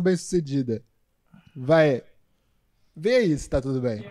[0.00, 0.82] bem sucedida.
[1.54, 2.02] Vai.
[2.96, 4.10] Vê aí se tá tudo bem.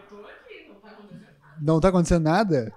[1.60, 2.74] Não tá acontecendo nada?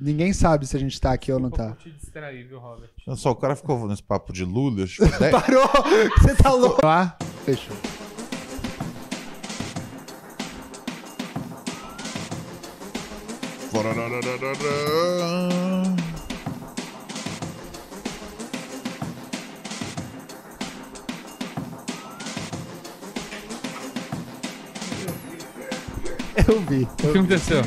[0.00, 1.74] Ninguém sabe se a gente tá aqui ou não tá.
[1.74, 2.90] te distrair, viu, Robert?
[3.06, 4.84] Olha só, o cara ficou nesse papo de Lula.
[4.84, 5.68] acho que dez- Parou!
[6.20, 6.86] Você tá louco?
[6.86, 7.76] Ah, fechou.
[26.48, 26.82] Eu vi.
[26.84, 27.62] O que aconteceu?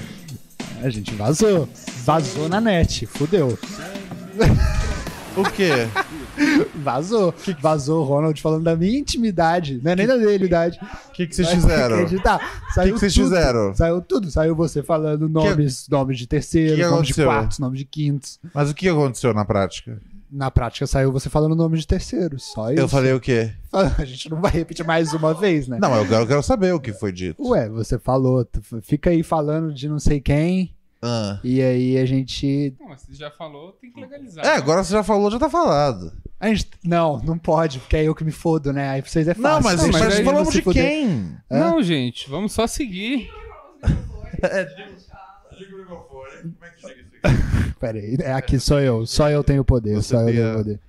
[0.82, 1.70] A gente vazou.
[2.04, 3.06] Vazou na net.
[3.06, 3.58] Fudeu.
[5.38, 5.88] O quê?
[6.76, 7.34] Vazou.
[7.62, 9.80] Vazou o Ronald falando da minha intimidade.
[9.84, 10.80] Não é nem da dele, idade.
[11.10, 11.98] O que, que vocês fizeram?
[11.98, 12.64] Acreditar.
[12.74, 13.24] Saiu que vocês tudo.
[13.26, 13.76] fizeram?
[13.76, 14.32] Saiu tudo.
[14.32, 18.40] Saiu você falando nomes, nomes de terceiros, que nomes de quartos, nomes de quintos.
[18.54, 20.02] Mas o que aconteceu na prática?
[20.32, 22.52] Na prática saiu você falando nome de terceiros.
[22.54, 22.80] Só isso.
[22.80, 23.52] Eu falei o quê?
[23.74, 25.78] A gente não vai repetir mais uma vez, né?
[25.80, 27.46] Não, eu quero, eu quero saber o que foi dito.
[27.50, 28.48] Ué, você falou.
[28.82, 30.74] Fica aí falando de não sei quem.
[31.02, 31.40] Ah.
[31.44, 32.76] E aí a gente.
[32.80, 34.46] Não, mas você já falou, tem que legalizar.
[34.46, 36.14] É, agora você já falou, já tá falado.
[36.40, 36.70] A gente.
[36.84, 38.90] Não, não pode, porque é eu que me fodo, né?
[38.90, 39.44] Aí pra vocês é fácil.
[39.44, 40.84] Não, mas, Não, mas mas aí falamos de fuder.
[40.84, 41.38] quem?
[41.50, 43.30] Não, gente, vamos só seguir.
[44.40, 44.66] Pera aí, é
[48.36, 49.06] aqui sou eu.
[49.06, 49.96] Só eu tenho poder.
[49.96, 50.80] Você só eu tenho a- poder.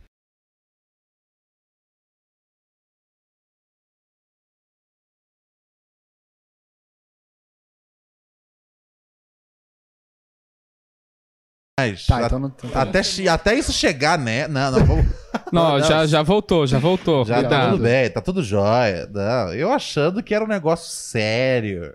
[11.80, 12.48] Mas, Tá, então não.
[12.48, 12.82] então tá.
[12.82, 14.46] até, até isso chegar, né?
[14.46, 15.06] Não, não, vamos.
[15.52, 17.24] Não, Não, já, já voltou, já voltou.
[17.26, 17.70] Já tá Cuidado.
[17.72, 19.06] tudo bem, tá tudo jóia.
[19.12, 21.94] Não, eu achando que era um negócio sério.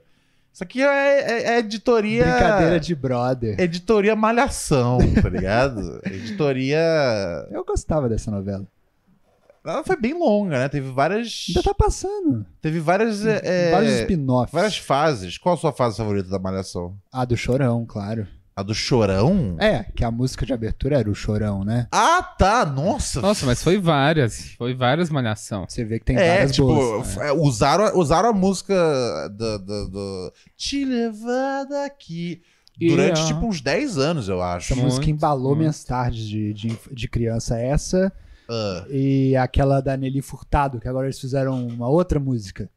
[0.57, 2.23] Isso aqui é, é- é editoria.
[2.25, 3.59] Brincadeira de brother.
[3.61, 6.01] Editoria Malhação, tá ligado?
[6.11, 6.79] editoria.
[7.51, 8.65] Eu gostava dessa novela.
[9.63, 10.67] Ela foi bem longa, né?
[10.67, 11.45] Teve várias.
[11.49, 12.43] Ainda tá passando.
[12.59, 13.23] Teve várias.
[13.23, 14.51] é, Vários spin-offs.
[14.51, 15.37] várias fases.
[15.37, 16.97] Qual a sua fase favorita da Malhação?
[17.13, 18.25] Ah, do Chorão, claro.
[18.57, 19.55] A do Chorão?
[19.59, 21.87] É, que a música de abertura era o Chorão, né?
[21.91, 22.65] Ah, tá!
[22.65, 23.21] Nossa!
[23.21, 24.55] Nossa, mas foi várias.
[24.57, 25.65] Foi várias malhação.
[25.69, 27.17] Você vê que tem é, várias tipo, boas.
[27.17, 28.73] é, usaram, usaram a música
[29.29, 32.41] do, do, do Te levar daqui
[32.79, 33.25] durante, Yeah.
[33.27, 34.73] tipo, uns 10 anos, eu acho.
[34.73, 35.59] Essa música embalou muito.
[35.59, 37.59] minhas tardes de, de, de criança.
[37.59, 38.11] Essa
[38.49, 42.67] Ah, e aquela da Nelly Furtado, que agora eles fizeram uma outra música.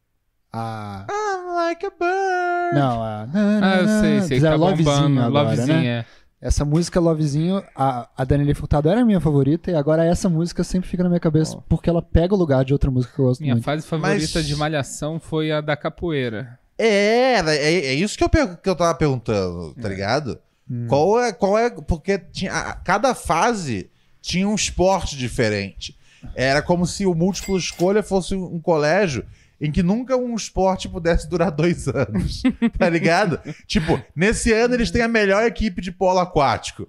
[0.53, 1.05] A.
[1.09, 2.75] I'm like a bird.
[2.75, 3.27] Não, a.
[3.33, 5.85] Ah, eu sei, sei que Fizeram tá Lovezinho agora, Lovezinho, né?
[5.87, 6.05] é.
[6.41, 10.27] Essa música Lovezinho, a, a da Nelly Furtado era a minha favorita e agora essa
[10.27, 11.61] música sempre fica na minha cabeça Ó.
[11.69, 13.63] porque ela pega o lugar de outra música que eu gosto Minha muito.
[13.63, 16.57] fase favorita Mas- de malhação foi a da capoeira.
[16.79, 20.39] É, é, é isso que eu, per- que eu tava perguntando, tá ligado?
[20.87, 21.31] Qual é.
[21.31, 21.69] Qual é.
[21.69, 25.95] Porque tinha, a- cada fase tinha um esporte diferente.
[26.35, 29.23] Era como se o múltiplo escolha fosse um colégio
[29.61, 32.41] em que nunca um esporte pudesse durar dois anos.
[32.77, 33.39] tá ligado?
[33.67, 36.85] tipo, nesse ano eles têm a melhor equipe de polo aquático.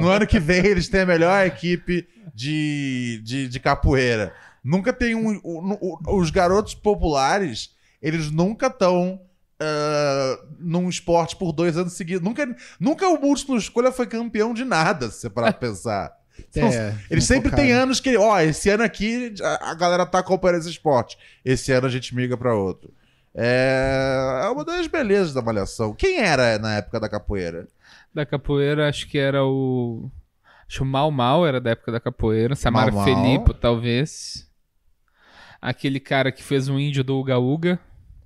[0.00, 4.32] No ano que vem eles têm a melhor equipe de, de, de capoeira.
[4.62, 5.40] Nunca tem um.
[5.44, 9.20] o- o- os garotos populares, eles nunca estão
[10.58, 12.22] num esporte por dois anos seguidos.
[12.22, 16.12] Nunca, nunca o múltiplo escolha foi campeão de nada, se você parar pra pensar.
[16.38, 17.82] Então, É, eles sempre têm focado.
[17.82, 21.18] anos que, ó, esse ano aqui a, a galera tá acompanhando esse esporte.
[21.44, 22.92] Esse ano a gente migra pra outro.
[23.34, 25.94] É, é uma das belezas da malhação.
[25.94, 27.68] Quem era na época da capoeira?
[28.14, 30.10] Da capoeira, acho que era o.
[30.66, 32.54] Acho que o Mal Mal era da época da capoeira.
[32.56, 33.04] Samara Mau Mau.
[33.04, 34.48] Felipe, talvez.
[35.60, 37.78] Aquele cara que fez um índio do Uga Uga.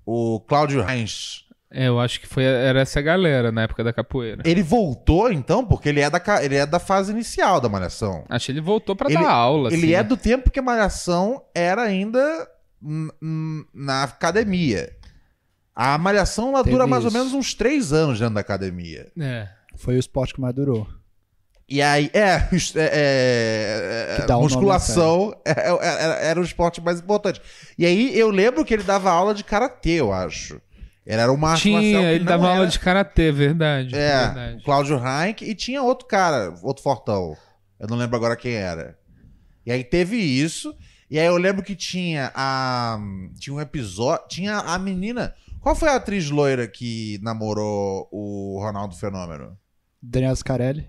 [0.06, 1.44] O Cláudio Reins.
[1.72, 4.42] É, eu acho que foi, era essa galera na época da capoeira.
[4.44, 8.24] Ele voltou, então, porque ele é da, ele é da fase inicial da Malhação.
[8.28, 9.68] Acho que ele voltou pra Ele- dar aula.
[9.72, 9.94] Ele assim.
[9.94, 12.20] é do tempo que a Malhação era ainda
[13.72, 14.90] na academia.
[15.74, 19.10] A Malhação ela Teve dura mais ou menos uns três anos dentro da academia.
[19.18, 19.48] É.
[19.76, 20.86] Foi o esporte que mais durou.
[21.68, 27.40] E aí, é, é, é, é, musculação é- é- era, era o esporte mais importante.
[27.78, 30.60] E aí eu lembro que ele dava aula de karatê, eu acho.
[31.10, 33.94] Ele era uma arte marcial Tinha, que ele não dava era- aula de karatê, verdade.
[33.96, 34.56] É, verdade.
[34.58, 37.36] o Cláudio Heinck e tinha outro cara, outro fortão.
[37.80, 38.96] Eu não lembro agora quem era.
[39.66, 40.72] E aí teve isso.
[41.10, 42.96] E aí eu lembro que tinha a.
[43.40, 44.28] Tinha um episódio.
[44.28, 45.34] Tinha a menina.
[45.60, 49.58] Qual foi a atriz loira que namorou o Ronaldo Fenômeno?
[50.00, 50.86] Daniel Scarelli.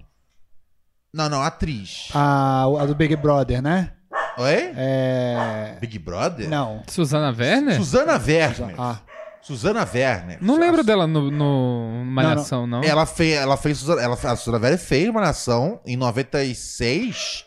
[1.12, 2.10] Não, não, atriz.
[2.14, 3.94] A, a do Big Brother, né?
[4.38, 4.72] Oi?
[4.78, 5.78] É.
[5.82, 6.48] Big Brother?
[6.48, 6.84] Não.
[6.88, 7.76] Suzana Werner?
[7.78, 8.76] Susana Werner.
[8.78, 9.02] Ah,
[9.42, 10.38] Susana Werner.
[10.42, 12.84] Não lembro dela no, no Malhação, não.
[12.84, 17.46] Ela fez, ela fez Suzana, ela, a Susana Werner fez uma nação em 96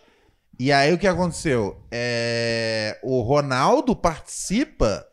[0.59, 1.81] E aí o que aconteceu?
[1.91, 5.07] É, O Ronaldo participa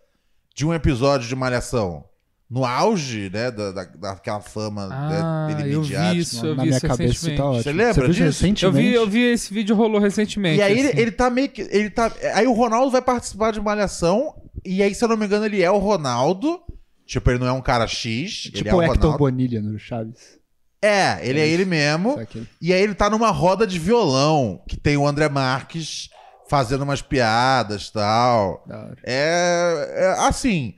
[0.55, 2.03] de um episódio de Malhação.
[2.53, 6.15] No auge, né, da, da- daquela fama Ah, né, dele eu vi midiática.
[6.21, 7.63] isso, eu Na vi minha isso cabeça isso tá ótimo.
[7.63, 8.23] Você lembra viu disso?
[8.23, 8.65] recentemente?
[8.65, 10.57] Eu vi, eu vi esse vídeo rolou recentemente.
[10.59, 10.99] E aí ele, assim.
[10.99, 11.61] ele tá meio que.
[11.61, 14.35] Ele tá, aí o Ronaldo vai participar de Malhação.
[14.65, 16.59] E aí, se eu não me engano, ele é o Ronaldo.
[17.05, 18.47] Tipo, ele não é um cara X.
[18.53, 19.17] ele é Tipo o o Hector Ronaldo.
[19.17, 20.39] Bonilha no Chaves.
[20.81, 22.17] É, ele é ele mesmo.
[22.61, 26.09] E aí ele tá numa roda de violão, que tem o André Marques
[26.49, 28.63] fazendo umas piadas e tal.
[28.67, 28.97] Da hora.
[29.03, 30.73] É, é, assim.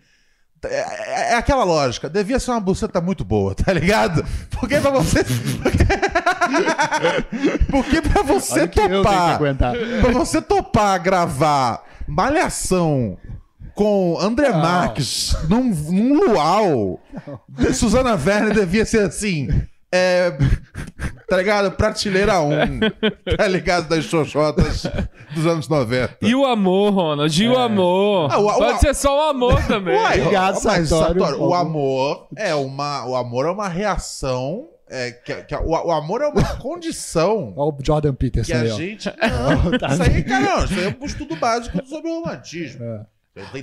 [0.67, 2.09] É, é aquela lógica.
[2.09, 4.25] Devia ser uma buceta muito boa, tá ligado?
[4.49, 5.23] Porque pra você.
[7.69, 9.39] Porque pra você Olha topar.
[10.01, 13.17] Pra você topar gravar Malhação
[13.73, 14.59] com André Não.
[14.59, 16.99] Marques num, num luau,
[17.73, 19.49] Suzana Werner devia ser assim.
[19.95, 20.35] É,
[21.29, 21.71] tá ligado?
[21.71, 22.79] Prateleira 1.
[23.37, 23.87] Tá ligado?
[23.89, 24.83] Das xoxotas
[25.35, 26.17] dos anos 90.
[26.23, 28.31] E o amor, Ronald, e o amor.
[28.31, 29.95] Ah, o- o- Pode ser só o amor também.
[29.95, 31.21] Uai, Obrigado, mas, Sartório.
[31.21, 34.67] Sartório, o amor é uma, o amor é uma reação.
[34.89, 38.61] É, que, que- o, o amor é uma condição Olha o Jordan Peterson que a
[38.61, 39.05] aí, gente.
[39.09, 42.83] Não, isso aí, cara, não, isso aí é um estudo básico sobre o romantismo.
[42.83, 43.01] É.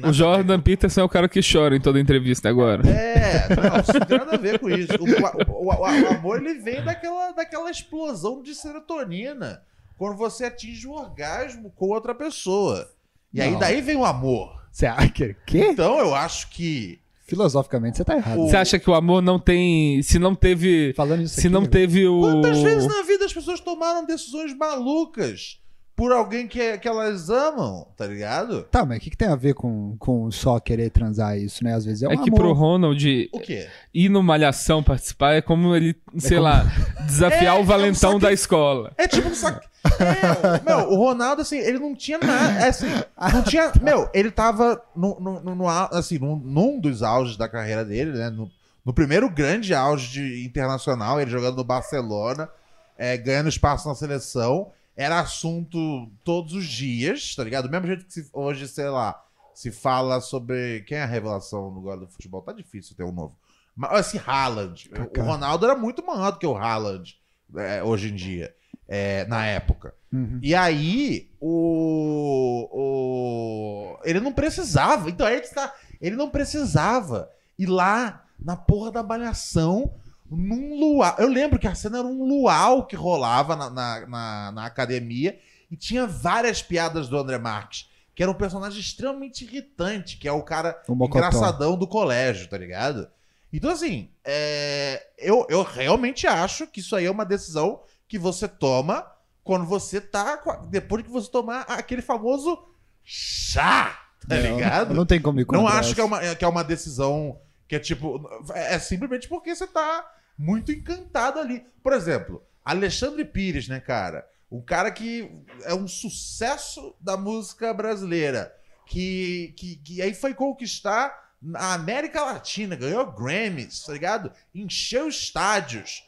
[0.08, 2.82] O Jordan Peterson é o cara que chora em toda entrevista agora.
[2.88, 4.92] É, não, isso não tem nada a ver com isso.
[4.98, 9.62] O, o- o- o amor ele vem daquela, daquela explosão de serotonina
[9.96, 12.90] quando você atinge o orgasmo com outra pessoa.
[13.32, 13.60] E aí Não.
[13.60, 14.60] daí vem o amor.
[14.72, 15.36] Você acha que...
[15.46, 15.68] Quê?
[15.70, 16.98] Então eu acho que.
[17.28, 18.40] Filosoficamente você tá errado.
[18.40, 20.02] O- Você acha que o amor não tem.
[20.02, 20.92] Se não teve.
[20.96, 21.68] Falando isso Se aqui, não né?
[21.68, 22.20] teve o.
[22.20, 25.60] Quantas vezes na vida as pessoas tomaram decisões malucas
[26.00, 28.62] por alguém que, que elas amam, tá ligado?
[28.70, 31.74] Tá, mas o que, que tem a ver com, com só querer transar isso, né?
[31.74, 32.36] Às vezes é um É que amor.
[32.38, 33.68] pro Ronald O quê?
[33.92, 36.64] ir no Malhação participar é como ele, sei como- lá,
[37.04, 38.92] desafiar É, o valentão é um saque- da escola.
[38.96, 39.60] É tipo um sac...
[39.84, 42.60] É, meu, o Ronaldo, assim, ele não tinha nada.
[42.64, 42.86] É, assim,
[43.34, 43.70] não tinha.
[43.82, 47.84] Meu, ele tava no, no, no- no au- assim, num, num dos auges da carreira
[47.84, 48.30] dele, né?
[48.30, 48.50] No,
[48.84, 52.48] no primeiro grande auge de internacional, ele jogando no Barcelona,
[52.96, 54.68] é, ganhando espaço na seleção.
[54.96, 57.64] Era assunto todos os dias, tá ligado?
[57.66, 59.22] Do mesmo jeito que se- hoje, sei lá,
[59.54, 60.82] se fala sobre.
[60.86, 62.42] Quem é a revelação no do futebol?
[62.42, 63.36] Tá difícil ter um novo.
[63.74, 64.90] Mas, assim, Haaland.
[65.16, 65.22] O.
[65.22, 67.18] Ronaldo era muito maior do que o Haaland
[67.56, 68.54] é, hoje em dia,
[68.86, 69.94] é, na época.
[70.12, 70.38] Uhum.
[70.42, 73.98] E aí, o, o.
[74.04, 75.08] Ele não precisava.
[75.08, 75.74] Então aí que está.
[76.00, 79.92] Ele não precisava ir lá na porra da balhação
[80.30, 81.14] num luau.
[81.18, 85.38] Eu lembro que a cena era um luau que rolava na, na, na- na academia
[85.70, 87.88] e tinha várias piadas do André Marques.
[88.14, 92.58] Que era um personagem extremamente irritante, que é o cara O engraçadão do colégio, tá
[92.58, 93.08] ligado?
[93.52, 98.46] Então, assim, é, eu, eu realmente acho que isso aí é uma decisão que você
[98.46, 99.06] toma
[99.42, 100.38] quando você tá.
[100.68, 102.58] Depois que você tomar aquele famoso
[103.02, 103.98] chá,
[104.28, 104.94] tá Não, ligado?
[104.94, 107.78] Não tem como me Não acho que é, uma, que é uma decisão que é
[107.78, 108.28] tipo.
[108.54, 110.04] É simplesmente porque você tá
[110.40, 111.66] muito encantado ali.
[111.82, 114.26] Por exemplo, Alexandre Pires, né, cara?
[114.50, 115.30] Um cara que
[115.64, 118.50] é um sucesso da música brasileira.
[118.86, 124.32] Que, que, que aí foi conquistar a América Latina, ganhou Grammys, tá ligado?
[124.54, 126.02] Encheu estádios.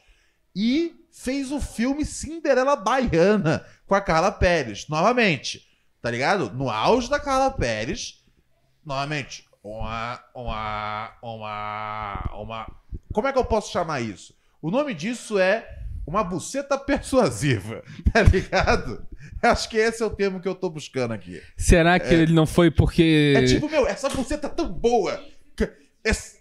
[0.55, 5.65] E fez o filme Cinderela Baiana com a Carla Pérez, novamente.
[6.01, 6.51] Tá ligado?
[6.51, 8.21] No auge da Carla Pérez,
[8.83, 12.82] novamente, uma, uma, uma, uma.
[13.13, 14.33] Como é que eu posso chamar isso?
[14.61, 15.67] O nome disso é
[16.05, 19.05] uma buceta persuasiva, tá ligado?
[19.41, 21.41] Acho que esse é o termo que eu tô buscando aqui.
[21.57, 23.33] Será que ele não foi porque.
[23.37, 25.21] É tipo, meu, essa buceta é tão boa.
[25.55, 25.69] que-
[26.03, 26.37] Essa,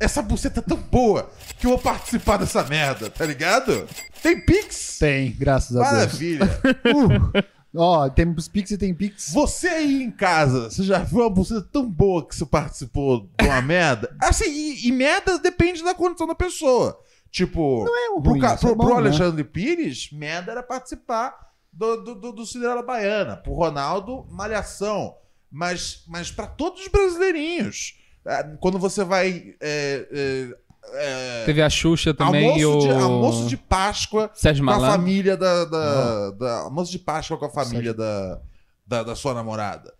[0.00, 3.86] essa buceta é tão boa que eu vou participar dessa merda, tá ligado?
[4.22, 4.98] Tem Pix?
[4.98, 5.92] Tem, graças a Deus.
[5.92, 6.46] Maravilha.
[6.86, 9.32] Uh, Ó, temos Pix e tem Pix.
[9.32, 13.46] Você aí em casa, você já viu uma buceta tão boa que você participou de
[13.46, 14.16] uma merda?
[14.22, 16.98] Assim, e, e merda depende da condição da pessoa.
[17.30, 19.08] Tipo, É um pro, ruim, ca- isso é pro- pro bom, né?
[19.08, 23.36] Alexandre Pires, merda era participar do, do, do, do Cinderela Baiana.
[23.36, 25.14] Pro Ronaldo, malhação.
[25.50, 27.98] Mas, mas para todos os brasileirinhos.
[28.26, 29.54] ah, Quando você vai.
[29.60, 30.56] é, é,
[30.94, 32.78] é, Teve a Xuxa também almoço, e o.
[32.78, 34.98] de, almoço de Páscoa Sérgio com a Malandro.
[34.98, 38.40] família da, da, da- Almoço de Páscoa com a família da,
[38.86, 39.92] da, da sua namorada.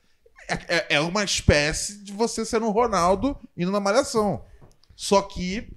[0.48, 4.42] É, é- é uma espécie de você ser um Ronaldo indo na malhação.
[4.94, 5.68] Só que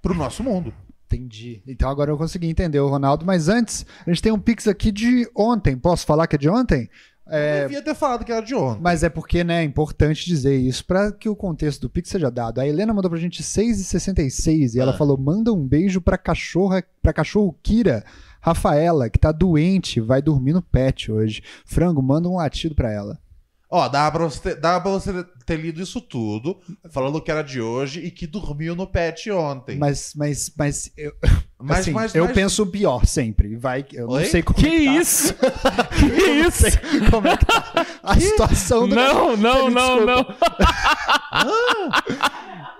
[0.00, 0.72] pro nosso mundo.
[1.06, 1.62] Entendi.
[1.66, 3.24] Então agora eu consegui entender o Ronaldo.
[3.24, 5.76] Mas antes, a gente tem um Pix aqui de ontem.
[5.76, 6.88] Posso falar que é de ontem?
[7.28, 8.80] Eu devia ter falado que era de ontem.
[8.80, 12.30] Mas é porque, né, é importante dizer isso para que o contexto do Pix seja
[12.30, 12.60] dado.
[12.60, 14.96] A Helena mandou pra gente 6,66 e ela Ah.
[14.96, 18.04] falou: manda um beijo pra cachorra, pra cachorro Kira.
[18.40, 21.42] Rafaela, que tá doente, vai dormir no pet hoje.
[21.64, 23.18] Frango, manda um latido pra ela.
[23.68, 27.42] Ó, dava pra, você ter, dava pra você ter lido isso tudo, falando que era
[27.42, 29.76] de hoje e que dormiu no pet ontem.
[29.76, 31.12] Mas, mas, mas, eu,
[31.58, 33.56] Mas- assim, mas- eu mas- penso o pior sempre.
[33.56, 34.22] Vai, eu Oi?
[34.22, 34.92] não sei como Que é que tá.
[35.00, 35.34] isso?
[35.98, 36.64] Que isso?
[37.10, 40.36] Como é que tá a situação do Não, não, Me não, desculpa.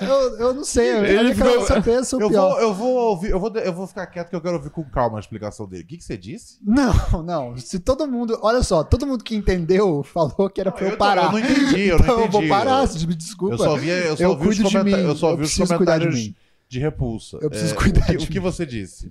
[0.00, 0.06] não.
[0.08, 2.50] eu, eu não sei, eu, Ele eu ficou- só penso eu pior.
[2.50, 4.84] vou, eu vou ouvir, eu vou, eu vou ficar quieto que eu quero ouvir com
[4.84, 5.82] calma a explicação dele.
[5.82, 6.58] O que, que você disse?
[6.62, 7.56] Não, não.
[7.56, 8.38] Se todo mundo.
[8.42, 11.24] Olha só, todo mundo que entendeu falou que era pra eu, eu, parar.
[11.26, 12.36] eu não entendi, eu não Então entendi.
[12.36, 13.54] eu vou parar, Eu, me desculpa.
[13.54, 15.54] eu só vi, eu só Eu ouvi os comenta- mim, eu só eu ouvi os
[15.54, 16.34] preciso cuidar de comentários mim.
[16.68, 17.38] De repulsa.
[17.40, 19.10] Eu preciso É, cuidar o que, de o que você disse?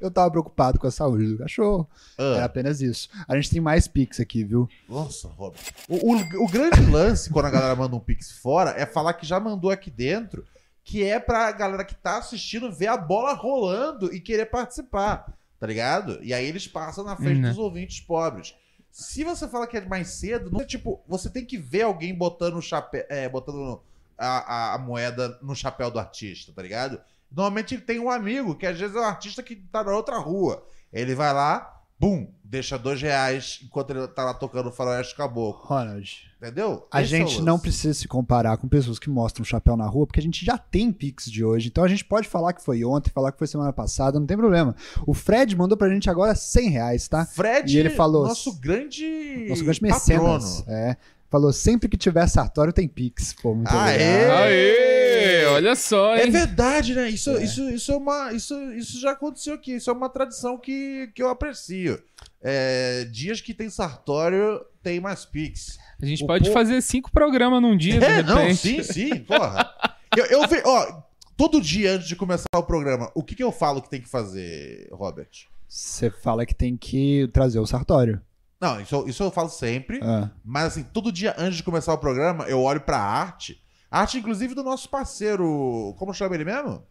[0.00, 1.88] Eu tava preocupado com a saúde do cachorro.
[2.18, 3.08] Ah, apenas isso.
[3.26, 4.68] A gente tem mais Pix aqui, viu?
[4.88, 5.60] nossa, Robert.
[5.88, 9.24] O, o- o grande lance quando a galera manda um pix fora é falar que
[9.26, 10.44] já mandou aqui dentro,
[10.84, 15.66] que é pra galera que tá assistindo ver a bola rolando e querer participar, tá
[15.66, 16.18] ligado?
[16.22, 17.48] E aí eles passam na frente Né.
[17.50, 18.54] dos ouvintes pobres.
[18.90, 22.12] Se você fala que é mais cedo, não é tipo, você tem que ver alguém
[22.14, 23.80] botando o chapéu, é, botando
[24.20, 24.38] a,
[24.72, 27.00] a- a moeda no chapéu do artista, tá ligado?
[27.30, 30.18] Normalmente ele tem um amigo, que às vezes é um artista que tá na outra
[30.18, 30.64] rua.
[30.92, 35.62] Ele vai lá, bum, deixa dois reais enquanto ele tá lá tocando Faroeste Caboclo.
[35.64, 36.88] Ronald, Entendeu?
[36.90, 37.46] a Esse é o gente lance.
[37.46, 40.58] não precisa se comparar com pessoas que mostram chapéu na rua, porque a gente já
[40.58, 41.68] tem Pix de hoje.
[41.68, 44.36] Então a gente pode falar que foi ontem, falar que foi semana passada, não tem
[44.36, 44.74] problema.
[45.06, 47.24] O Fred mandou pra gente agora 100 reais, tá?
[47.26, 50.32] Fred, E ele falou- nosso grande, Nosso grande patrono.
[50.34, 50.64] mecenas.
[50.66, 50.96] É.
[51.30, 53.32] Falou, sempre que tiver sartório tem Pix.
[53.34, 53.96] Pô, muito Aê!
[53.98, 54.42] legal.
[54.42, 56.30] Aê, olha só, É hein?
[56.30, 57.08] verdade, né?
[57.08, 58.32] Isso, Isso, isso é uma.
[58.32, 59.74] Isso, isso já aconteceu aqui.
[59.76, 62.02] Isso é uma tradição que, que eu aprecio.
[62.42, 65.78] É, dias que tem sartório, tem mais Pix.
[66.02, 69.16] A gente O pode po- fazer cinco programas num dia, de É, não, sim, sim,
[69.20, 69.70] porra.
[70.16, 71.02] Eu, eu ve- ó,
[71.36, 74.08] todo dia antes de começar o programa, o que, que eu falo que tem que
[74.08, 75.28] fazer, Robert?
[75.68, 78.20] Você fala que tem que trazer o sartório.
[78.60, 80.00] Não, isso, eu- isso eu falo sempre.
[80.02, 80.30] Ah.
[80.44, 83.62] Mas assim, todo dia antes de começar o programa, eu olho pra arte.
[83.90, 85.94] Arte, inclusive, do nosso parceiro.
[85.98, 86.82] Como chama ele mesmo?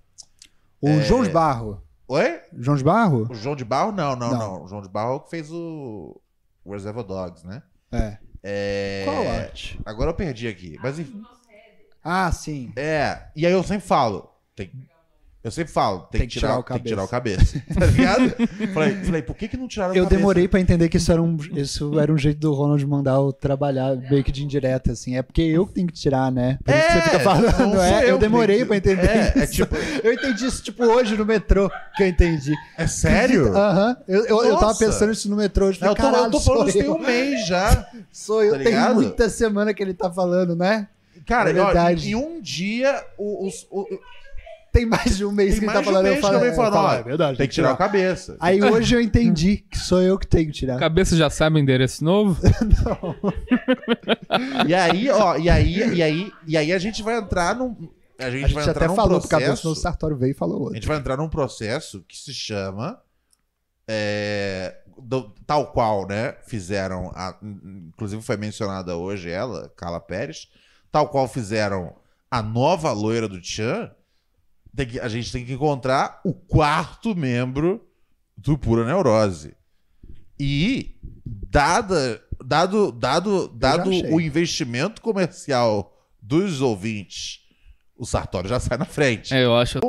[0.82, 1.02] O É.
[1.04, 1.84] João de Barro.
[2.08, 2.42] Oi?
[2.58, 3.28] João de Barro?
[3.30, 3.92] O João de Barro?
[3.92, 4.38] Não, não, Não.
[4.40, 4.64] não.
[4.64, 6.20] O João de Barro é que fez o.
[6.66, 7.62] O Reservoir Dogs, né?
[7.92, 8.18] É.
[8.44, 9.02] É.
[9.06, 9.80] Qual arte?
[9.86, 10.78] Agora eu perdi aqui.
[10.82, 11.22] Mas enfim.
[12.04, 12.72] Ah, sim.
[12.76, 13.28] É.
[13.36, 14.30] E aí eu sempre falo.
[14.56, 14.72] Tem...
[15.50, 17.62] Eu sempre falo, tem, que, tirar, o tem que tirar o cabeça.
[17.77, 18.34] tá ligado?
[18.74, 20.18] falei, falei, por que, que não tiraram o Eu cabeça?
[20.18, 23.34] demorei pra entender que isso era, um, isso era um jeito do Ronald mandar eu
[23.34, 25.18] trabalhar meio que de indireta, assim.
[25.18, 26.60] É porque eu que tenho que tirar, né?
[26.63, 28.10] Por isso que você fica falando, é?
[28.10, 29.53] Eu que demorei que- entender É, é isso.
[29.53, 29.75] tipo.
[30.03, 32.53] Eu entendi isso, tipo, hoje no metrô, que eu entendi.
[32.77, 33.56] É sério?
[33.56, 33.98] Aham.
[34.08, 35.79] Eu, eu, eu tava pensando isso no metrô hoje.
[35.79, 36.94] Falei, eu tô, eu tô falando isso tem eu.
[36.96, 37.88] um mês já.
[38.12, 40.88] Sou eu, tá tem muita semana que ele tá falando, né?
[41.25, 42.08] Cara, É ó, verdade.
[42.08, 43.86] em, em um dia, o- os- o-
[44.72, 46.04] Tem mais de um mês tem que ele mais tá de um falando.
[46.04, 47.78] mês eu que falo, é, falando, eu falo, ó, é verdade, tem que tirar o
[47.78, 48.38] cabeça.
[48.40, 50.78] Aí hoje eu entendi que sou eu que tenho que tirar.
[50.80, 52.40] Cabeça já sabe o endereço novo?
[54.68, 57.76] E aí, ó, e aí, e aí, e aí a gente vai entrar num.
[58.20, 59.70] A gente, A gente vai entrar até num falou pro cabeça, processo.
[59.70, 60.76] no Sartório veio e falou A outro.
[60.76, 63.00] gente vai entrar num processo que se chama.
[63.92, 66.36] é, do- tal qual, né?
[66.46, 67.12] Fizeram.
[67.16, 70.48] a- inclusive foi mencionada hoje ela, Carla Pérez.
[70.92, 71.96] Tal qual fizeram
[72.30, 73.90] a nova loira do Tchan.
[74.76, 77.86] Tem que- a gente tem que encontrar o quarto membro
[78.38, 79.56] do Pura Neurose.
[80.40, 80.96] E,
[81.26, 87.40] dada, dado, dado, dado o investimento comercial dos ouvintes,
[87.98, 89.34] o Sartório já sai na frente.
[89.34, 89.80] É, eu acho.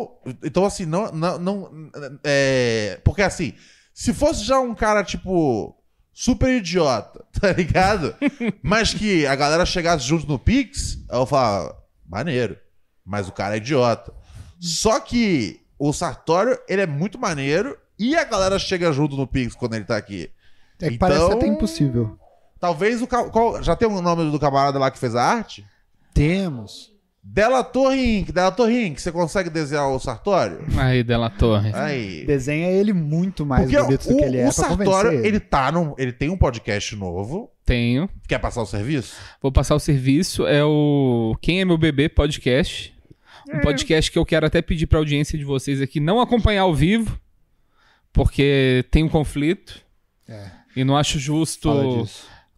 [0.43, 1.13] Então, assim, não.
[1.13, 1.91] não, não
[2.25, 3.53] é, porque, assim,
[3.95, 5.77] se fosse já um cara, tipo,
[6.13, 8.15] super idiota, tá ligado?
[8.63, 12.57] Mas que a galera chegasse junto no Pix, eu falava, maneiro.
[13.05, 14.13] Mas o cara é idiota.
[14.61, 19.55] Só que o Sartório, ele é muito maneiro e a galera chega junto no Pix
[19.55, 20.31] quando ele tá aqui.
[20.81, 22.17] É que parece Então- até impossível.
[22.61, 23.07] Talvez o.
[23.07, 25.65] Qual, já tem o nome do camarada lá que fez a arte?
[26.13, 26.91] Temos.
[27.23, 28.33] Delator Inc.
[28.33, 28.99] Delator Inc.
[28.99, 30.65] Você consegue desenhar o Sartório?
[30.79, 31.71] Aí, Della Torre.
[31.75, 32.25] Aí.
[32.27, 35.27] Desenha ele muito mais Porque bonito do o, que ele é o Sartório, ele.
[35.29, 37.51] ele tá num, ele tem um podcast novo.
[37.65, 38.09] Tenho.
[38.27, 39.17] Quer passar o serviço?
[39.41, 40.47] Vou passar o serviço.
[40.47, 42.95] É o Quem é Meu Bebê Podcast.
[43.49, 43.61] Um É.
[43.61, 47.19] podcast que eu quero até pedir pra audiência de vocês aqui não acompanhar ao vivo,
[48.13, 49.81] porque tem um conflito.
[50.29, 50.51] É.
[50.77, 51.69] E não acho justo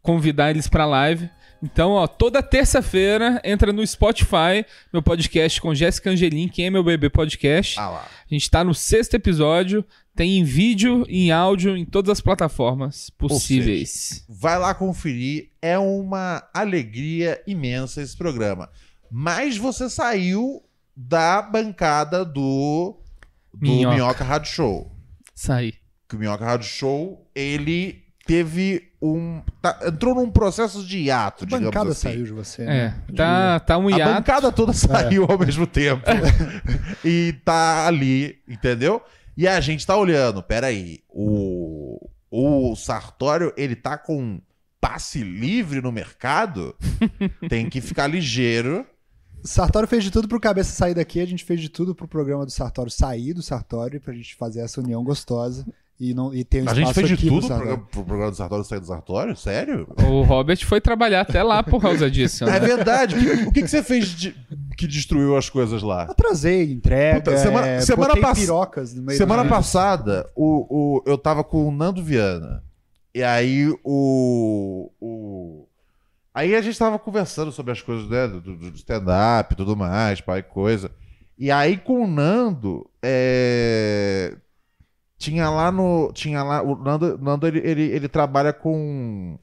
[0.02, 1.28] convidar eles pra live.
[1.62, 6.82] Então, ó, toda terça-feira entra no Spotify, meu podcast com Jéssica Angelim, Quem é Meu
[6.82, 7.78] Bebê Podcast.
[7.78, 8.04] Ah.
[8.04, 9.84] A gente tá no sexto episódio,
[10.14, 14.24] tem em vídeo e em áudio em todas as plataformas possíveis.
[14.28, 15.50] Vai lá conferir.
[15.62, 18.68] É uma alegria imensa esse programa.
[19.08, 20.64] Mas você saiu
[20.96, 22.98] da bancada do,
[23.52, 23.94] do Minhoca.
[23.94, 24.92] Minhoca Rádio Show.
[25.34, 25.74] Saí.
[26.08, 29.42] que o Minhoca Rádio Show, ele teve um.
[29.60, 32.08] tá- entrou num processo de hiato, A digamos bancada assim.
[32.08, 32.62] saiu de você.
[32.62, 33.02] É, né?
[33.16, 34.14] tá, tá um A hiato.
[34.14, 36.04] bancada toda saiu ao mesmo tempo.
[37.04, 39.02] e tá ali, entendeu?
[39.36, 44.40] E a gente tá olhando, peraí, o, o Sartório, ele tá com
[44.80, 46.76] passe livre no mercado?
[47.48, 48.86] Tem que ficar ligeiro.
[49.42, 52.44] Sartório fez de tudo pro Cabeça sair daqui, a gente fez de tudo pro programa
[52.44, 55.66] do Sartório sair do Sartório pra gente fazer essa união gostosa
[56.00, 58.30] e, não, e ter um A gente fez de pro tudo pro programa, pro programa
[58.30, 59.36] do Sartório sair do Sartório?
[59.36, 59.86] Sério?
[60.08, 62.44] O Robert foi trabalhar até lá por causa disso.
[62.44, 62.60] É Né?
[62.60, 63.14] verdade.
[63.46, 64.34] O que, que você fez de-
[64.76, 66.04] que destruiu as coisas lá?
[66.04, 70.66] Atrasei, entrega, Puta, semana- é, semana pass- pirocas no meio Semana passada, o,
[70.98, 72.64] o, eu tava com o Nando Viana.
[73.14, 75.61] E aí o, o.
[76.34, 80.20] Aí a gente tava conversando sobre as coisas né, do, do stand-up e tudo mais,
[80.20, 80.90] pai, coisa.
[81.38, 84.36] E aí com o Nando, é,
[85.18, 86.10] tinha lá no.
[86.12, 86.62] Tinha lá.
[86.62, 89.36] O Nando, Nando ele, ele, ele trabalha com.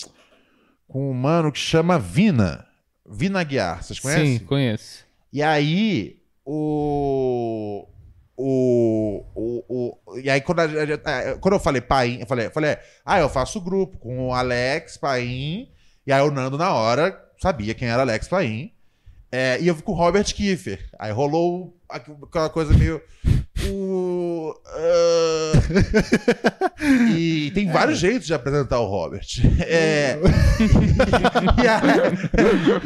[0.87, 2.65] Com um mano que chama Vina.
[3.07, 3.83] Vina Guiar.
[3.83, 4.37] Vocês conhecem?
[4.39, 5.05] Sim, conheço.
[5.31, 7.85] E aí, o.
[8.41, 9.63] O, o,
[10.07, 13.19] o, e aí, quando, a- a- quando eu falei Paim, eu falei, eu falei, ah,
[13.19, 15.67] eu faço grupo com o Alex Paim,
[16.09, 18.71] e aí o Nando, na hora, sabia quem era Alex Paim.
[19.31, 20.89] É, e eu fui com o Robert Kiefer.
[20.97, 22.99] Aí rolou aqu- aquela coisa meio.
[23.71, 24.55] O.
[24.65, 25.51] ah,
[27.15, 29.27] e tem vários jeitos de apresentar o Robert.
[29.67, 30.17] É,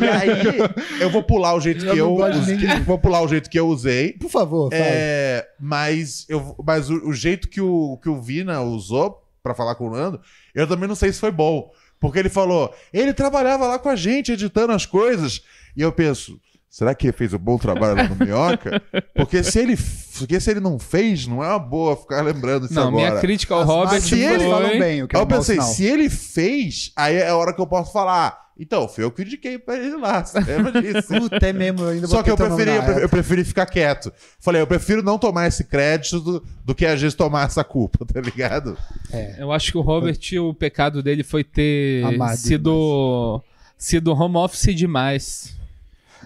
[0.02, 2.32] e, aí, eu vou pular o jeito Eu que eu.
[2.32, 2.80] de usei-.
[2.86, 4.12] Vou pular o jeito que eu usei.
[4.14, 4.70] Por favor.
[4.74, 9.76] É, mas eu, mas o, o jeito que o, que o Vina usou pra falar
[9.76, 10.20] com o Nando,
[10.54, 11.72] eu também não sei se foi bom.
[12.04, 15.42] Porque ele falou, ele trabalhava lá com a gente, editando as coisas.
[15.74, 16.38] E eu penso,
[16.70, 18.84] será que ele fez um bom trabalho lá no Minhoca?
[19.16, 19.78] Porque se ele,
[20.20, 23.10] porque se ele não fez, não é uma boa ficar lembrando isso Não, agora.
[23.10, 24.80] minha crítica ao Robert línguas ele foi...
[24.80, 25.70] bem, o que é Aí um eu mau pensei, sinal.
[25.70, 28.43] se ele fez, aí é a hora que eu posso falar.
[28.58, 30.24] Então, foi eu que indiquei pra ele lá.
[30.24, 31.08] Você lembra disso?
[31.20, 34.14] Puta, é mesmo, eu ainda Só que eu preferi, eu preferi, eu preferi ficar quieto.
[34.40, 38.06] Falei, eu prefiro não tomar esse crédito do, do que às vezes tomar essa culpa,
[38.06, 38.78] tá ligado?
[39.12, 39.38] É.
[39.40, 43.42] Eu acho que o Robert, o pecado dele foi ter Amado sido,
[43.76, 45.63] sido home office demais.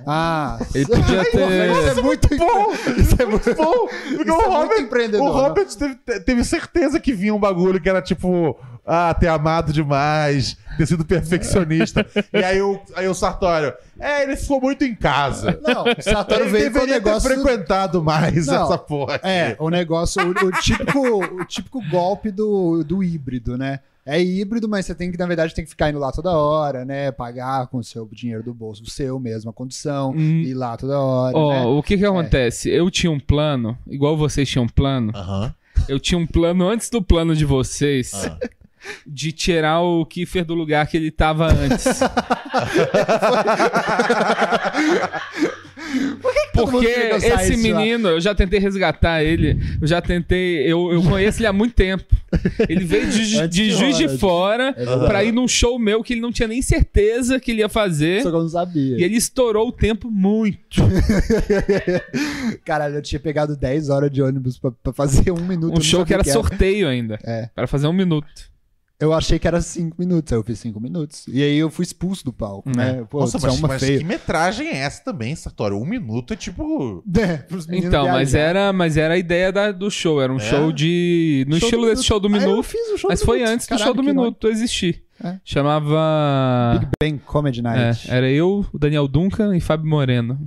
[0.06, 3.88] Ah, Ele podia ter- Isso é muito Bom, Isso é muito bom.
[4.06, 7.80] Isso Porque é o muito Robert, o Robert teve, teve certeza que vinha um bagulho
[7.82, 12.06] que era tipo, ah, ter amado demais, ter sido perfeccionista.
[12.34, 15.60] e aí o, aí o Sartório, é, ele ficou muito em casa.
[15.62, 17.30] Não, o Sartório Ele veio com o negócio.
[17.30, 19.16] ter frequentado mais Não, essa porra.
[19.16, 19.28] aqui.
[19.28, 21.00] É, o negócio, o, o típico,
[21.42, 23.80] o típico golpe do, do híbrido, né?
[24.10, 26.86] É híbrido, mas você tem que, na verdade, tem que ficar indo lá toda hora,
[26.86, 27.12] né?
[27.12, 30.44] Pagar com o seu dinheiro do bolso, o seu mesmo, a condição, Hum.
[30.44, 31.38] ir lá toda hora.
[31.38, 31.66] Ó, né?
[31.66, 32.70] o que que acontece?
[32.70, 35.12] Eu tinha um plano, igual vocês tinham um plano.
[35.14, 35.54] Aham.
[35.90, 38.38] Eu tinha um plano antes do plano de vocês Ah.
[39.06, 42.00] de tirar o Kiefer do lugar que ele tava antes.
[46.54, 50.60] Porque queria que eu saísse esse menino, eu já tentei resgatar ele, eu já tentei,
[50.64, 52.04] eu, eu conheço ele há muito tempo.
[52.68, 54.08] Ele veio de, de Juiz de.
[54.18, 55.06] Fora É verdade.
[55.06, 58.24] pra ir num show meu que ele não tinha nem certeza que ele ia fazer.
[58.24, 58.98] Só que eu não sabia.
[58.98, 60.82] E ele estourou o tempo muito.
[62.66, 65.78] Caralho, eu tinha pegado 10 horas de ônibus pra, pra fazer um minuto.
[65.78, 67.20] Um show que era sorteio ainda.
[67.24, 67.50] É.
[67.56, 68.28] Para fazer um minuto.
[69.00, 71.26] Eu achei que era 5 minutos, aí eu fiz 5 minutos.
[71.28, 73.06] E aí eu fui expulso do palco, né?
[73.08, 74.00] Pô, Nossa, é mas, uma mas feia.
[74.00, 75.78] que metragem é essa também, Sartório?
[75.78, 77.04] Um minuto é tipo.
[77.16, 77.46] É,
[77.78, 80.20] Então, mas era, mas era a ideia da- do show.
[80.20, 80.40] Era um É?
[80.40, 81.46] show de.
[81.48, 82.64] No Show estilo do desse show do Ah, eu minuto.
[82.64, 83.54] fiz o show Mas do foi minuto.
[83.54, 85.04] antes do Caralho, show do minuto existir.
[85.24, 85.36] É.
[85.46, 86.80] Chamava.
[86.80, 88.10] Big Bang Comedy É, Night.
[88.10, 90.40] era eu, o Daniel Duncan e Fábio Moreno.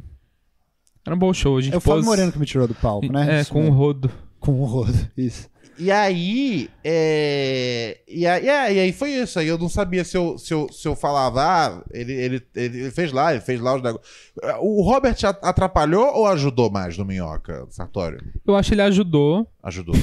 [1.07, 1.57] Era um bom show.
[1.57, 3.39] A gente É o Fábio pôs- Moreno que me tirou do palco, né?
[3.39, 3.77] É, Isso com o mesmo.
[3.77, 4.11] rodo.
[4.39, 5.49] Com o rodo, isso.
[5.81, 7.99] E aí, é...
[8.07, 9.39] e aí, é, e aí foi isso.
[9.39, 12.91] Aí eu não sabia se eu, se eu, se eu falava, ah, ele, ele, ele
[12.91, 14.07] fez lá, ele fez lá os negócios.
[14.61, 18.21] O Robert atrapalhou ou ajudou mais no Minhoca, Sartório?
[18.47, 19.47] Eu acho que ele ajudou.
[19.63, 19.97] Ajudou.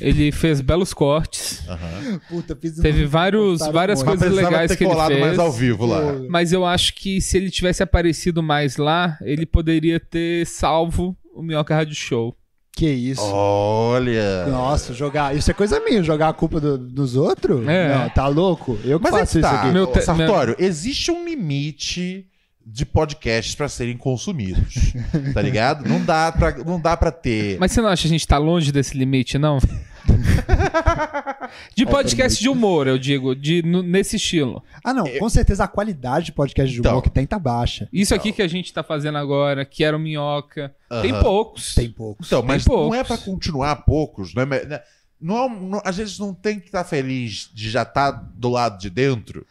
[0.00, 1.66] Ele fez belos cortes.
[1.68, 2.20] Aham.
[2.28, 5.20] Puta, fiz um- Teve vários, várias coisas legais que ele colado fez.
[5.20, 6.00] mais ao vivo lá.
[6.28, 11.42] Mas eu acho que se ele tivesse aparecido mais lá, ele poderia ter salvo o
[11.42, 12.36] Minhoca Rádio Show.
[12.74, 13.22] Que isso.
[13.22, 14.46] Olha.
[14.46, 15.36] Nossa, jogar.
[15.36, 17.66] Isso é coisa minha, jogar a culpa do- dos outros?
[17.68, 17.94] É.
[17.96, 18.78] Não, tá louco?
[18.84, 19.72] Eu que Mas é faço que isso tá, aqui.
[19.72, 22.26] Meu te- Sartório, existe um limite
[22.64, 24.92] de podcasts pra serem consumidos,
[25.34, 25.86] tá ligado?
[25.88, 27.58] Não dá pra, não dá pra ter...
[27.58, 29.58] Mas você não acha que a gente tá longe desse limite, não?
[31.76, 34.62] de podcast de humor, eu digo, de, no- nesse estilo.
[34.84, 37.00] Ah, não, com certeza a qualidade de podcast de humor Então.
[37.02, 37.88] que tem tá baixa.
[37.92, 41.22] Isso aqui que a gente tá fazendo agora, que era o Minhoca, tem Aham.
[41.22, 41.74] poucos.
[41.74, 42.26] Tem poucos.
[42.26, 42.98] Então, mas não poucos.
[42.98, 44.44] é pra continuar poucos, né?
[44.44, 44.80] Mas, né?
[45.20, 48.48] Não é um- não- a gente não tem que estar feliz de já estar do
[48.48, 49.46] lado de dentro,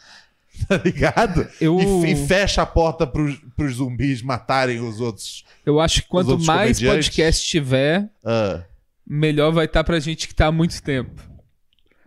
[0.68, 1.48] tá ligado?
[1.62, 5.46] Eu, E, e fecha a porta pros, pros zumbis matarem os outros.
[5.66, 7.08] eu acho que quanto outros mais comediantes.
[7.08, 8.62] podcast tiver, Ah,
[9.08, 11.30] melhor vai estar pra gente que tá há muito tempo.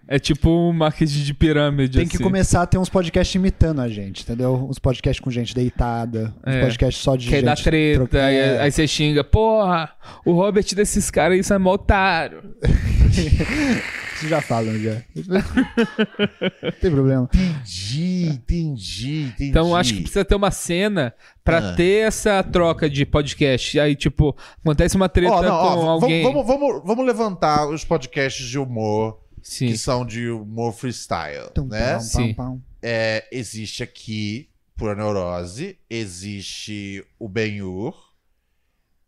[0.07, 1.97] É tipo um marketing de pirâmide.
[1.97, 2.23] Tem que assim.
[2.25, 4.55] começar a ter uns podcasts imitando a gente, entendeu?
[4.69, 6.61] Uns podcasts com gente deitada, uns É.
[6.61, 7.45] podcasts só de Que gente...
[7.47, 8.61] dá treta, troca- aí, É.
[8.61, 9.91] aí você xinga, porra,
[10.27, 12.43] o Robert desses caras, isso é mó otário.
[14.25, 15.03] Vocês já falam, já.
[15.15, 17.29] Não tem problema.
[17.35, 19.51] entendi, entendi, entendi.
[19.51, 21.75] Então acho que precisa ter uma cena pra Ah.
[21.75, 23.79] ter essa troca de podcast.
[23.79, 26.23] Aí, tipo, acontece uma treta Ó, não, com v- alguém.
[26.23, 29.67] Vamos, vamos, vamos levantar os podcasts de humor Sim.
[29.69, 31.93] que são de humor freestyle, Tum, né?
[31.95, 32.35] pam, Sim.
[32.35, 32.63] pam, pam.
[32.83, 37.95] É, existe aqui, Pura Neurose, existe o Benhur.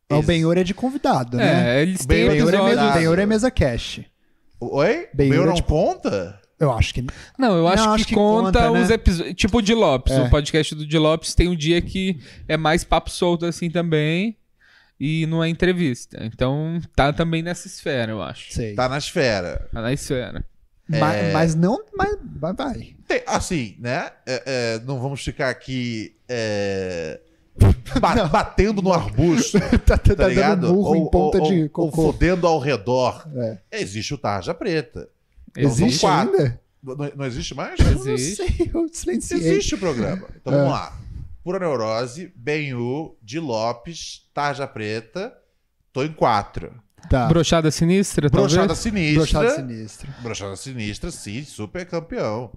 [0.08, 1.78] O ex- Benhor é de convidado, né?
[1.78, 2.90] É, eles O têm Benhur Benhor é, mesa.
[2.92, 4.00] Benhor é mesa cash.
[4.60, 5.08] Oi?
[5.18, 6.40] É não tipo- conta?
[6.58, 7.04] Eu acho que...
[7.38, 8.82] Não, eu acho, Não, que, acho que conta, conta, né?
[8.82, 9.34] os episódios.
[9.36, 10.14] Tipo o de Lopes.
[10.14, 10.22] É.
[10.22, 14.38] O podcast do de Lopes tem um dia que é mais papo solto assim também.
[14.98, 16.18] E não é entrevista.
[16.24, 18.54] Então tá também nessa esfera, eu acho.
[18.54, 18.74] Sei.
[18.74, 19.68] Tá na esfera.
[19.70, 20.42] Tá na esfera.
[20.90, 21.32] É.
[21.32, 21.78] Mas, não...
[21.94, 22.96] Mas vai, vai.
[23.06, 24.10] Tem- assim, né?
[24.26, 27.20] É, é, não vamos ficar aqui é,
[28.00, 30.60] ba- batendo no arbusto, tá, tá, tá tá ligado?
[30.62, 32.12] dando burro em ponta ou, de ou cocô.
[32.12, 33.26] fodendo ao redor.
[33.36, 33.58] É.
[33.72, 35.08] Existe o Tarja Preta.
[35.50, 36.36] Então Existe quatro.
[36.36, 36.60] ainda?
[36.82, 37.78] Não, não existe mais?
[37.80, 38.36] Eu não Existe.
[38.36, 39.40] sei, eu silenciei.
[39.40, 40.28] Existe o programa.
[40.40, 40.56] Então É.
[40.56, 40.96] vamos lá.
[41.42, 45.32] Pura Neurose, Benhu, Di Lopes, Tarja Preta.
[45.92, 46.72] Tô em quatro.
[47.08, 47.26] Tá.
[47.26, 48.78] Brochada sinistra, Brochada talvez?
[48.78, 49.40] Sinistra.
[49.40, 50.12] Brochado sinistro.
[50.22, 52.50] Brochada Sinistra, sim, super campeão.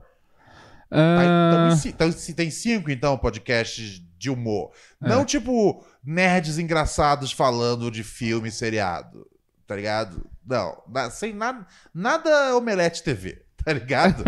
[0.90, 4.72] Tá, Ah, então, então, se tem cinco, então, podcasts de humor.
[5.02, 9.26] Não tipo nerds engraçados falando de filme seriado.
[9.66, 10.30] Tá ligado?
[10.46, 10.84] Não.
[10.88, 11.66] na- sem nada.
[11.94, 13.42] Nada Omelete TV.
[13.60, 14.24] Tá ligado?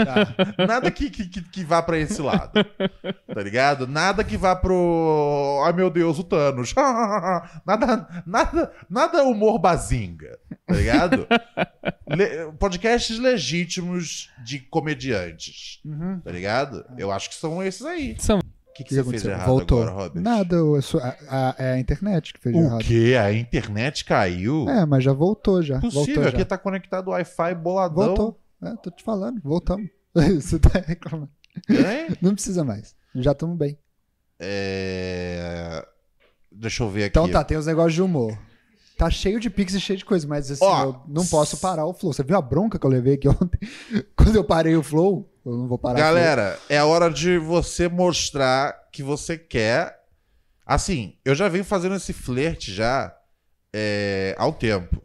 [0.67, 2.51] Nada que, que, que, vá pra esse lado.
[3.34, 3.88] Tá ligado?
[3.88, 5.62] Nada que vá pro.
[5.65, 6.75] Ai meu Deus, o Thanos.
[7.65, 10.38] nada, nada, nada humor bazinga.
[10.67, 11.25] Tá ligado?
[12.08, 15.80] Le- podcasts legítimos de comediantes.
[15.86, 16.19] Uhum.
[16.19, 16.86] Tá ligado?
[16.97, 18.17] Eu acho que são esses aí.
[18.19, 18.41] São.
[18.82, 19.32] O que, que, O que você fez aconteceu?
[19.32, 19.82] errado Voltou.
[19.84, 20.22] agora, Robert?
[20.24, 22.84] Nada, eu sou- a, a- é a internet que fez O errado.
[22.84, 23.15] quê?
[23.22, 24.67] A internet caiu?
[24.70, 25.80] É, mas já voltou já.
[25.80, 26.46] Possível, voltou aqui já.
[26.46, 28.06] tá conectado Wi-Fi boladão.
[28.06, 28.39] Voltou.
[28.63, 29.89] É, tô te falando, voltamos.
[30.13, 31.32] Você tá reclamando.
[31.70, 32.15] Hein?
[32.22, 32.96] Não precisa mais.
[33.15, 33.78] Já estamos bem.
[34.39, 35.86] É...
[36.52, 37.10] Deixa eu ver aqui.
[37.12, 38.38] Então tá, tem os negócios de humor.
[38.98, 41.86] Tá cheio de pix e cheio de coisa, mas assim, Ó, eu não posso parar
[41.86, 42.13] o flow.
[42.13, 43.60] Você viu a bronca que eu levei aqui ontem?
[44.15, 45.97] Quando eu parei o flow, eu não vou parar.
[45.97, 49.99] Galera, é a hora de você mostrar que você quer.
[50.65, 53.15] Assim, eu já venho fazendo esse flerte já
[53.73, 55.01] é, ao tempo.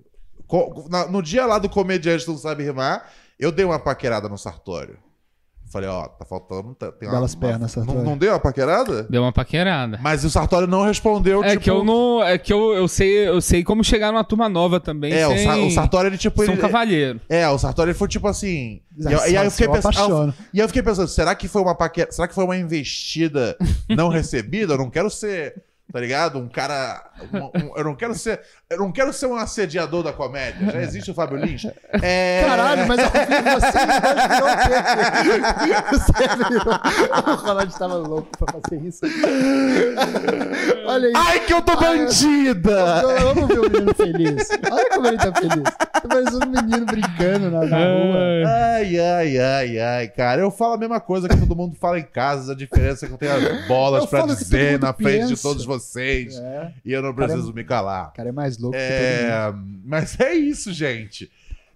[1.10, 4.98] No dia lá do comediante não sabe rimar, eu dei uma paquerada no Sartório.
[5.72, 6.74] Falei, ó, tá faltando.
[6.74, 8.08] tá- Tem Belas uma, pernas, Não, Sartório.
[8.08, 9.02] não deu uma paquerada?
[9.10, 9.98] Deu uma paquerada.
[10.00, 11.62] Mas o Sartório não respondeu, É tipo...
[11.64, 12.22] que eu não.
[12.22, 15.12] É que eu, eu sei, eu sei como chegar numa turma nova também.
[15.12, 16.36] É, o, sem, Sa- o Sartório, ele tipo...
[16.44, 17.20] Sou um Ele, cavalheiro.
[17.28, 18.80] é, o Sartório ele foi tipo assim...
[18.96, 20.34] E, eu- e aí eu fiquei eu pensando...
[20.54, 23.56] E eu fiquei pensando, será que foi uma paquera, será que foi uma investida
[23.88, 24.74] não recebida?
[24.74, 26.38] Eu não quero ser, tá ligado?
[26.38, 30.12] Um cara, um- um- eu não quero ser, eu não quero ser um assediador da
[30.12, 30.70] comédia.
[30.72, 31.62] Já existe o Fábio Lins.
[32.02, 32.44] É...
[32.46, 33.78] Caralho, mas eu vi você
[35.90, 36.12] Você
[36.48, 36.74] virou.
[37.26, 39.00] O Ronald tava louco pra fazer isso.
[40.86, 41.12] Olha aí.
[41.14, 42.70] Ai que eu tô bandida!
[43.02, 44.48] Eu amo ver o menino feliz.
[44.70, 45.62] Olha como ele tá feliz.
[45.92, 48.48] Tá parecendo um menino brincando na, na rua.
[48.76, 50.40] Ai, ai, ai, ai, cara.
[50.40, 52.52] Eu falo a mesma coisa que todo mundo fala em casa.
[52.52, 55.64] A diferença é que eu tenho as bolas Eu pra dizer na frente de todos
[55.64, 55.75] vocês.
[56.38, 58.08] É, E eu não preciso me calar.
[58.08, 58.82] o cara é mais louco que.
[58.82, 59.52] É,
[59.84, 61.30] mas é isso, gente.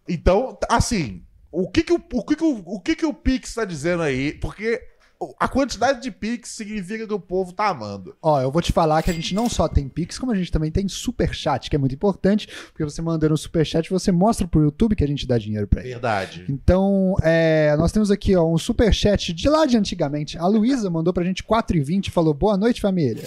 [0.09, 3.55] Então, assim, o que que o, o, que que o, o que que o Pix
[3.55, 4.33] tá dizendo aí?
[4.33, 4.83] Porque
[5.39, 8.17] a quantidade de Pix significa que o povo tá amando.
[8.23, 10.51] Ó, eu vou te falar que a gente não só tem Pix, como a gente
[10.51, 14.63] também tem Superchat, que é muito importante, porque você mandando um Superchat, você mostra pro
[14.63, 15.91] YouTube que a gente dá dinheiro pra ele.
[15.91, 16.47] Verdade.
[16.49, 20.39] Então, é, nós temos aqui ó, um superchat de lá de antigamente.
[20.39, 23.25] A Luísa mandou pra gente 4,20 e falou: Boa noite, família.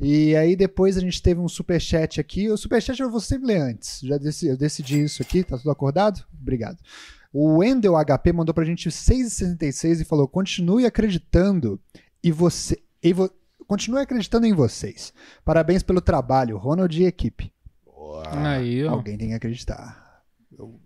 [0.00, 2.50] E aí depois a gente teve um superchat aqui.
[2.50, 4.00] O superchat eu vou sempre ler antes.
[4.02, 6.24] Já decidi, eu decidi isso aqui, tá tudo acordado?
[6.40, 6.78] Obrigado.
[7.32, 11.80] O Wendel HP mandou pra gente 6,66 e falou: continue acreditando
[12.22, 12.78] e você.
[13.02, 13.30] E vo,
[13.66, 15.12] continue acreditando em vocês.
[15.44, 17.52] Parabéns pelo trabalho, Ronald e equipe.
[17.84, 18.22] Boa.
[18.50, 18.90] Aí, ó.
[18.92, 20.02] Alguém tem que acreditar.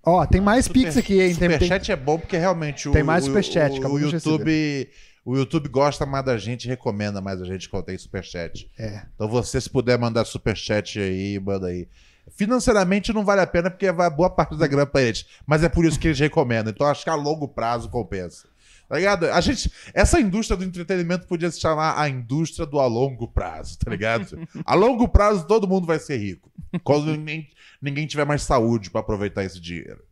[0.05, 1.35] Ó, tem mais Super- Pix aqui, hein?
[1.35, 4.05] Tem, tem- Superchat é bom porque realmente o, Tem mais o- superchat, o, o de
[4.15, 4.89] YouTube.
[5.25, 8.71] O YouTube gosta mais da gente, recomenda mais a gente quando tem superchat.
[8.79, 9.03] É.
[9.17, 11.89] Então você, se puder mandar superchat aí, manda aí.
[12.37, 15.27] Financeiramente não vale a pena porque vai boa parte da grana pra eles.
[15.47, 16.71] Mas é por isso que eles recomendam.
[16.71, 18.47] Então acho que a longo prazo compensa.
[18.89, 19.27] Tá ligado?
[19.27, 23.79] A gente, essa indústria do entretenimento podia se chamar a indústria do a longo prazo,
[23.79, 24.47] tá ligado?
[24.65, 26.53] A longo prazo todo mundo vai ser rico.
[26.85, 27.49] Quando ninguém,
[27.83, 30.05] ninguém tiver mais saúde pra aproveitar esse dinheiro.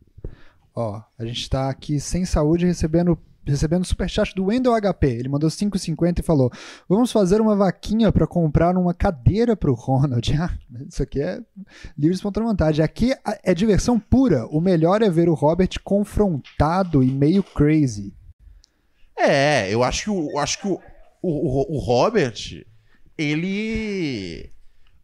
[0.75, 5.07] Ó, a gente tá aqui sem saúde recebendo recebendo superchat do Wendel HP.
[5.07, 6.51] Ele mandou 5,50 e falou:
[6.87, 10.33] Vamos fazer uma vaquinha para comprar uma cadeira pro Ronald.
[10.37, 10.51] Ah,
[10.87, 11.39] isso aqui é
[11.97, 12.81] livre de espontânea vontade.
[12.81, 14.45] Aqui é diversão pura.
[14.47, 18.13] O melhor é ver o Robert confrontado e meio crazy.
[19.17, 20.79] É, eu acho que o, acho que o,
[21.21, 22.65] o, o Robert,
[23.17, 24.49] ele.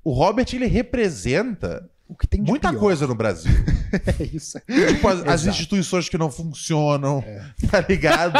[0.03, 2.79] O Robert, ele representa O que tem de muita pior.
[2.79, 3.51] coisa no Brasil.
[3.91, 4.57] É isso.
[4.65, 7.21] Tipo, as, as instituições que não funcionam,
[7.69, 8.39] tá ligado?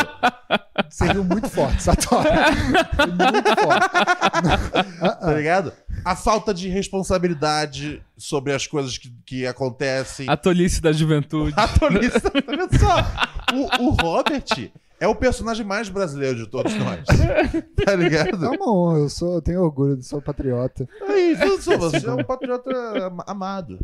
[0.89, 2.29] Você viu muito forte, Satori.
[2.29, 5.19] muito forte.
[5.19, 5.73] tá ligado?
[6.05, 10.25] A falta de responsabilidade sobre as coisas que, que acontecem.
[10.29, 11.53] A tolice da juventude.
[11.57, 13.05] A tolice, tá vendo só?
[13.53, 14.45] O, o Robert
[15.01, 17.01] é o personagem mais brasileiro de todos nós.
[17.83, 18.45] Tá ligado?
[18.45, 20.87] É uma honra, eu, sou, eu tenho orgulho de sou patriota.
[21.09, 22.69] Aí, viu só, você é um patriota
[23.07, 23.79] am- amado.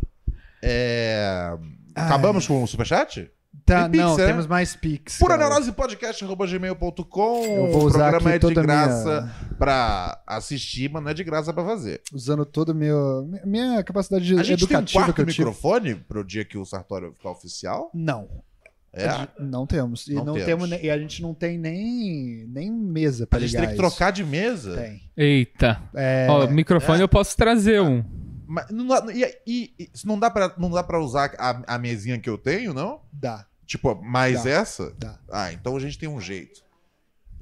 [0.62, 1.52] É...
[1.94, 3.30] Acabamos com o superchat?
[3.66, 4.26] Tá, Pix, não, né?
[4.26, 5.18] temos mais Pix.
[5.18, 5.36] Pura.
[5.36, 7.44] Neurose Podcast.gmail.com.
[7.44, 11.52] Eu vou O programa é de graça minha- pra assistir, mas não é de graça
[11.52, 12.00] pra fazer.
[12.12, 15.38] Usando toda a meu, minha capacidade A gente tem um educativa quarto que eu tive.
[15.40, 17.90] microfone pro dia que o Sartório ficar oficial?
[17.92, 18.28] Não.
[18.92, 19.06] É.
[19.06, 20.06] A Não temos.
[20.08, 20.68] E, Não não temos.
[20.68, 20.82] temos.
[20.84, 23.90] e a gente não tem nem, nem mesa pra A gente ligar tem que isso.
[23.96, 24.76] trocar de mesa.
[24.76, 25.02] Tem.
[25.16, 25.80] Eita.
[25.94, 28.02] É, Ó, microfone eu posso trazer um.
[28.46, 31.78] Mas não, dá- e, e- e- não, dá pra, não dá pra usar a, a
[31.78, 33.00] mesinha que eu tenho, não?
[33.12, 33.44] Dá.
[33.66, 34.50] Tipo, mais Dá.
[34.50, 34.94] essa?
[34.98, 35.18] Dá.
[35.30, 36.62] Ah, então a gente tem um jeito.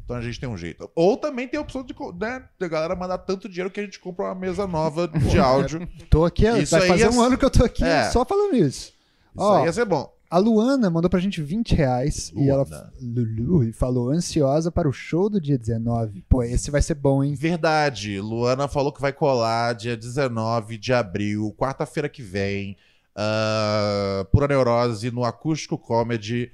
[0.04, 0.90] Então a gente tem um jeito.
[0.96, 4.00] Ou também tem a opção de, né, da galera mandar tanto dinheiro que a gente
[4.00, 5.88] compra uma mesa nova de áudio.
[6.10, 8.10] Tô aqui, Isso vai fazer é- um ano que eu tô aqui É.
[8.10, 8.88] só falando isso.
[8.88, 8.94] Isso
[9.36, 10.12] Ó, aí ia ser bom.
[10.36, 12.92] A Luana mandou pra gente 20 reais e ela Luana.
[13.00, 16.26] Lulu, e falou ansiosa para o show do dia 19.
[16.28, 17.34] Pô, esse vai ser bom, hein?
[17.34, 18.20] Verdade.
[18.20, 22.76] Luana falou que vai colar dia 19 de abril, quarta-feira que vem.
[23.14, 26.52] ah, Pura Neurose no Acústico Comedy.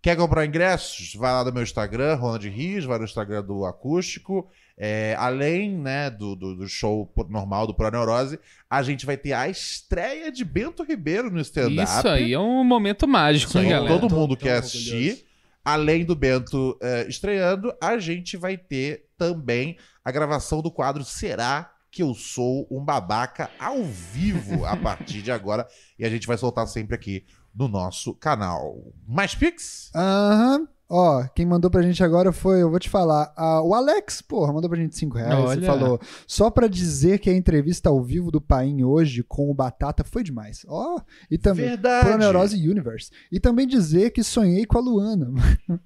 [0.00, 1.14] Quer comprar ingressos?
[1.14, 4.48] Vai lá no meu Instagram, Ronald Rios, vai no Instagram do Acústico.
[4.80, 8.38] É, além né, do, do, do show normal do Pura Neurose,
[8.70, 11.90] a gente vai ter a estreia de Bento Ribeiro no stand-up.
[11.90, 13.98] Isso aí é um momento mágico, Isso aí, hein, galera?
[13.98, 15.26] todo mundo Tô- quer assistir.
[15.64, 21.70] Além do Bento eh, estreando, a gente vai ter também a gravação do quadro Será
[21.90, 25.66] que eu sou um babaca ao vivo a partir de agora
[25.98, 28.76] e a gente vai soltar sempre aqui no nosso canal.
[29.06, 29.90] Mais Pix?
[29.94, 30.68] Aham.
[30.90, 34.52] Ó, quem mandou pra gente agora foi, eu vou te falar, ah, o Alex, porra,
[34.54, 35.66] mandou pra gente 5 reais e Olha.
[35.66, 40.02] falou, só pra dizer que a entrevista ao vivo do Paim hoje com o Batata
[40.02, 40.64] foi demais.
[40.66, 40.98] Ó,
[41.30, 42.06] e também, Verdade.
[42.08, 43.10] Pro Neurose Universe.
[43.30, 45.30] E também dizer que sonhei com a Luana.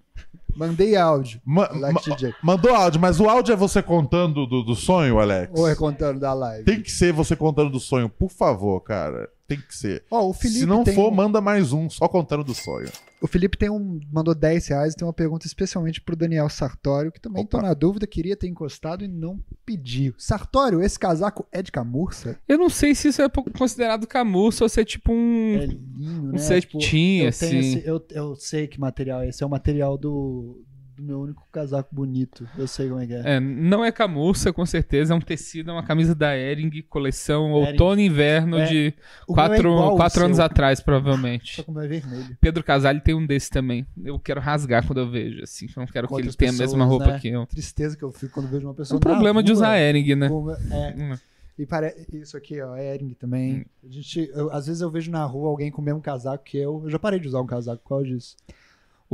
[0.55, 1.41] Mandei áudio.
[1.45, 2.35] Ma- Alex ma- DJ.
[2.43, 5.51] mandou áudio, mas o áudio é você contando do, do sonho, Alex?
[5.59, 6.65] Ou é contando da live.
[6.65, 9.29] Tem que ser você contando do sonho, por favor, cara.
[9.49, 10.05] Tem que ser.
[10.11, 12.89] Ó, o Felipe Se não tem for, um- manda mais um, só contando do sonho.
[13.23, 17.13] O Felipe tem um, mandou 10 reais e tem uma pergunta especialmente pro Daniel Sartório,
[17.13, 17.63] que também Opa.
[17.63, 20.13] na dúvida, queria ter encostado e não pediu.
[20.19, 22.39] Sartório, esse casaco é de camurça?
[22.49, 25.55] Eu não sei se isso é considerado camurça ou se é tipo um.
[25.57, 26.39] É linho, um né?
[26.39, 27.59] cetim, eu, assim.
[27.59, 29.43] esse- eu, eu sei que material é esse.
[29.43, 30.61] É o material do,
[30.97, 32.47] do meu único casaco bonito.
[32.57, 33.23] Eu sei como é que é.
[33.37, 35.13] É, não é camurça, com certeza.
[35.15, 38.95] É um tecido, é uma camisa da Ering, coleção outono e inverno É, de
[39.27, 41.63] O meu é quatro, quatro anos atrás, Só provavelmente.
[41.63, 42.37] que o meu é vermelho.
[42.41, 43.87] Pedro Casale tem um desse também.
[44.05, 45.67] Eu quero rasgar quando eu vejo, assim.
[45.67, 47.19] Eu não quero Com que ele tenha a mesma pessoas, roupa né?
[47.21, 47.47] que eu.
[47.47, 49.79] Tristeza que eu fico quando vejo uma É pessoa um problema na de rua usar
[49.79, 50.29] Ering, né?
[50.29, 51.19] com- é, Hum.
[51.59, 51.95] E pare...
[52.15, 53.59] isso aqui, ó, é Ering também.
[53.59, 53.65] Hum.
[53.89, 56.57] A gente, eu- às vezes eu vejo na rua alguém com o mesmo casaco que
[56.57, 56.81] eu.
[56.85, 58.37] Eu já parei de usar um casaco por causa disso.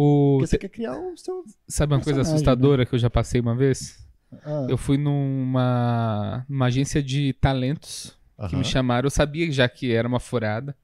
[0.00, 0.36] O...
[0.38, 1.44] Porque você quer criar o seu.
[1.66, 3.98] Sabe uma coisa personagem, assustadora que eu já passei uma vez?
[4.44, 8.16] Ah, Eu fui numa, numa agência de talentos
[8.48, 9.06] que me chamaram.
[9.06, 10.76] Eu sabia já que era uma furada.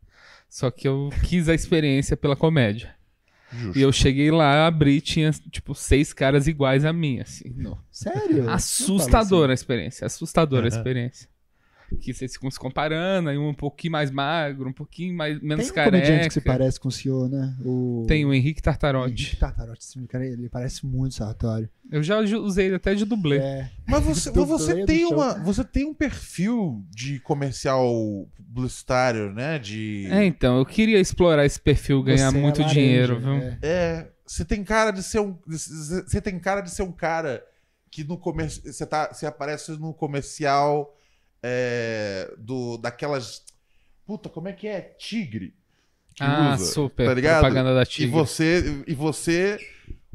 [0.49, 2.95] Só que eu quis a experiência pela comédia.
[3.53, 3.79] Justo.
[3.79, 7.51] E eu cheguei lá, abri, tinha, tipo, seis caras iguais a mim, assim.
[7.51, 8.51] no- Sério?
[8.51, 10.77] Assustadora a experiência, assustadora a Aham.
[10.79, 11.29] experiência.
[11.97, 15.65] Que vocês ficam se comparando, aí um um pouquinho mais magro, um pouquinho mais, menos
[15.65, 16.29] Tem um careca.
[16.29, 17.57] que se parece com o senhor, né?
[17.65, 18.05] O...
[18.09, 19.23] Tem o Henrique Tartarotti.
[19.23, 21.69] Henrique Tartarotti, esse cara, ele parece muito Sartório.
[21.91, 23.39] Eu já usei ele até de dublê.
[23.39, 29.59] É, Mas você, você, tem uma, você tem um perfil de comercial publicitário, né?
[29.59, 30.09] De.
[30.11, 33.35] É, então, eu queria explorar esse perfil, ganhar você é muito laranja, dinheiro, viu?
[33.35, 33.59] é.
[33.63, 35.37] É, você tem cara de ser um.
[35.47, 37.45] Você tem cara de ser um cara
[37.91, 38.73] que no comercial.
[38.73, 40.97] Você, tá, você aparece no comercial
[41.47, 43.43] é, do, daquelas.
[44.07, 44.81] Puta, como é que é?
[44.99, 45.55] Tigre.
[46.15, 47.07] que Ah, usa, super.
[47.07, 47.41] Tá ligado?
[47.41, 48.11] Propaganda da E Tigre.
[48.11, 49.59] você, e você.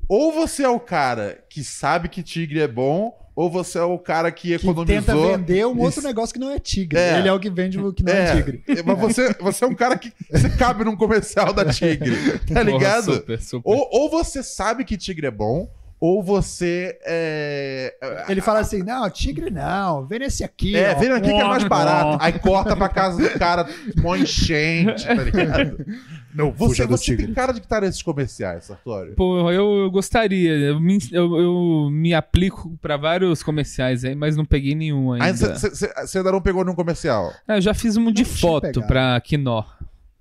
[0.07, 3.99] Ou você é o cara que sabe que tigre é bom, ou você é o
[3.99, 5.01] cara que Que economizou.
[5.01, 6.07] tenta vender um outro Isso.
[6.07, 6.97] negócio que não é tigre.
[6.97, 7.19] É.
[7.19, 8.63] Ele é o que vende o que não é, tigre.
[8.83, 12.63] Mas você, você é um cara que você cabe num comercial da Tigre, tá Porra,
[12.63, 13.13] ligado?
[13.13, 13.69] super, super.
[13.69, 18.25] Ou, ou você sabe que Tigre é bom, ou você é.
[18.29, 20.75] Ele fala assim: não, tigre não, vem nesse aqui.
[20.75, 20.99] É, ó.
[20.99, 22.17] vem aqui que é mais barato.
[22.21, 25.85] Aí corta pra casa do cara, mó enchente, tá ligado?
[26.31, 29.15] Não, Você, você tem cara de que tá nesses comerciais, Sartório.
[29.15, 30.51] Pô, eu, eu gostaria.
[30.51, 35.25] Eu me, eu, eu me aplico pra vários comerciais aí, mas não peguei nenhum ainda.
[35.25, 37.33] Aí você ainda não pegou nenhum comercial.
[37.47, 39.63] É, eu já fiz um de Não foto pra Quinó.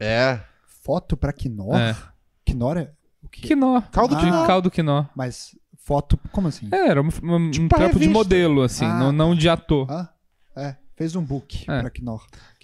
[0.00, 0.40] É.
[0.82, 1.76] Foto pra Quinor?
[1.76, 1.94] É.
[2.42, 2.90] Quinor é
[3.22, 3.42] o quê?
[3.48, 3.82] Quinó.
[3.92, 4.44] Caldo de Ah.
[4.46, 5.04] caldo Quinó.
[5.14, 5.54] Mas
[5.88, 6.68] foto, como assim?
[6.70, 9.90] É, era um, um, Tipo um trampo de modelo, assim, Ah, não, não de ator.
[9.90, 10.12] Ah,
[10.54, 11.80] é, fez um book É.
[11.80, 11.90] pra.
[11.90, 12.02] Que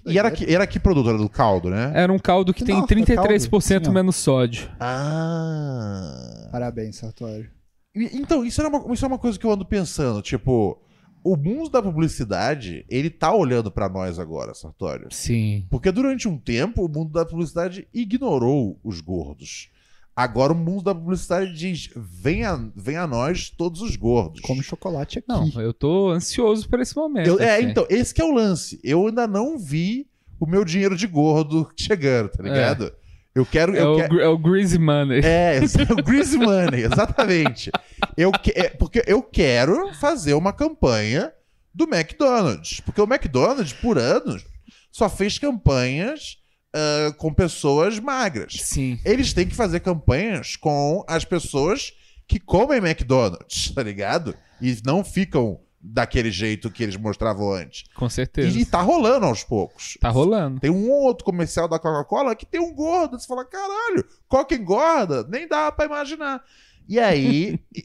[0.07, 1.09] E era que, era que produto?
[1.09, 1.91] Era do caldo, né?
[1.95, 4.69] Era um caldo que tem Quinó, é 33% caldo, menos sódio.
[4.79, 6.49] Ah.
[6.53, 7.51] Parabéns, Sartório.
[7.95, 10.21] E- Então, isso, era uma, isso é uma coisa que eu ando pensando.
[10.21, 10.79] Tipo,
[11.25, 15.09] o mundo da publicidade, ele tá olhando pra nós agora, Sartório.
[15.11, 15.67] Sim.
[15.71, 19.71] Porque durante um tempo, o mundo da publicidade ignorou os gordos.
[20.17, 24.41] Agora o mundo da publicidade diz: vem a, vem a nós todos os gordos.
[24.43, 25.29] Come chocolate aqui.
[25.29, 27.27] Não, eu tô ansioso por esse momento.
[27.27, 27.67] Eu- é, assim.
[27.67, 28.79] então, esse que é o lance.
[28.85, 30.07] Eu ainda não vi
[30.39, 32.93] o meu dinheiro de gordo chegando, tá ligado?
[33.35, 33.75] Eu quero.
[33.75, 34.21] É, eu o, quero...
[34.21, 35.21] é o Greasy Money.
[35.25, 37.73] É, é o Grease Money, exatamente.
[38.17, 41.33] Eu que- é, porque eu quero fazer uma campanha
[41.75, 42.79] do McDonald's.
[42.81, 44.47] Porque o McDonald's, por anos,
[44.93, 46.39] só fez campanhas
[46.75, 48.55] ah, com pessoas magras.
[48.61, 48.99] Sim.
[49.05, 51.93] Eles têm que fazer campanhas com as pessoas
[52.27, 54.35] que comem McDonald's, tá ligado?
[54.61, 57.85] E não ficam daquele jeito que eles mostravam antes.
[57.95, 58.57] Com certeza.
[58.59, 59.99] E, e tá rolando aos poucos.
[60.01, 60.59] Tá rolando.
[60.59, 63.19] Tem um ou outro comercial da Coca-Cola que tem um gordo.
[63.21, 65.23] Você fala, caralho, Coca engorda?
[65.29, 66.43] Nem dá pra imaginar.
[66.89, 67.61] E aí,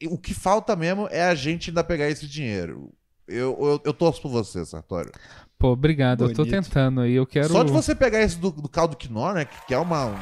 [0.00, 2.92] e- o que falta mesmo é a gente ainda pegar esse dinheiro.
[3.26, 5.12] Eu, eu, eu torço por você, Sartório.
[5.58, 6.24] Pô, obrigado.
[6.24, 6.62] Eu tô Bonito.
[6.62, 7.14] tentando aí.
[7.14, 7.48] Eu quero.
[7.48, 9.44] Só de você pegar esse do, do caldo quinó, né?
[9.44, 10.14] Que, que é uma.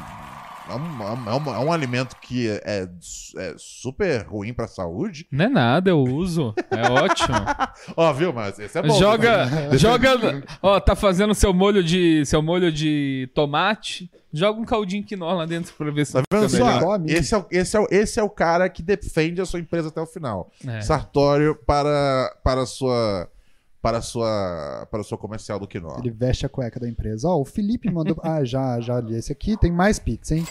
[0.68, 2.88] É um, é, um, é um alimento que é,
[3.36, 5.24] é super ruim pra saúde.
[5.30, 6.52] Não é nada, eu uso.
[6.72, 7.36] É ótimo.
[7.96, 8.98] Ó, viu, mas esse é bom.
[8.98, 9.46] joga,
[9.78, 15.32] joga, ó, tá fazendo seu molho de, seu molho de tomate, joga um caldinho quinó
[15.34, 16.96] lá dentro pra ver se Tá vendo só?
[17.06, 19.86] Esse é, o- esse, é, o- esse é o cara que defende a sua empresa
[19.86, 20.50] até o final.
[20.66, 20.80] É.
[20.80, 23.28] Sartório para, para a sua.
[23.86, 24.88] Para a sua.
[24.90, 25.96] Para o seu comercial do quinó.
[25.98, 27.28] Ele veste a cueca da empresa.
[27.28, 28.16] Ó, o Felipe mandou.
[28.22, 29.56] ah, já, já li esse aqui.
[29.56, 30.44] Tem mais Pix, hein?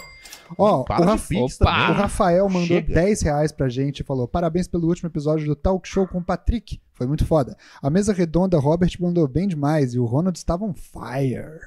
[0.57, 2.93] Ó, o, Raf- o Rafael mandou Chega.
[2.93, 6.23] 10 reais pra gente e falou: parabéns pelo último episódio do Talk Show com o
[6.23, 6.79] Patrick.
[6.93, 7.57] Foi muito foda.
[7.81, 11.59] A mesa redonda, Robert mandou bem demais e o Ronald estava on fire.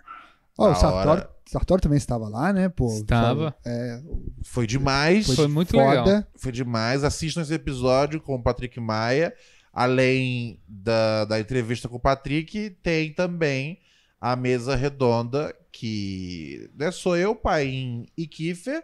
[0.57, 1.31] Ó, Da o hora.
[1.47, 2.69] Sartório também estava lá, né?
[2.69, 3.55] Pô, Estava.
[3.65, 4.03] É,
[4.43, 5.25] Foi demais.
[5.27, 6.05] Foi, Foi, muito legal.
[6.35, 6.53] foda.
[6.53, 7.05] demais.
[7.05, 9.33] Assistam esse episódio com o Patrick Maia.
[9.79, 13.79] Além da, da entrevista com o Patrick, tem também
[14.21, 18.83] a mesa redonda, que né, sou eu, Paim e Kiefer.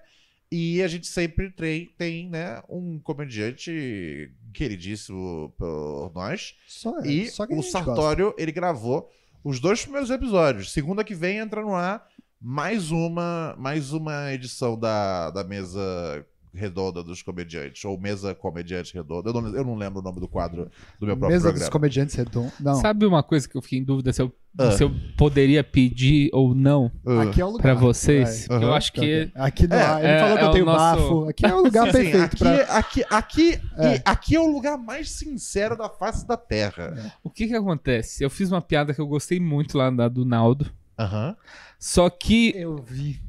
[0.53, 6.55] E a gente sempre tem, tem né, um comediante queridíssimo por nós.
[6.69, 7.73] Só, E só o gente gosta.
[7.73, 9.11] Sartório, ele gravou
[9.43, 10.71] os dois primeiros episódios.
[10.71, 12.07] Segunda que vem entra no ar
[12.41, 17.85] mais uma, mais uma edição da, da mesa redonda dos comediantes.
[17.85, 19.31] Ou mesa comediante redonda.
[19.31, 21.71] Eu não, eu não lembro o nome do quadro do meu próprio Mesa dos programa.
[21.73, 22.53] comediantes redondos.
[22.61, 24.71] Não, Sabe uma coisa que eu fiquei em dúvida se eu, Ah.
[24.71, 27.23] se eu poderia pedir ou não Ah.
[27.23, 27.63] aqui é o lugar.
[27.63, 28.47] pra vocês?
[28.49, 30.79] Eu acho que Aqui não, É, ele é- falou que é eu o tenho nosso-
[31.03, 31.29] bafo.
[31.29, 32.79] Aqui é o lugar Assim, perfeito aqui, pra.
[32.79, 33.97] aqui, aqui, É.
[33.97, 37.13] e aqui é o lugar mais sincero da face da Terra.
[37.23, 38.23] o que que acontece?
[38.23, 41.37] Eu fiz uma piada que eu gostei muito lá da, do Naldo, Aham.
[41.79, 43.21] só que Eu vi.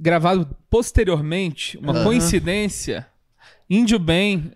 [0.00, 2.04] Gravado posteriormente, uma Aham.
[2.04, 3.06] coincidência,
[3.68, 4.50] Índio Bem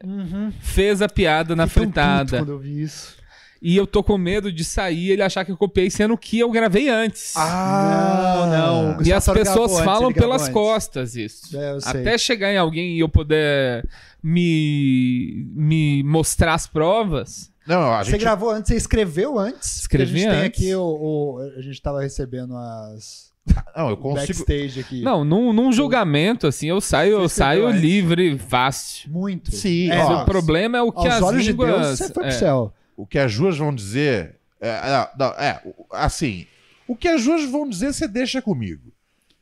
[0.61, 2.39] fez a piada na Fiquei fritada.
[2.39, 3.23] Quando eu vi isso.
[3.67, 6.39] E eu tô com medo de sair e ele achar que eu copiei, sendo que
[6.39, 7.33] eu gravei antes.
[7.35, 9.03] Ah, Não, não.
[9.03, 10.53] e as pessoas antes, falam pelas antes.
[10.53, 11.57] costas isso.
[11.59, 12.01] É, eu sei.
[12.03, 13.89] Até chegar em alguém e eu poder
[14.23, 17.51] me, me mostrar as provas.
[17.67, 18.21] Não, a Você gente...
[18.21, 19.79] gravou antes, você escreveu antes.
[19.81, 20.61] Escrevi a gente tem antes.
[20.63, 23.33] aqui o, o- A gente tava recebendo as.
[23.77, 24.39] Não, eu consigo...
[24.39, 25.03] Backstage aqui.
[25.03, 29.11] Não, num, num julgamento, assim, eu saio, eu Você saio livre, fácil.
[29.11, 29.55] Muito.
[29.55, 31.71] Sim, É, ó, Mas o problema é o que Aos as olhos línguas...
[31.71, 32.75] de Deus, você foi é, pro céu.
[32.97, 34.37] o que as duas vão dizer.
[34.61, 36.47] É, é, não, é, o- assim.
[36.89, 38.93] O que as duas vão dizer, você deixa comigo.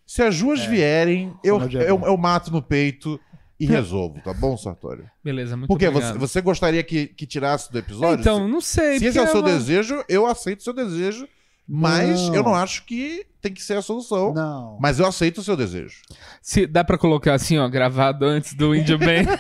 [0.07, 3.19] Se as duas vierem, eu, é eu, eu mato no peito
[3.59, 5.09] e resolvo, tá bom, Sartório?
[5.23, 6.19] Beleza, muito Porque você, obrigado.
[6.19, 8.21] você gostaria que, que tirasse do episódio?
[8.21, 8.95] Então, não sei.
[8.95, 11.29] se, se esse porque é o seu uma- desejo, eu aceito o seu desejo.
[11.69, 12.35] Mas Não.
[12.35, 14.33] eu não acho que tem que ser a solução.
[14.35, 14.77] Não.
[14.81, 15.97] Mas eu aceito o seu desejo.
[16.41, 19.25] Se dá pra colocar assim, ó, gravado antes do Índio Bem.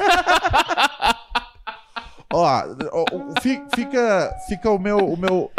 [2.34, 2.44] Ó,
[2.92, 5.50] ó, ó, fi- fica, fica o meu, o meu,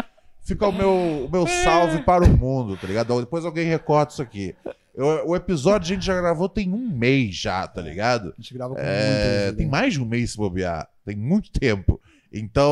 [0.44, 0.92] fica o meu,
[1.26, 3.20] o meu salve para o mundo, tá ligado?
[3.20, 4.56] Depois alguém recorta isso aqui.
[4.96, 8.30] Eu- o episódio a gente já gravou tem um mês já, tá ligado?
[8.36, 9.58] A gente grava com É, muito.
[9.58, 10.88] tem mais de um mês se bobear.
[11.06, 12.02] Tem muito tempo.
[12.32, 12.72] Então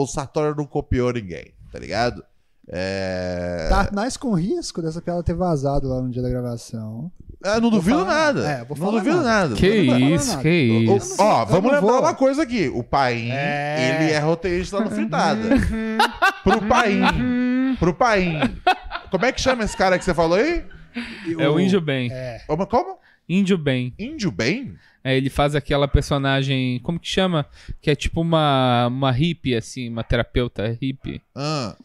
[0.00, 2.24] o Sartori não copiou ninguém, tá ligado?
[2.68, 3.66] É...
[3.68, 7.10] Tá mais com risco dessa piada ter vazado lá no dia da gravação.
[7.44, 8.42] Ah, não duvido falar nada.
[8.42, 8.52] nada.
[8.54, 9.28] É, vou não falar duvido nada.
[9.50, 9.54] nada.
[9.54, 10.42] que não isso, nada.
[10.42, 11.16] que O- isso.
[11.22, 12.00] Ó, vamos não lembrar vou.
[12.00, 12.68] uma coisa aqui.
[12.68, 14.00] O Paim, É.
[14.02, 15.38] ele é roteirista lá no Fritada.
[16.42, 17.76] Pro Paim.
[17.78, 18.38] Pro Paim.
[19.10, 20.64] Como é que chama esse cara que você falou aí?
[21.38, 22.10] É o Índio Bem.
[22.10, 22.40] É.
[22.46, 22.66] Como?
[22.66, 22.98] como?
[23.28, 23.92] Índio Bem.
[23.98, 24.74] Índio bem?
[25.04, 27.46] É, ele faz aquela personagem, como que chama?
[27.80, 31.22] Que é tipo uma, uma hippie, assim, uma terapeuta hippie.
[31.34, 31.76] Ah.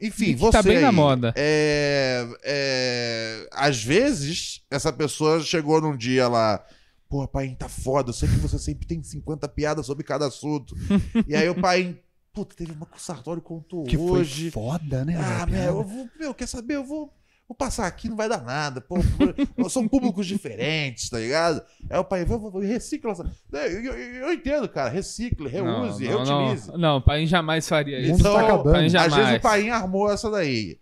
[0.00, 1.32] Enfim, Que você tá bem na moda.
[1.36, 6.64] É, é, às vezes, essa pessoa chegou num dia lá...
[7.08, 8.10] Pô, Paim, tá foda.
[8.10, 10.76] Eu sei que você sempre tem 50 piadas sobre cada assunto.
[11.26, 11.98] e aí o Paim...
[12.32, 14.52] Puta, teve uma que o Sartori contou Que foi hoje.
[14.52, 15.16] foda, né?
[15.18, 16.76] Ah, meu, eu vou, meu, quer saber?
[16.76, 17.12] Eu vou,
[17.50, 18.80] vou passar aqui, não vai dar nada.
[18.80, 21.60] Pô, são públicos diferentes, tá ligado?
[21.90, 22.24] Aí o pai,
[22.62, 23.28] recicla essa.
[23.52, 26.70] Eu, eu- eu entendo, cara, recicle, reuse, não, não, reutilize.
[26.70, 28.10] não, não, o pai jamais faria O isso.
[28.12, 28.72] mundo tá acabando.
[28.72, 29.14] Pai às jamais.
[29.16, 30.78] vezes o pai armou essa daí.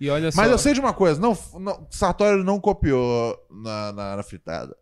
[0.00, 3.92] E olha só, Mas eu sei de uma coisa, não, não, Sartori não copiou na,
[3.92, 4.76] na, na fritada.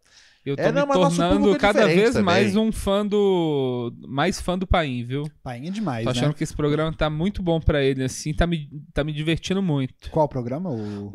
[0.44, 2.24] Eu tô É, me não, tornando é cada vez também.
[2.24, 3.92] mais um fã do.
[4.08, 5.24] Mais fã do Paim, viu?
[5.42, 6.34] Painha demais, Tô achando né?
[6.34, 10.10] que esse programa tá muito bom pra ele, assim, tá me, tá me divertindo muito.
[10.10, 10.70] Qual programa?
[10.70, 11.10] O...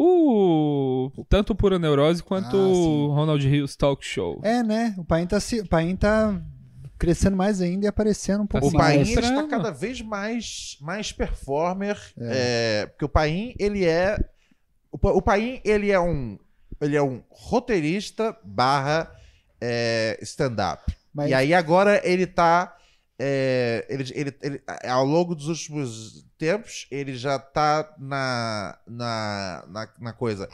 [1.18, 1.26] O.
[1.30, 3.08] Tanto o Pura Neurose quanto Ah, o.
[3.14, 4.40] Ronald Rios Talk Show.
[4.44, 4.96] É, né?
[4.98, 5.60] O Painha tá, se...
[5.60, 6.42] o Painha tá
[6.98, 9.10] crescendo mais ainda e aparecendo um pouco O Assim, Paim mais.
[9.10, 9.50] ele está mostrando.
[9.50, 14.18] cada vez mais, mais performer, é, porque o Paim ele é
[14.92, 16.40] o, o Paim ele é um
[16.82, 19.12] ele é um roteirista barra
[19.60, 20.84] é, stand-up.
[21.14, 22.76] Mas E aí agora ele tá
[23.20, 29.90] é, ele, ele, ele- ao longo dos últimos tempos ele já tá na na, na,
[30.00, 30.48] na coisa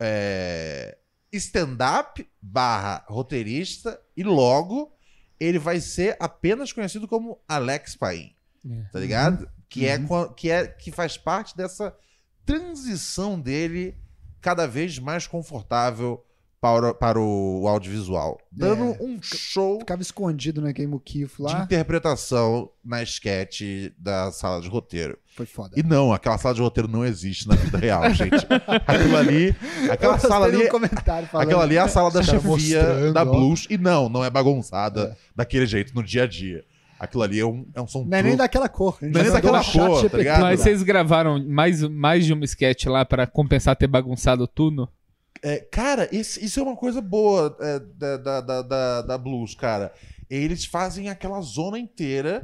[0.00, 0.98] é,
[1.32, 4.92] stand-up barra roteirista e logo
[5.38, 8.34] ele vai ser apenas conhecido como Alex Paim,
[8.68, 8.82] É.
[8.92, 9.48] tá ligado?
[9.68, 10.32] Que, é, Uhum.
[10.34, 11.96] que é que faz parte dessa
[12.44, 13.96] transição dele
[14.42, 16.22] cada vez mais confortável
[16.60, 19.02] para, para o audiovisual, dando É.
[19.02, 21.64] um show ficava escondido naquele muquifo de lá.
[21.64, 23.62] interpretação na sketch
[23.98, 25.18] da sala de roteiro.
[25.34, 25.74] Foi foda.
[25.76, 28.46] E não, aquela sala de roteiro não existe na vida real, gente.
[28.86, 29.56] Aquilo ali,
[29.90, 31.46] aquela Eu sala ali, de um comentário falando.
[31.48, 33.24] aquela ali é a sala da chefia da ó.
[33.24, 33.66] Blues.
[33.68, 36.64] E não, não é bagunçada daquele jeito no dia a dia.
[37.02, 38.96] Aquilo ali é um, é um som Não é nem daquela cor.
[39.02, 40.40] Não é nem daquela um cor, tá ligado?
[40.40, 44.88] Mas vocês gravaram mais, mais de uma sketch lá pra compensar ter bagunçado tudo?
[45.42, 49.52] É, cara, esse- isso é uma coisa boa é, da, da, da, da, da Blues,
[49.56, 49.92] cara.
[50.30, 52.40] Eles fazem aquela zona inteira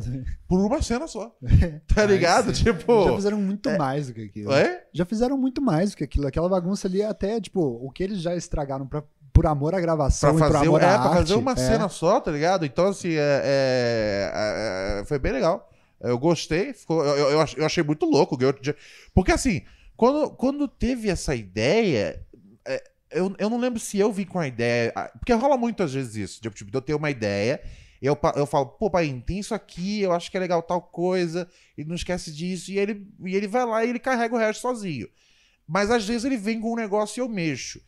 [0.49, 1.33] por uma cena só.
[1.95, 2.53] Tá ligado?
[2.55, 2.65] sim.
[2.65, 3.05] Tipo.
[3.05, 4.53] Já fizeram muito mais do que aquilo.
[4.53, 4.83] É?
[4.93, 6.27] Já fizeram muito mais do que aquilo.
[6.27, 9.05] Aquela bagunça ali é até, tipo, o que eles já estragaram pra,
[9.39, 11.53] por amor à gravação Pra e por fazer, amor é, à pra fazer arte, uma
[11.53, 11.57] é.
[11.57, 12.67] cena só, tá ligado?
[12.67, 15.71] Então, assim, é, é- é- foi bem legal.
[16.01, 18.37] Eu gostei, ficou, eu, eu, eu ach- eu achei muito louco.
[19.15, 19.63] Porque, assim,
[19.97, 22.21] quando, quando teve essa ideia,
[22.67, 22.83] é,
[23.13, 24.93] eu, eu não lembro se eu vi com a ideia.
[25.19, 26.41] Porque rola muitas vezes isso.
[26.41, 27.61] Tipo, tipo, eu tenho uma ideia,
[28.03, 31.49] eu, eu falo, pô, pai, tem isso aqui, eu acho que é legal tal coisa,
[31.77, 34.61] e não esquece disso, e ele, e ele vai lá e ele carrega o resto
[34.63, 35.09] sozinho.
[35.67, 37.81] Mas às vezes ele vem com um negócio e eu mexo.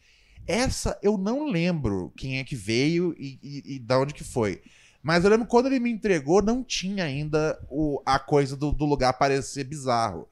[0.46, 4.62] Essa eu não lembro quem é que veio e, e, e da onde que foi.
[5.02, 8.84] Mas eu lembro quando ele me entregou, não tinha ainda o, a coisa do, do
[8.84, 10.28] lugar parecer bizarro.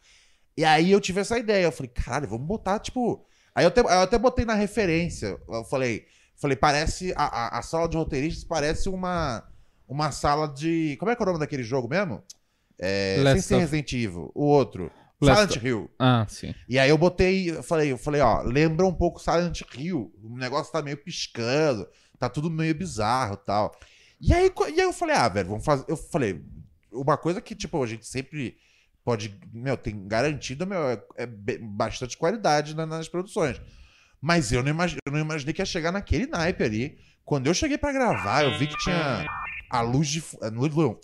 [0.56, 1.64] E aí eu tive essa ideia.
[1.64, 3.24] Eu falei, caralho, vamos botar, tipo.
[3.54, 5.38] Aí eu até, eu até botei na referência.
[5.48, 6.04] Eu falei,
[6.36, 7.12] falei parece.
[7.16, 9.42] A, a, a sala de roteiristas parece uma,
[9.88, 10.96] uma sala de.
[10.98, 12.22] Como é que é o nome daquele jogo mesmo?
[12.78, 14.30] É, sem ser of- Resident Evil.
[14.34, 14.90] O outro.
[15.20, 15.90] Last Silent Hill.
[15.98, 16.54] Ah, sim.
[16.68, 20.12] E aí eu botei, eu falei, eu falei, ó, lembra um pouco Silent Hill.
[20.22, 21.88] O negócio tá meio piscando,
[22.18, 23.74] tá tudo meio bizarro e tal.
[24.20, 25.84] E aí, e aí eu falei, ah, velho, vamos fazer.
[25.88, 26.40] Eu falei,
[26.92, 28.56] uma coisa que, tipo, a gente sempre
[29.04, 33.60] pode, meu, tem garantido, meu, é, é bastante qualidade na- nas produções.
[34.20, 36.98] Mas eu não, imagi- eu não imaginei que ia chegar naquele naipe ali.
[37.24, 39.26] Quando eu cheguei pra gravar, eu vi que tinha
[39.70, 40.22] a luz de.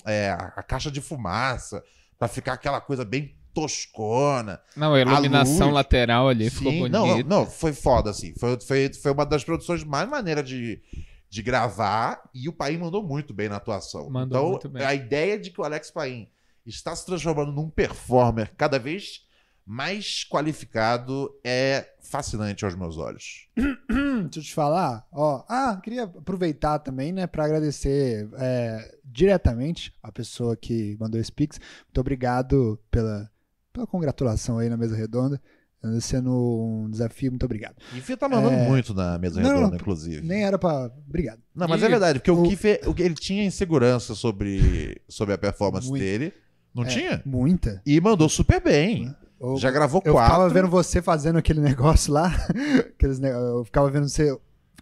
[0.05, 1.83] é, a a caixa de fumaça,
[2.19, 4.61] pra ficar aquela coisa bem toscona.
[4.77, 5.75] Não, a iluminação luz.
[5.75, 6.99] lateral ali ficou Sim, bonita.
[6.99, 8.35] não, não, foi foda, assim.
[8.39, 10.83] Foi, foi, foi uma das produções mais maneiras de,
[11.31, 14.11] de gravar e o Paim mandou muito bem na atuação.
[14.11, 14.85] Mandou então, muito bem.
[14.85, 16.29] a ideia de que o Alex Paim
[16.67, 19.25] está se transformando num performer cada vez
[19.67, 23.49] mais qualificado é fascinante aos meus olhos.
[23.57, 25.43] Deixa eu te falar, ó.
[25.49, 31.59] Ah, queria aproveitar também, né, para agradecer é, diretamente a pessoa que mandou esse pix.
[31.87, 33.31] Muito obrigado pela,
[33.75, 35.39] pela congratulação aí na mesa redonda.
[36.01, 37.75] Sendo um desafio, muito obrigado.
[37.95, 38.67] E Fê tá mandando É.
[38.67, 40.27] muito na mesa Não, redonda, não, inclusive.
[40.27, 40.91] Nem era pra.
[41.07, 41.41] Obrigado.
[41.55, 45.35] Não, mas E- é verdade, porque o, o- Kiffer, o- ele tinha insegurança sobre, sobre
[45.35, 46.01] a performance Muito.
[46.01, 46.33] dele.
[46.75, 47.23] Não É, tinha?
[47.27, 47.83] Muita.
[47.85, 49.15] E mandou super bem.
[49.39, 50.33] Eu- Já gravou Eu quatro.
[50.33, 51.61] ficava vendo você fazendo aquele
[52.01, 52.35] negócio lá.
[52.97, 54.35] aqueles Eu ficava vendo você.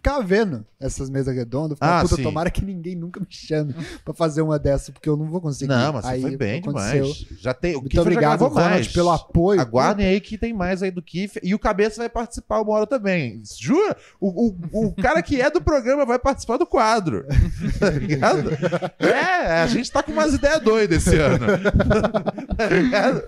[0.03, 1.77] Ficava vendo essas mesas redondas.
[1.77, 2.23] Ficava, Ah, puta, sim.
[2.23, 3.73] tomara que ninguém nunca me chame
[4.03, 5.69] pra fazer uma dessa, porque eu não vou conseguir.
[5.69, 7.03] Não, mas Aí foi bem aconteceu.
[7.05, 7.25] demais.
[7.39, 8.87] Já tem, o Muito Kiffer já obrigado, Ronald, mais.
[8.89, 9.61] pelo apoio.
[9.61, 11.41] Aguardem aí que tem mais aí do Kiffer.
[11.41, 13.41] E o Cabeça vai participar uma hora também.
[13.57, 13.95] Jura?
[14.19, 17.25] O, o, o cara que é do programa vai participar do quadro.
[17.79, 18.49] tá ligado?
[18.99, 21.45] É, a gente tá com umas ideias doidas esse ano.
[22.57, 23.23] tá ligado?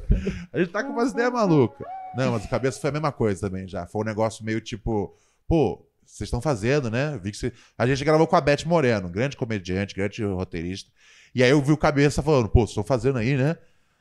[0.52, 1.88] A gente tá com umas ideias malucas.
[2.18, 3.86] Não, mas o Cabeça foi a mesma coisa também já.
[3.88, 5.16] Foi um negócio meio tipo,
[5.48, 5.86] pô,
[6.16, 7.20] vocês estão fazendo, né?
[7.22, 7.52] Vi que você...
[7.78, 10.90] A gente gravou com a Beth Moreno, grande comediante, grande roteirista.
[11.34, 13.58] E aí eu vi o Cabeça falando, pô, vocês estão fazendo aí, né?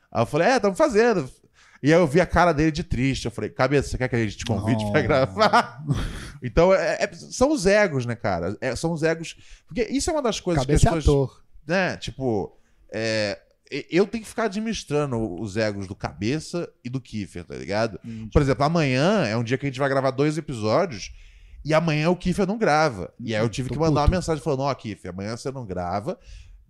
[0.09, 1.29] Aí eu falei, é, estamos fazendo.
[1.83, 3.25] E aí eu vi a cara dele de triste.
[3.25, 4.91] Eu falei, cabeça, você quer que a gente te convide Não.
[4.93, 5.83] pra gravar?
[6.41, 8.55] então, é- é- são os egos, né, cara?
[8.61, 9.35] É, são os egos.
[9.67, 11.29] Porque isso é uma das coisas Cabeça que é as pessoas.
[11.31, 11.43] ator.
[11.67, 12.57] Né, tipo,
[12.93, 13.39] é,
[13.89, 17.99] eu tenho que ficar administrando os egos do cabeça e do Kiefer, tá ligado?
[18.31, 21.11] Por exemplo, amanhã é um dia que a gente vai gravar dois episódios.
[21.65, 23.11] E amanhã o Kiefer não grava.
[23.19, 24.17] E aí eu tive Tô que mandar uma puto.
[24.17, 26.17] mensagem falando: Ó, Kiefer, amanhã você não grava.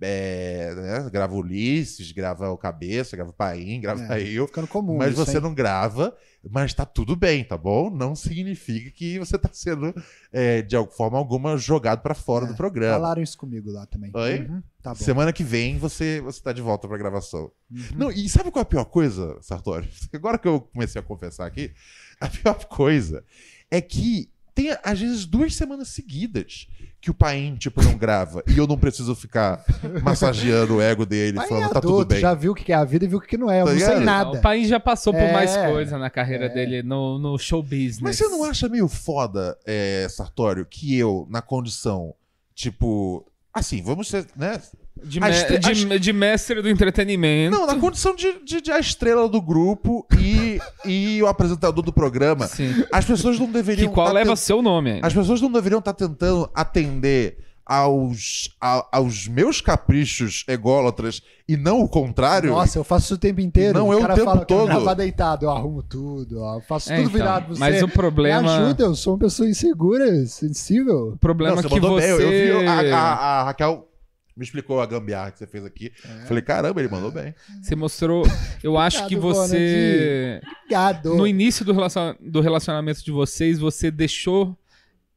[0.02, 4.46] É, né, grava o Ulisses, grava o Cabeça, grava o Paim, grava É, eu.
[4.46, 4.98] Ficando comum.
[4.98, 5.42] Mas você hein?
[5.44, 6.16] não grava,
[6.50, 7.90] mas tá tudo bem, tá bom?
[7.90, 9.94] Não significa que você tá sendo,
[10.34, 12.96] é, de alguma forma alguma, jogado pra fora É, do programa.
[12.96, 14.12] Falaram isso comigo lá também.
[14.14, 14.40] Oi?
[14.42, 14.94] Uhum, tá.
[14.96, 17.50] Semana que vem você, você tá de volta pra gravação.
[17.72, 17.84] Uhum.
[17.96, 19.90] Não, e sabe qual é a pior coisa, Sartori?
[20.14, 21.72] Agora que eu comecei a confessar aqui,
[22.20, 23.24] a pior coisa
[23.72, 26.68] é que tem, às vezes, duas semanas seguidas
[27.02, 28.42] que o Paim, tipo, não grava.
[28.48, 29.64] e eu não preciso ficar
[30.02, 32.20] massageando o ego dele, falando, é tá tudo bem.
[32.20, 33.62] já viu o que é a vida e viu o que não é.
[33.62, 34.02] Eu Tá não sei ligado?
[34.02, 34.42] O nada.
[34.42, 36.50] país já passou por É, mais coisa na carreira é.
[36.50, 38.00] dele no, no show business.
[38.02, 42.16] Mas você não acha meio foda, é, Sartório, que eu, na condição,
[42.56, 43.24] tipo.
[43.54, 44.60] Assim, vamos ser, né?
[45.04, 47.56] De, A me- estre- de- de mestre do entretenimento.
[47.56, 51.92] Não, na condição de, de, de a estrela do grupo e, e o apresentador do
[51.94, 52.48] programa.
[52.48, 52.84] Sim.
[52.92, 53.92] As pessoas não Que deveriam.
[53.92, 55.06] qual tá leva tent- seu nome ainda.
[55.08, 61.82] As pessoas não deveriam estar tentando atender aos, a- aos meus caprichos ególatras e não
[61.82, 62.52] o contrário.
[62.52, 63.78] Nossa, eu faço isso o tempo inteiro.
[63.78, 66.62] Não, o eu o cara tempo fala, "Quero todo." gravar deitado, eu arrumo tudo, eu
[66.62, 67.60] faço É, tudo então, virado pra você.
[67.60, 71.14] mas o problema- Me ajuda, eu sou uma pessoa insegura, sensível.
[71.14, 72.18] O problema Não, é você que mandou você...
[72.18, 72.28] bem.
[72.28, 73.88] Eu, eu vi a, a- a Raquel
[74.36, 75.92] me explicou a gambiarra que você fez aqui.
[76.28, 77.34] Falei, caramba, ele mandou bem.
[77.62, 78.24] Você mostrou...
[78.62, 80.42] Eu acho que você...
[80.62, 81.16] Obrigado.
[81.16, 84.58] No início do, relacion- do relacionamento de vocês, você deixou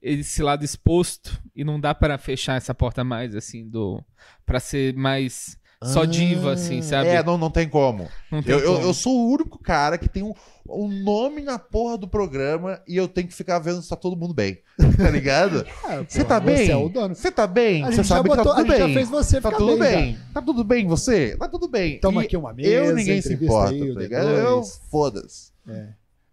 [0.01, 4.03] esse lado exposto e não dá pra fechar essa porta mais, assim, do...
[4.47, 7.09] Pra ser mais só diva, assim, sabe?
[7.09, 8.09] É, não, não tem como.
[8.33, 8.87] Não tem Eu, eu, como.
[8.87, 10.33] eu sou o único cara que tem um,
[10.69, 14.17] um nome na porra do programa e eu tenho que ficar vendo se tá todo
[14.17, 14.59] mundo bem.
[14.97, 15.65] Tá ligado?
[15.85, 16.67] Ah, Você pô, tá bem?
[16.67, 17.15] Você é o dono.
[17.15, 17.85] Você tá bem?
[17.85, 18.95] A Você sabe que botou- tá tudo a gente já bem.
[18.95, 20.19] fez você Tá ficar tudo bem, bem.
[20.35, 21.37] Tá tudo bem você?
[21.37, 22.01] Tá tudo bem.
[22.01, 23.99] Toma E aqui uma mesa, Eu ninguém se importa, aí, tá D2.
[23.99, 24.29] ligado?
[24.29, 25.53] Eu foda-se.
[25.69, 25.87] É.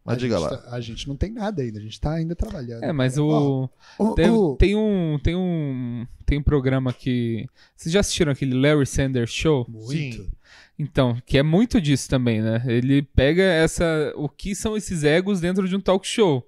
[0.05, 0.49] Mas a diga lá.
[0.55, 2.83] tá- a gente não tem nada ainda, a gente tá ainda trabalhando.
[2.83, 3.67] É, mas o...
[4.15, 8.85] Tem, o- tem um, tem um, tem um programa que vocês já assistiram aquele Larry
[8.85, 9.65] Sanders Show?
[9.67, 9.87] Muito.
[9.89, 10.29] Sim.
[10.77, 12.61] Então, que é muito disso também, né?
[12.67, 16.47] Ele pega essa, o que são esses egos dentro de um talk show.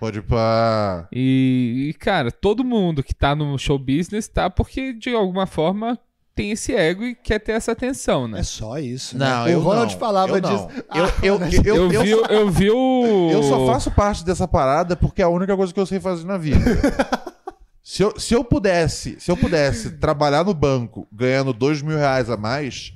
[0.00, 1.06] Pode ir pra.
[1.12, 5.96] E, e, cara, todo mundo que tá no show business tá porque de alguma forma
[6.34, 8.40] tem esse ego e quer ter essa atenção, né?
[8.40, 9.16] É só isso.
[9.16, 9.54] Não, né?
[9.54, 9.98] eu O Ronald não.
[10.00, 10.50] falava eu não.
[10.50, 10.68] disso.
[10.72, 14.48] Eu, Ah, eu, eu, Eu, eu, vi, eu vi o eu só faço parte dessa
[14.48, 16.58] parada porque é a única coisa que eu sei fazer na vida.
[17.82, 22.30] se, eu, se eu pudesse, se eu pudesse trabalhar no banco ganhando dois mil reais
[22.30, 22.94] a mais,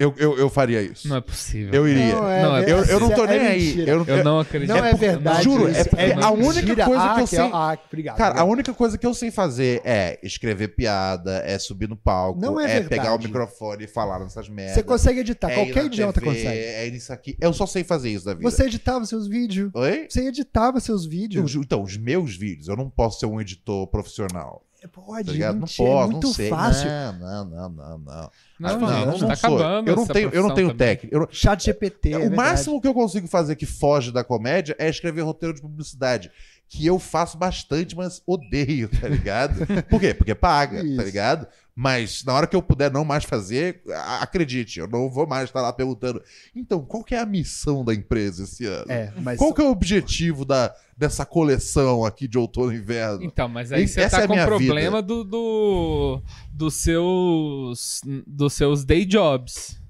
[0.00, 1.06] eu, eu, eu faria isso.
[1.06, 1.72] Não é possível.
[1.74, 2.14] Eu iria.
[2.14, 3.78] Não, é, Não, é- ver- Eu, eu não tô é nem aí.
[3.88, 4.68] Eu não, Eu não acredito.
[4.70, 5.44] Não é, verdade.
[5.44, 6.84] juro, é porque a única mentira.
[6.86, 8.16] coisa ah, que eu é- sei- Ah, obrigado.
[8.16, 12.40] Cara, a única coisa que eu sei fazer é escrever piada, é subir no palco,
[12.40, 12.88] Não é é, verdade.
[12.88, 14.74] pegar o microfone e falar nessas merdas.
[14.74, 16.58] Você consegue editar, é qualquer idiota TV, consegue.
[16.58, 17.36] É isso aqui.
[17.40, 18.50] Eu só sei fazer isso da vida.
[18.50, 19.70] Você editava seus vídeos.
[19.74, 20.06] Oi?
[20.08, 21.54] Você editava seus vídeos.
[21.54, 24.64] Os- Então, os meus vídeos, eu não posso ser um editor profissional.
[24.88, 25.52] Pode, Tá?
[25.52, 26.48] Não gente, é posso, muito não sei.
[26.48, 26.88] fácil.
[26.88, 28.30] Não, não, não, não, não.
[28.58, 29.56] Não, Ah, gente, tá sou.
[29.58, 31.14] acabando Eu não tenho, eu não tenho técnica.
[31.14, 32.12] Eu não- Chat GPT.
[32.12, 32.36] é o verdade.
[32.36, 36.30] máximo que eu consigo fazer que foge da comédia é escrever roteiro de publicidade.
[36.68, 39.66] Que eu faço bastante, mas odeio, tá ligado?
[39.90, 40.14] Por quê?
[40.14, 41.48] Porque paga, tá ligado?
[41.82, 43.80] Mas na hora que eu puder não mais fazer,
[44.20, 46.22] acredite, eu não vou mais estar lá perguntando.
[46.54, 48.84] Então, qual que é a missão da empresa esse ano?
[48.86, 53.24] É, mas Qual que é o objetivo da, dessa coleção aqui de outono e inverno?
[53.24, 56.22] Então, mas aí você essa tá é com o problema do, do,
[56.52, 59.80] dos seus dos seus day jobs.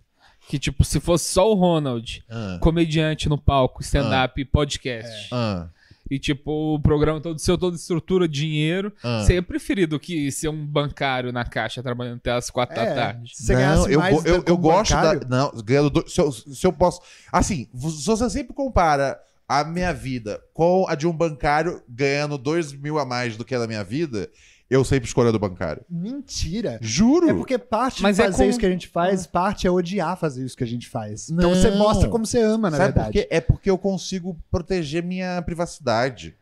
[0.49, 5.69] Que, tipo, se fosse só o Ronald, Ah, comediante no palco, stand-up, podcast, ah,
[6.11, 9.23] e, tipo, o programa todo seu, toda estrutura, dinheiro, ah.
[9.23, 12.83] você ia preferir do que ser um bancário na caixa trabalhando até as quatro da
[12.83, 13.31] É, tarde.
[13.37, 15.29] se você não, ganhasse eu, mais eu, eu como gosto bancário, da.
[15.29, 17.01] Não, ganhando do- se, eu, se eu posso.
[17.31, 22.73] Assim, se você sempre compara a minha vida com a de um bancário ganhando dois
[22.73, 24.29] mil a mais do que a da minha vida,
[24.71, 25.83] eu sempre escolho a do bancário.
[25.91, 26.79] Mentira.
[26.81, 27.29] Juro!
[27.29, 29.71] É porque parte Mas de é fazer com- isso que a gente faz, parte é
[29.71, 31.29] odiar fazer isso que a gente faz.
[31.29, 31.57] Então Não.
[31.61, 33.19] você mostra como você ama, na Sabe por verdade.
[33.19, 33.29] quê?
[33.31, 36.35] É porque eu consigo proteger minha privacidade.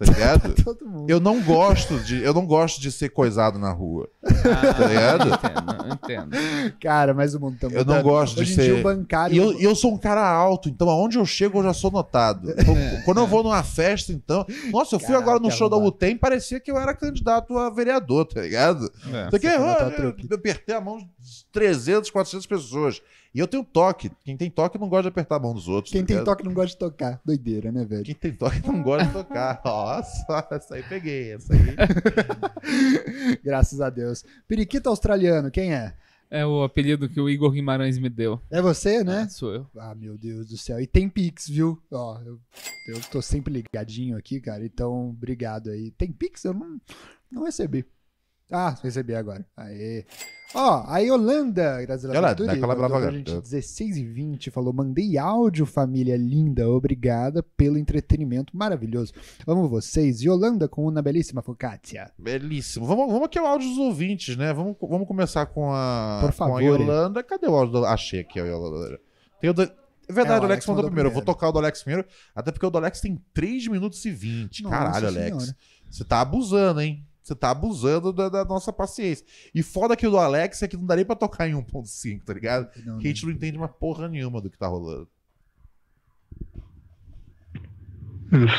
[0.00, 0.54] Tá ligado?
[0.64, 1.10] Todo mundo.
[1.10, 2.22] eu não gosto de.
[2.22, 4.08] Eu não gosto de ser coisado na rua.
[4.24, 5.28] Ah, Tá ligado?
[5.28, 6.72] Entendo, entendo.
[6.80, 9.34] Cara, mas o mundo tá Eu não gosto de Hoje em ser- bancário...
[9.34, 11.90] E eu, e eu sou um cara alto, então aonde eu chego eu já sou
[11.90, 12.50] notado.
[12.50, 12.74] Então,
[13.04, 14.46] Quando eu vou numa festa, então.
[14.72, 15.94] Nossa, eu fui agora no que show da arrombado.
[15.96, 18.90] UTEM, parecia que eu era candidato a vereador, tá ligado?
[19.12, 19.24] É.
[19.24, 19.30] Ah,
[19.76, 20.26] tua eu, trupe.
[20.30, 21.06] eu apertei a mão de
[21.52, 23.02] 300, 400 pessoas.
[23.34, 24.10] E eu tenho toque.
[24.24, 25.92] Quem tem toque não gosta de apertar a mão dos outros.
[25.92, 26.26] Quem tá tem ligado?
[26.26, 27.20] toque não gosta de tocar.
[27.24, 28.02] Doideira, né, velho?
[28.02, 29.60] Quem tem toque não gosta de tocar.
[29.64, 31.34] Nossa, essa aí peguei.
[31.34, 31.76] Essa aí.
[33.44, 34.24] Graças a Deus.
[34.48, 35.94] Periquito australiano, quem é?
[36.30, 38.40] É o apelido que o Igor Guimarães me deu.
[38.48, 39.22] É você, né?
[39.22, 39.66] Ah, sou eu.
[39.76, 40.80] Ah, meu Deus do céu.
[40.80, 41.82] E tem Pix, viu?
[41.90, 42.38] Ó, eu,
[42.86, 44.64] eu tô sempre ligadinho aqui, cara.
[44.64, 45.90] Então, obrigado aí.
[45.90, 46.44] Tem Pix?
[46.44, 46.80] Eu não,
[47.30, 47.84] não recebi.
[48.50, 49.46] Ah, recebi agora.
[49.56, 50.04] Aê.
[50.52, 53.40] Ó, a Yolanda, graças a Yolanda, mandou pra brava gente gata.
[53.42, 59.12] 16 e 20, falou, mandei áudio, família linda, obrigada pelo entretenimento maravilhoso.
[59.46, 60.20] Amo vocês.
[60.22, 62.10] Yolanda com uma belíssima focaccia.
[62.18, 62.84] Belíssimo.
[62.84, 64.52] Vamos, vamos aqui ao áudio dos ouvintes, né?
[64.52, 66.62] Vamos, vamos começar com a, Por com a favor.
[66.62, 67.22] Yolanda.
[67.22, 67.80] Cadê o áudio?
[67.80, 67.86] Do...
[67.86, 68.98] Achei aqui a Yolanda.
[69.40, 69.62] Tem o do...
[69.62, 71.08] É verdade, É, o Alex, mandou, primeiro.
[71.08, 71.38] Eu vou primeiro.
[71.38, 74.64] tocar o do Alex primeiro, até porque o do Alex tem 3 minutos e 20.
[74.64, 75.36] Nossa Caralho, Alex.
[75.44, 75.56] Senhora.
[75.88, 77.06] Você tá abusando, hein?
[77.22, 79.24] Você tá abusando da, da nossa paciência.
[79.54, 82.32] E foda que o do Alex é que não daria pra tocar em 1.5, tá
[82.32, 82.68] ligado?
[82.84, 85.08] Não, Que a gente não entende uma porra nenhuma do que tá rolando.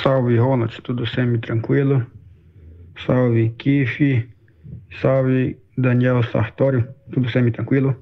[0.04, 2.06] Salve Ronald, tudo semi-tranquilo.
[3.06, 4.30] Salve Kiff.
[5.02, 7.96] Salve Daniel Sartório, tudo semi-tranquilo.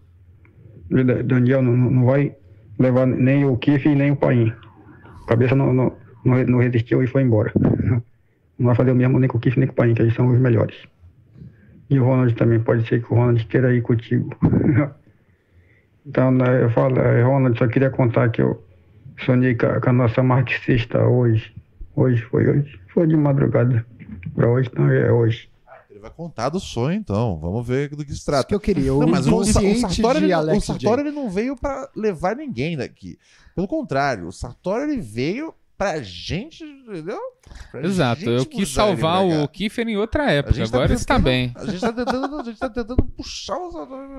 [0.89, 2.35] Da- Daniel não, não vai
[2.79, 4.51] levar nem o Kiff nem o Paim.
[5.23, 5.95] A cabeça não, não,
[6.25, 7.53] não, não resistiu e foi embora.
[8.59, 10.13] Não vai fazer o mesmo nem com o Kiff nem com o Paim, que eles
[10.13, 10.75] são os melhores.
[11.89, 14.29] E o Ronald também, pode ser que o Ronald queira ir contigo.
[16.05, 18.63] então, né, eu falo, eh, Ronald, só queria contar que eu
[19.25, 21.55] sonhei com a, com a nossa marxista hoje.
[21.95, 22.79] Hoje foi hoje.
[22.93, 23.85] Foi de madrugada.
[24.35, 25.49] Pra hoje não é hoje.
[25.89, 27.37] Ele vai contar do sonho, então.
[27.39, 28.47] Vamos ver do que se Isso trata.
[28.47, 28.93] que eu queria.
[28.93, 32.77] O Não, mas o, Sartori, de ele, o Sartori ele não veio pra levar ninguém
[32.77, 33.17] daqui.
[33.55, 37.17] Pelo contrário, o Sartori ele veio pra gente, entendeu?
[37.71, 40.57] Pra Exato, gente eu quis ele salvar o Kiefer em outra época.
[40.57, 41.53] tá Agora está bem.
[41.55, 44.09] A gente tá tentando, a gente tá tentando puxar o Sartori.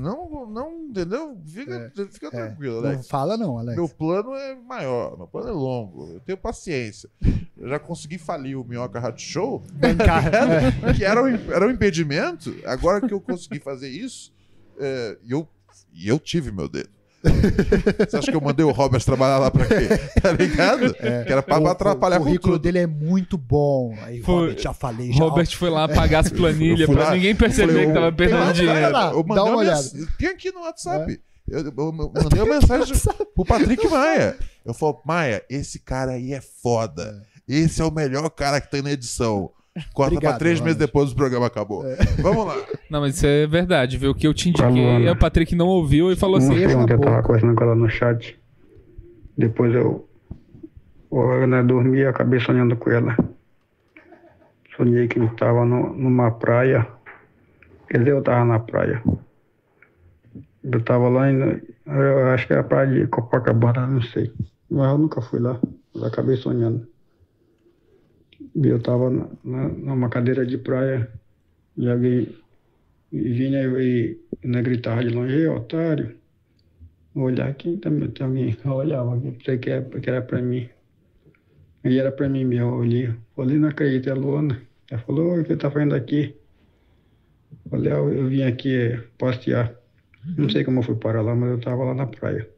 [0.00, 1.40] Não, não, entendeu?
[1.46, 3.06] Fica, fica É, tranquilo, Não Alex.
[3.08, 3.76] fala não, Alex.
[3.76, 6.10] Meu plano é maior, meu plano é longo.
[6.14, 7.08] Eu tenho paciência.
[7.56, 9.62] Eu já consegui falir o Minhoca Hot Show.
[9.80, 9.94] É.
[10.94, 12.52] que era um, era um impedimento.
[12.64, 14.34] Agora que eu consegui fazer isso,
[14.80, 15.48] é, e eu,
[15.92, 16.90] e eu tive meu dedo.
[18.08, 19.88] Você acha que eu mandei o Robert trabalhar lá pra quê?
[20.20, 20.94] Tá ligado?
[20.94, 23.94] Que era pra O- atrapalhar o currículo dele é muito bom.
[24.02, 25.12] Aí, Foi- Robert, já falei.
[25.12, 28.52] Já, Robert foi lá pagar as planilhas pra lá, ninguém perceber falei, que tava perdendo
[28.52, 28.92] dinheiro.
[28.92, 29.82] lá, Eu dá mandei uma uma olhada.
[30.18, 31.20] Tem aqui no WhatsApp.
[31.48, 32.94] Eu, eu- eu mandei uma mensagem
[33.34, 34.36] pro Patrick Maia.
[34.64, 37.22] Eu falo, Maia, esse cara aí é foda.
[37.46, 39.50] Esse é o melhor cara que tem na edição.
[39.92, 40.86] Corta Obrigado, pra três meses Ronald.
[40.86, 41.84] depois o programa acabou.
[42.18, 42.56] Vamos lá.
[42.94, 44.12] Não, mas isso é verdade, viu?
[44.12, 45.10] O que eu te indiquei, Luana.
[45.10, 47.56] o Patrick não ouviu e falou não assim: sei erro na ontem eu tava conversando
[47.56, 48.38] com ela no chat.
[49.36, 50.08] Depois eu,
[51.10, 53.16] eu né, dormi e acabei sonhando com ela.
[54.76, 56.86] Sonhei que eu estava numa praia.
[57.90, 59.02] Quer dizer, eu estava na praia.
[60.62, 64.32] Eu estava lá, em, eu acho que era a praia de Copacabana, não sei.
[64.70, 65.60] Mas eu nunca fui lá.
[65.92, 66.86] Eu acabei sonhando.
[68.54, 71.10] E eu estava na, na- numa cadeira de praia
[71.76, 72.43] e alguém
[73.20, 76.18] vinha e, e né, gritava de longe, otário.
[77.14, 78.56] Olhar aqui, também alguém.
[78.64, 80.68] Eu olhava aqui, pensei que era, que era pra mim.
[81.84, 83.14] E era pra mim mesmo, eu olhei.
[83.36, 84.60] Falei, não acredito, é a Luana.
[84.90, 86.34] Ela falou, o que tá fazendo aqui?
[87.70, 89.74] Falei, ah, eu vim aqui eh, passear.
[90.36, 92.48] Não sei como eu fui parar lá, mas eu tava lá na praia.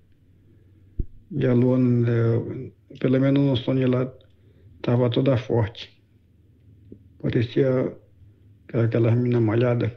[1.30, 4.11] E a Luana, eh, pelo menos no sonho lá,
[4.80, 5.92] tava toda forte.
[7.20, 7.68] Parecia
[8.68, 9.92] aquela- aquelas meninas malhadas.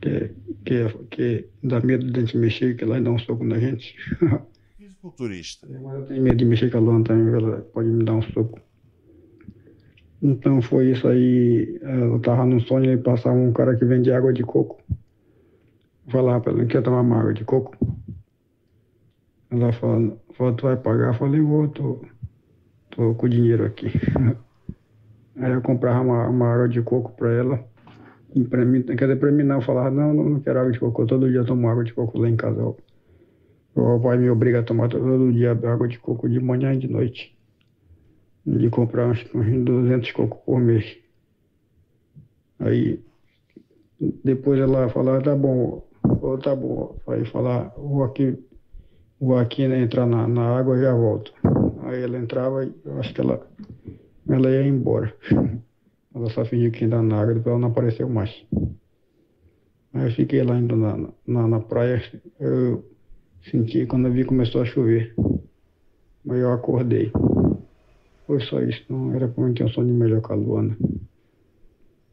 [0.00, 0.34] Que,
[0.64, 3.94] que, que dá medo de a gente mexer, que lá dá um soco na gente.
[4.76, 5.66] Fisiculturista.
[5.68, 8.22] Mas eu tenho medo de mexer com a Luana também, ela pode me dar um
[8.22, 8.60] soco.
[10.22, 11.78] Então foi isso aí.
[11.82, 14.82] Eu tava num sonho e passava um cara que vende água de coco.
[16.08, 17.76] Falava pra ela, quer tomar uma água de coco?
[19.50, 21.08] Ela falou, falou tu vai pagar?
[21.08, 22.04] Eu falei, vou, tô,
[22.90, 23.88] tô com o dinheiro aqui.
[25.36, 27.69] Aí eu comprava uma, uma água de coco pra ela.
[28.34, 30.72] E pra mim, quer dizer, pra mim não, eu falava, não, não, não quero água
[30.72, 31.06] de coco.
[31.06, 32.74] Todo dia eu tomo água de coco lá em casa.
[33.74, 36.88] O pai me obriga a tomar todo dia água de coco de manhã e de
[36.88, 37.36] noite.
[38.46, 40.98] De comprar uns, uns 200 cocos por mês.
[42.58, 43.02] Aí,
[44.24, 45.82] depois ela falava, tá bom,
[46.42, 46.96] tá bom.
[47.08, 48.38] Aí falar, vou aqui,
[49.20, 51.32] vou aqui né, entrar na, na água e já volto.
[51.84, 53.46] Aí ela entrava e eu acho que ela,
[54.28, 55.14] ela ia embora.
[56.14, 58.30] Ela só fingiu que ainda na água, depois ela não apareceu mais.
[59.92, 60.96] Aí eu fiquei lá indo na,
[61.26, 62.02] na, na praia,
[62.38, 62.84] eu
[63.42, 65.14] senti quando eu vi começou a chover.
[66.28, 67.12] Aí eu acordei.
[68.26, 70.76] Foi só isso, não era mim ter um sonho melhor com a Luana.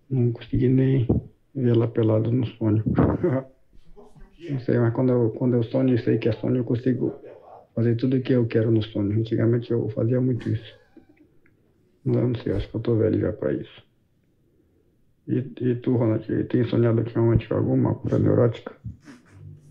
[0.10, 1.08] Não consegui nem
[1.54, 2.84] ver ela pelada no sonho.
[4.50, 7.14] não sei, mas quando eu, quando eu sonho e sei que é sonho, eu consigo
[7.76, 9.20] fazer tudo o que eu quero no sonho.
[9.20, 10.76] Antigamente eu fazia muito isso.
[12.04, 13.87] Mas eu não sei, acho que eu tô velho já pra isso.
[15.28, 18.76] E, e tu, Ronald, tem sonhado ultimamente com alguma cura neurótica?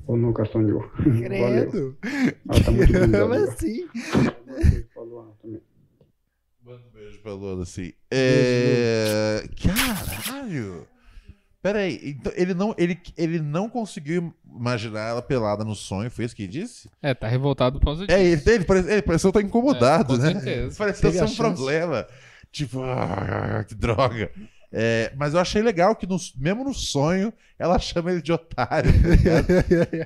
[0.07, 0.83] Ou nunca sonhou?
[0.99, 1.71] Valeu.
[1.71, 1.97] Credo.
[2.49, 2.93] Ah, tá muito.
[2.93, 3.87] Como assim?
[6.65, 7.93] Manda um beijo pra Luana, assim.
[8.11, 9.45] É...
[9.63, 10.87] Caralho!
[11.63, 16.25] Pera aí, então ele não, ele, ele não conseguiu imaginar ela pelada no sonho, foi
[16.25, 16.89] isso que ele disse?
[17.03, 18.17] É, tá revoltado por causa disso.
[18.17, 20.33] É, ele, ele, parece, ele pareceu estar incomodado, É, com né?
[20.33, 20.77] certeza.
[20.79, 21.57] Pareceu Teve ser um chance.
[21.57, 22.07] problema.
[22.53, 24.31] Tipo, ah, que droga.
[24.73, 28.91] É, mas eu achei legal que no- mesmo no sonho ela chama ele de otário.
[28.93, 29.41] tá?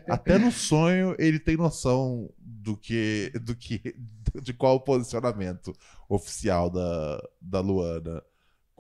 [0.15, 3.95] Até no sonho ele tem noção do que, do que,
[4.43, 5.73] de qual o posicionamento
[6.09, 8.23] oficial da, da Luana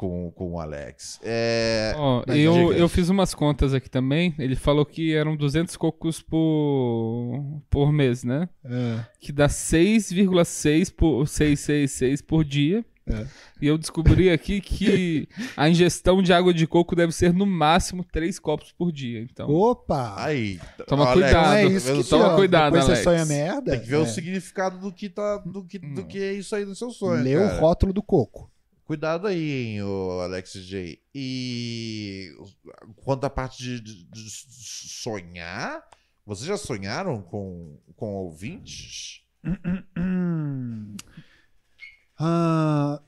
[0.00, 1.20] com, com o Alex.
[1.22, 1.92] É,
[2.26, 2.78] mas eu, diga.
[2.78, 4.34] eu fiz umas contas aqui também.
[4.38, 8.48] Ele falou que eram 200 cocos por, por mês, né?
[8.64, 9.04] É.
[9.20, 12.82] Que dá 6,6 por 666 por dia.
[13.12, 13.26] É.
[13.60, 18.02] E eu descobri aqui que a ingestão de água de coco deve ser no máximo
[18.04, 19.20] 3 copos por dia.
[19.20, 20.14] Então, Opa!
[20.22, 21.46] aí, Toma Alex, cuidado.
[21.46, 22.18] Não é isso que só?
[22.18, 22.86] toma cuidado, Alex.
[22.86, 23.72] você sonha merda.
[23.72, 23.98] Tem que ver é.
[23.98, 27.22] o significado do que, tá, do, que, do que é isso aí no seu sonho.
[27.22, 27.60] Lê o cara.
[27.60, 28.50] rótulo do coco.
[28.84, 30.98] Cuidado aí, hein, o Alex J.
[31.14, 32.32] E
[33.04, 35.80] quanto à parte de, de- de sonhar,
[36.26, 39.20] vocês já sonharam com, com ouvintes?
[39.44, 40.96] Hum.
[42.22, 43.00] Ah,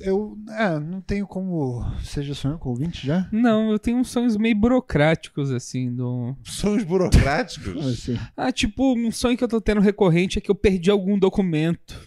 [0.00, 1.84] eu é, não tenho como.
[2.02, 3.28] Você já sonhou com ouvinte já?
[3.30, 6.34] não, eu tenho uns sonhos meio burocráticos, assim, do...
[6.42, 7.76] Sonhos burocráticos?
[7.86, 8.18] Assim?
[8.36, 12.00] Ah, tipo, um sonho que eu tô tendo recorrente é que eu perdi algum documento.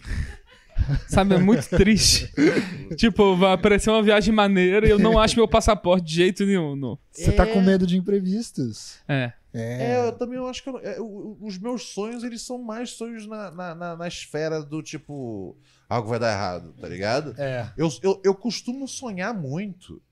[1.08, 2.30] Sabe, é muito triste.
[2.98, 6.74] tipo, vai aparecer uma viagem maneira e eu não acho meu passaporte de jeito nenhum.
[6.76, 6.98] não.
[7.12, 7.52] Você tá É.
[7.52, 8.96] com medo de imprevistos.
[9.08, 9.32] É.
[9.54, 9.92] É.
[9.92, 13.26] É, eu também eu acho que eu é, os meus sonhos, eles são mais sonhos
[13.26, 15.56] na, na, na- na esfera do tipo,
[15.88, 17.34] algo vai dar errado, tá ligado?
[17.40, 17.72] É.
[17.76, 20.02] Eu, eu, eu costumo sonhar muito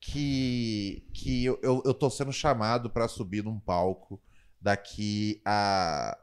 [0.00, 4.20] que, que eu, eu, eu tô sendo chamado pra subir num palco
[4.60, 6.16] daqui a,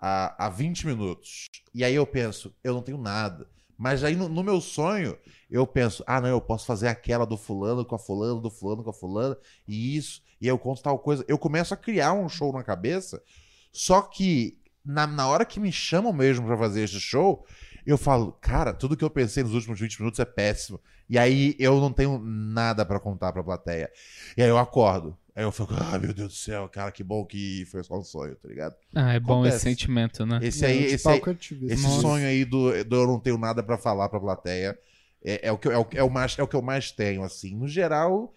[0.00, 1.46] a, a 20 minutos.
[1.74, 3.48] E aí eu penso, eu não tenho nada.
[3.76, 5.18] Mas aí no, no meu sonho,
[5.50, 8.84] eu penso, ah, não, eu posso fazer aquela do fulano com a fulano, do fulano
[8.84, 11.24] com a fulana, e isso, e eu conto tal coisa.
[11.28, 13.22] Eu começo a criar um show na cabeça,
[13.72, 17.46] só que na, na hora que me chamam mesmo pra fazer esse show,
[17.86, 20.80] eu falo, cara, tudo que eu pensei nos últimos 20 minutos é péssimo.
[21.08, 23.88] E aí eu não tenho nada pra contar pra plateia.
[24.36, 25.16] E aí eu acordo.
[25.34, 28.02] Aí eu fico, ah, meu Deus do céu, cara, que bom que foi só um
[28.02, 28.74] sonho, tá ligado?
[28.94, 29.56] Ah, é bom Acontece.
[29.56, 30.40] esse sentimento, né?
[30.42, 31.22] Esse aí, de esse aí,
[31.68, 32.00] esse Nossa.
[32.00, 34.76] sonho aí do, do eu não tenho nada pra falar pra plateia
[35.24, 37.22] é, é o que, é, o, é, o mais, é o que eu mais tenho,
[37.22, 37.56] assim.
[37.56, 38.32] No geral,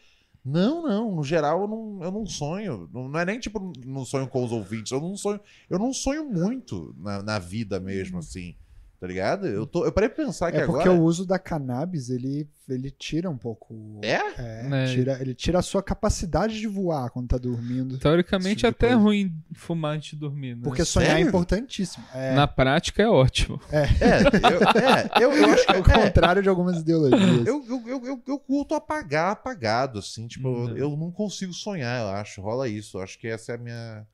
[0.45, 1.15] não, não.
[1.15, 2.87] No geral, eu não, eu não sonho.
[2.93, 4.91] Não, não é nem tipo, não sonho com os ouvintes.
[4.91, 8.55] Eu não sonho, eu não sonho muito na, na vida mesmo, assim.
[8.99, 9.45] Tá ligado?
[9.45, 10.99] Eu, tô, eu parei pra pensar que É porque agora.
[10.99, 13.99] o uso da cannabis, ele, ele tira um pouco.
[14.01, 14.13] É?
[14.37, 14.85] É, É.
[14.93, 17.97] Tira, ele tira a sua capacidade de voar quando tá dormindo.
[17.99, 19.01] Teoricamente é tipo de até coisa.
[19.03, 20.61] ruim fumante dormir, né?
[20.63, 21.25] Porque sonhar Sério?
[21.25, 22.05] é importantíssimo.
[22.13, 23.59] É, Na prática é ótimo.
[23.69, 25.73] É, eu, é, eu, eu acho que.
[25.73, 27.45] é, contrário de algumas ideologias.
[27.45, 30.69] Eu, eu, eu, eu, eu curto apagar apagado, assim, tipo, Uhum.
[30.69, 33.57] eu, eu não consigo sonhar, eu acho, rola isso, eu acho que essa é a
[33.57, 34.07] minha,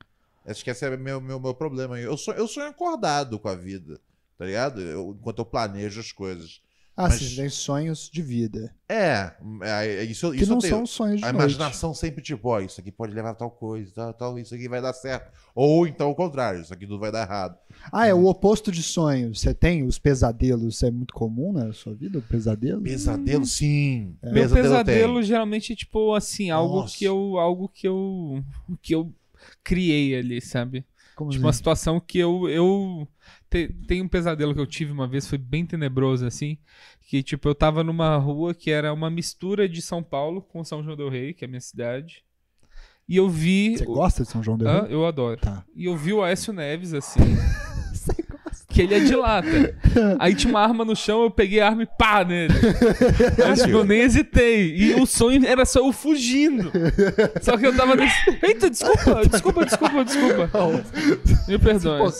[0.46, 3.48] acho que esse é o meu, meu, meu problema, eu sonho, eu sonho acordado com
[3.48, 4.00] a vida,
[4.38, 4.80] tá ligado?
[4.80, 6.60] Eu- enquanto eu planejo as coisas,
[6.94, 8.70] Ah, Mas- sim, você tem sonhos de vida.
[8.86, 11.40] É, é, isso, Que isso não são sonhos de A noite.
[11.44, 14.68] imaginação sempre tipo, ó, isso aqui pode levar a tal coisa, tal, tal, isso aqui
[14.68, 15.32] vai dar certo.
[15.54, 17.56] Ou então o contrário, isso aqui tudo vai dar errado.
[17.90, 19.40] Ah, é o oposto de sonhos.
[19.40, 20.74] Você tem os pesadelos.
[20.74, 22.82] Isso é muito comum na sua vida, o pesadelo?
[22.82, 24.14] Pesadelo, sim.
[24.22, 26.94] Meu Pesadelo, pesadelo geralmente é tipo assim, algo Nossa.
[26.98, 28.44] que eu algo que eu
[28.82, 29.10] que eu
[29.64, 30.84] criei ali, sabe?
[31.22, 31.56] Como Tipo uma assim?
[31.58, 33.06] situação que eu eu
[33.50, 36.58] te- tem um pesadelo que eu tive uma vez, foi bem tenebroso assim,
[37.00, 40.82] que tipo eu tava numa rua que era uma mistura de São Paulo com São
[40.82, 42.24] João del Rei, que é a minha cidade.
[43.08, 44.82] E eu vi Você gosta de São João del Hã?
[44.84, 44.94] Rei?
[44.94, 45.40] eu adoro.
[45.40, 45.64] Tá.
[45.74, 47.20] E eu vi o Aécio Neves assim?
[48.72, 49.74] que ele é de lata.
[50.18, 52.54] Aí tinha uma arma no chão, eu peguei a arma e pá nele.
[53.44, 54.74] Aí, tipo, eu nem hesitei.
[54.74, 56.72] E o sonho era só eu fugindo.
[57.40, 58.14] Só que eu tava nesse.
[58.42, 60.50] Eita, desculpa, desculpa, desculpa, desculpa.
[61.48, 62.12] Me perdoe.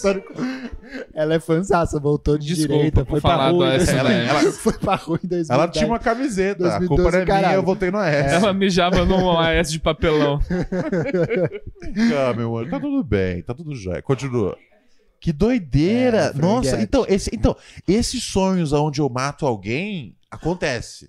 [1.15, 3.71] Ela é fanzaça, voltou de Desculpa direita, por foi pra falar rua.
[3.79, 4.05] 2000.
[4.05, 4.29] Neves.
[4.43, 5.51] Ela- foi pra rua em 2010.
[5.51, 6.67] Ela tinha uma camiseta.
[6.67, 7.55] a 2012, culpa não é minha, caralho.
[7.57, 8.33] eu voltei no AS.
[8.33, 10.39] Ela mijava num AS de papelão.
[12.15, 14.03] Ah, meu amor, tá tudo bem, tá tudo jóia.
[14.03, 14.57] Continua.
[15.23, 16.33] Que doideira!
[16.35, 17.57] É, Nossa, então, esse, então,
[17.87, 21.09] esses sonhos onde eu mato alguém, acontece.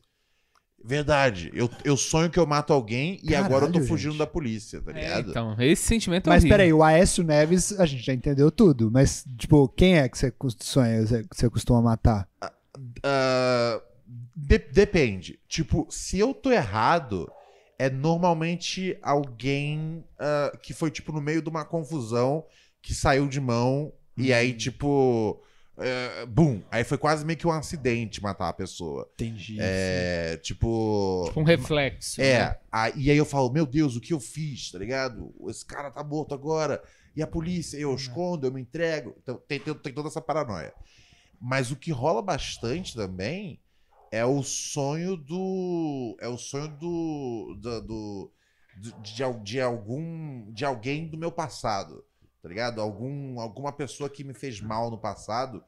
[0.85, 1.49] Verdade.
[1.55, 4.19] Eu, eu sonho que eu mato alguém e agora eu tô Caralho, fugindo gente.
[4.19, 5.29] da polícia, tá É, ligado?
[5.31, 6.57] então, esse sentimento é Mas horrível.
[6.57, 8.91] peraí, o Aécio Neves, a gente já entendeu tudo.
[8.91, 12.29] Mas, tipo, quem é que você sonha, você- que você costuma matar?
[13.01, 13.81] Ah,
[14.35, 15.39] de- depende.
[15.47, 17.31] Tipo, se eu tô errado,
[17.79, 22.45] é normalmente alguém ah, que foi, tipo, no meio de uma confusão
[22.79, 25.41] que saiu de mão e aí, tipo.
[25.77, 26.61] eh, bum!
[26.71, 29.09] Aí foi quase meio que um acidente matar a pessoa.
[29.13, 29.57] Entendi.
[29.59, 30.37] É.
[30.43, 31.23] Tipo.
[31.27, 32.21] Tipo um reflexo.
[32.21, 32.27] né?
[32.27, 35.33] É, aí- e aí eu falo, meu Deus, o que eu fiz, tá ligado?
[35.49, 36.81] Esse cara tá morto agora.
[37.15, 39.15] E a polícia, eu escondo, eu me entrego.
[39.21, 40.73] Então tem, tem, tem toda essa paranoia.
[41.39, 43.59] Mas o que rola bastante também
[44.11, 46.15] é o sonho do.
[46.21, 47.57] É o sonho do.
[47.59, 48.31] do, do-
[48.79, 50.51] de, de, de algum.
[50.51, 52.03] de alguém do meu passado.
[52.43, 52.79] Tá ligado?
[52.81, 55.63] Algum, alguma pessoa que me fez mal no passado.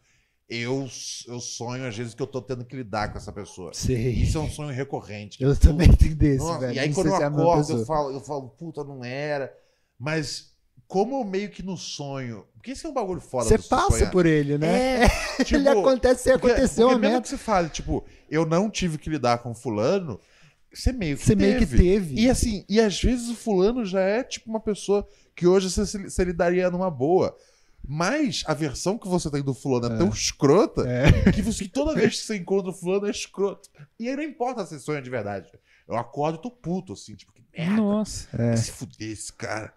[0.48, 0.88] Eu,
[1.28, 3.72] eu sonho, às vezes, que eu tô tendo que lidar com essa pessoa.
[3.74, 4.10] Sei.
[4.12, 5.42] Isso é um sonho recorrente.
[5.42, 6.74] Eu Tipo, também tenho desse, velho.
[6.74, 9.52] e aí Nem quando eu é acordo, eu falo, eu falo, puta, não era.
[9.98, 10.52] Mas
[10.88, 12.46] como eu meio que no sonho.
[12.54, 14.12] Porque isso é um bagulho foda Você passa sonhar.
[14.12, 15.06] por ele, né?
[15.06, 15.08] É,
[15.44, 18.98] tipo, ele acontece porque- aconteceu porque a mesmo que você fale, tipo, eu não tive
[19.00, 20.20] que lidar com fulano,
[20.72, 21.42] você meio que Você teve.
[21.56, 22.16] meio que teve.
[22.22, 26.10] E assim, e às vezes o fulano já é tipo uma pessoa que hoje você,
[26.10, 27.36] se- lidaria numa boa.
[27.88, 31.32] Mas a versão que você tem do fulano é, tão escrota É.
[31.32, 33.70] que, você, que toda vez que você encontra o fulano é escroto.
[34.00, 35.48] E aí não importa se sonha de verdade.
[35.88, 37.76] Eu acordo e tô puto, assim, tipo, que merda.
[37.76, 38.28] Nossa.
[38.42, 38.56] É.
[38.56, 39.72] Se fuder esse cara.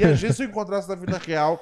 [0.00, 1.60] E às vezes se eu encontrasse na vida real.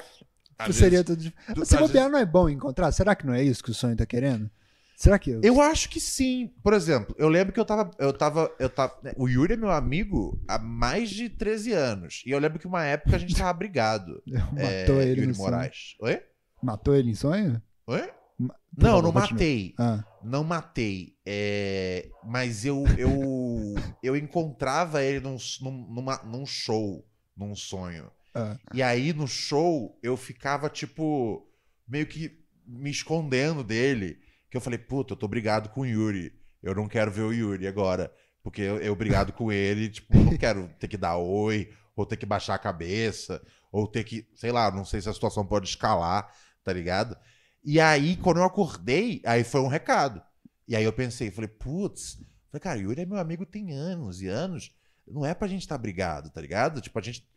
[0.70, 1.64] Seria vezes- tudo.
[1.66, 2.92] Se bobear não é bom encontrar?
[2.92, 4.48] Será que não é isso que o sonho tá querendo?
[4.96, 5.38] Será que.
[5.42, 6.52] Eu acho que sim.
[6.62, 7.90] Por exemplo, eu lembro que eu tava.
[7.98, 8.50] Eu tava.
[8.58, 12.22] Eu tava o Yuri é meu amigo há mais de 13 anos.
[12.24, 14.22] E eu lembro que uma época a gente tava brigado.
[14.26, 15.50] Matou é, ele Yuri no sonho.
[15.50, 15.96] Moraes.
[16.00, 16.22] Oi?
[16.62, 17.62] Não ele em sonho?
[17.86, 18.10] Oi?
[18.38, 19.32] Ma- Não, favor, não continua.
[19.32, 19.74] matei.
[19.78, 20.04] Ah.
[20.22, 21.16] Não matei.
[21.26, 28.10] É, mas eu, eu, eu encontrava ele num, num, numa- num show, num sonho.
[28.34, 28.56] Ah.
[28.72, 31.46] E aí no show eu ficava, tipo,
[31.86, 34.18] meio que me escondendo dele.
[34.54, 36.32] Que eu falei, puta, eu tô brigado com o Yuri.
[36.62, 38.08] Eu não quero ver o Yuri agora.
[38.40, 42.16] Porque eu, eu brigado com ele, tipo, não quero ter que dar oi, ou ter
[42.16, 43.42] que baixar a cabeça,
[43.72, 46.32] ou ter que, sei lá, não sei se a situação pode escalar,
[46.62, 47.16] tá ligado?
[47.64, 50.22] E aí, quando eu acordei, aí foi um recado.
[50.68, 54.28] E aí eu pensei, falei, putz, falei, cara, Yuri é meu amigo tem anos e
[54.28, 54.72] anos.
[55.04, 56.80] Não é pra gente estar brigado, tá ligado?
[56.80, 57.28] Tipo, a gente.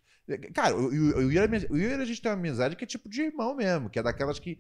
[0.54, 2.88] Cara, o, o, o, Yuri, é o Yuri a gente tem uma amizade que é
[2.88, 4.60] tipo de irmão mesmo, que é daquelas que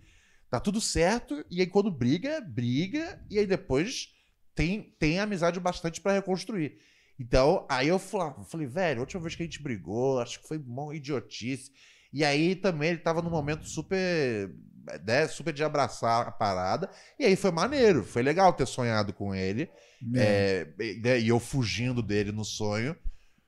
[0.49, 4.13] tá tudo certo, e aí quando briga, briga, e aí depois
[4.55, 6.77] tem, tem amizade bastante pra reconstruir.
[7.19, 10.57] Então, aí eu falei, velho, a última vez que a gente brigou, acho que foi
[10.57, 11.71] uma idiotice.
[12.13, 14.51] E aí também ele tava num momento super.
[15.05, 16.89] Né, super de abraçar a parada.
[17.19, 19.69] E aí foi maneiro, foi legal ter sonhado com ele.
[20.13, 22.95] É, e- né, e eu fugindo dele no sonho.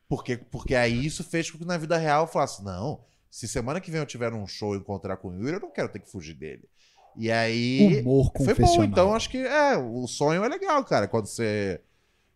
[0.08, 3.80] Porque, porque aí isso fez com que na vida real eu falasse: não, se semana
[3.80, 6.00] que vem eu tiver um show e encontrar com o Yuri, eu não quero ter
[6.00, 6.68] que fugir dele.
[7.20, 8.02] E aí.
[8.02, 11.82] Humor Foi bom, então acho que é, o sonho é legal, cara, quando você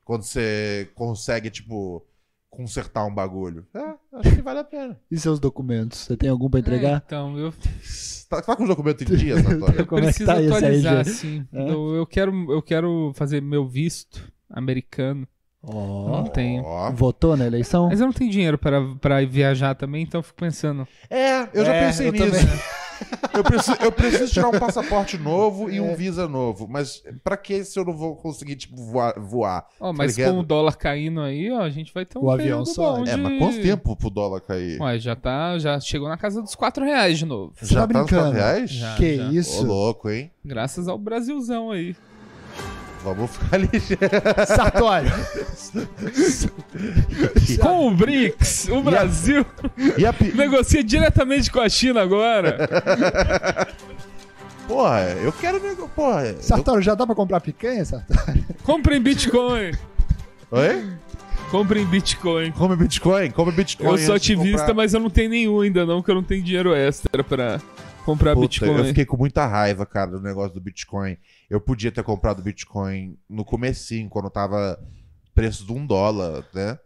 [0.03, 2.05] quando você consegue tipo
[2.49, 3.65] consertar um bagulho.
[3.73, 4.99] É, acho que vale a pena.
[5.09, 5.99] E seus documentos?
[5.99, 7.01] Você tem algum pra É, entregar?
[7.05, 7.51] então, eu,
[8.29, 9.79] Tá, tá com os documentos em dia, Sartori?
[9.79, 11.47] eu Como é preciso tá atualizar, sim.
[11.53, 11.69] É?
[11.71, 15.27] Eu, eu quero, eu quero fazer meu visto americano.
[15.63, 16.09] Ó.
[16.09, 16.63] Não tenho.
[16.93, 17.87] Votou na eleição?
[17.87, 20.85] Mas eu não tenho dinheiro para, para viajar também, então eu fico pensando.
[21.09, 22.25] É, eu já É, pensei eu nisso.
[23.33, 25.81] Eu preciso, eu preciso tirar um passaporte novo e É.
[25.81, 26.67] um visa novo.
[26.67, 29.13] Mas pra que se eu não vou conseguir, tipo, voar?
[29.19, 30.33] voar tá mas ligado?
[30.35, 33.15] com o dólar caindo aí, ó, a gente vai ter um O avião bom É,
[33.15, 34.79] de- mas quanto tempo pro dólar cair?
[34.81, 37.53] Ué, já tá, já chegou na casa dos 4 reais de novo.
[37.55, 38.31] Você tá Já tá nos brincando?
[38.33, 38.69] 4 reais?
[38.71, 38.95] Já.
[38.95, 39.65] que Ô, isso?
[39.65, 40.31] louco, hein?
[40.45, 41.95] Graças ao Brasilzão aí.
[43.03, 43.99] Vamos ficar ligeiro.
[47.57, 49.45] Com o BRICS, o Brasil
[49.97, 52.57] E a negocia diretamente com a China agora.
[54.67, 55.61] Porra, eu quero...
[55.61, 56.27] nego- Porra...
[56.27, 58.45] eu- Sartori, já dá pra comprar picanha, Sartori?
[58.63, 59.71] Compre em Bitcoin.
[60.51, 60.93] Oi?
[61.51, 62.51] Compre em Bitcoin.
[62.51, 63.91] Come Bitcoin, come Bitcoin.
[63.91, 64.73] Eu sou ativista, comprar.
[64.73, 67.61] mas eu não tenho nenhum ainda não, porque eu não tenho dinheiro extra pra
[68.05, 68.77] comprar Puta, Bitcoin.
[68.77, 71.15] eu fiquei com muita raiva, cara, do negócio do Bitcoin.
[71.49, 74.79] Eu podia ter comprado Bitcoin no comecinho, quando tava
[75.35, 76.79] preço de um dólar, né?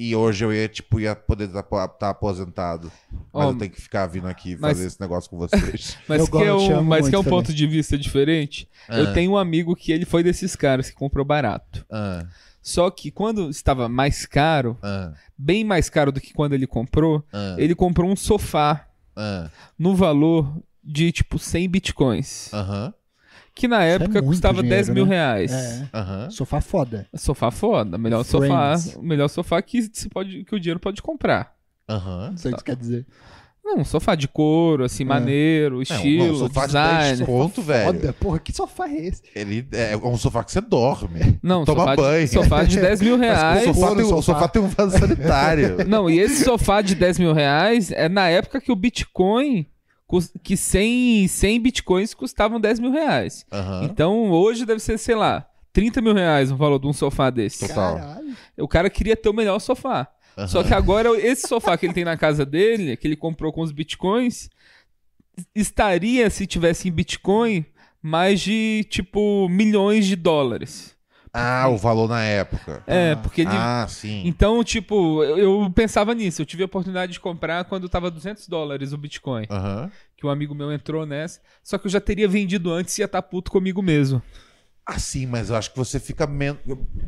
[0.00, 2.90] E hoje eu ia, tipo, ia poder estar aposentado.
[3.32, 5.98] Mas Ó, eu tenho que ficar vindo aqui mas- fazer esse negócio com vocês.
[6.08, 7.38] Mas Eu que gosto, é um, mas que é um também.
[7.38, 8.68] ponto de vista diferente.
[8.88, 8.96] Ah.
[9.00, 11.84] Eu tenho um amigo que ele foi desses caras que comprou barato.
[11.90, 12.24] Ah,
[12.62, 17.24] Só que quando estava mais caro, ah, bem mais caro do que quando ele comprou,
[17.32, 18.86] ah, ele comprou um sofá
[19.16, 22.52] ah, no valor de tipo 100 bitcoins.
[22.54, 22.94] aham,
[23.58, 25.14] Que na época muito custava dinheiro, 10 mil né?
[25.16, 25.52] reais.
[25.52, 25.88] É.
[25.92, 26.30] aham.
[26.30, 27.06] Sofá foda.
[27.14, 28.82] Sofá foda, melhor Friends.
[28.84, 31.52] sofá, melhor sofá que, se pode, que o dinheiro pode comprar.
[31.88, 32.28] Aham.
[32.30, 33.04] Não sei o que quer dizer.
[33.64, 37.26] Não, um sofá de couro, assim, maneiro, É, estilo, um sofá de 10 design.
[37.26, 37.86] conto, velho.
[37.86, 39.22] Foda, porra, que sofá é esse?
[39.34, 41.38] Ele é um sofá que você dorme.
[41.42, 42.26] Não, Toma sofá, banho.
[42.26, 43.62] De, sofá de 10 mil reais.
[43.68, 44.22] o, sofá tem, no o sofá.
[44.22, 45.76] sofá tem um vaso sanitário.
[45.86, 49.66] Não, e esse sofá de 10 mil reais é na época que o Bitcoin,
[50.42, 53.44] que 100, 100 Bitcoins custavam 10 mil reais.
[53.52, 53.84] Aham.
[53.84, 57.68] Então hoje deve ser, sei lá, 30 mil reais o valor de um sofá desse.
[57.68, 58.20] Total.
[58.56, 60.08] O cara queria ter o melhor sofá.
[60.36, 60.48] Aham.
[60.48, 63.60] Só que agora esse sofá que ele tem na casa dele, que ele comprou com
[63.60, 64.48] os Bitcoins,
[65.54, 67.64] estaria, se tivesse em Bitcoin,
[68.00, 70.96] mais de, tipo, milhões de dólares.
[71.32, 72.82] Ah, o valor na época.
[72.86, 73.50] É, porque ele...
[73.52, 74.22] Ah, sim.
[74.26, 76.42] Então, tipo, eu, eu pensava nisso.
[76.42, 79.46] Eu tive a oportunidade de comprar quando tava 200 dólares o Bitcoin.
[80.16, 81.40] Que um amigo meu entrou nessa.
[81.62, 84.20] Só que eu já teria vendido antes e ia estar puto comigo mesmo.
[84.84, 86.58] Ah, sim, mas eu acho que você fica men-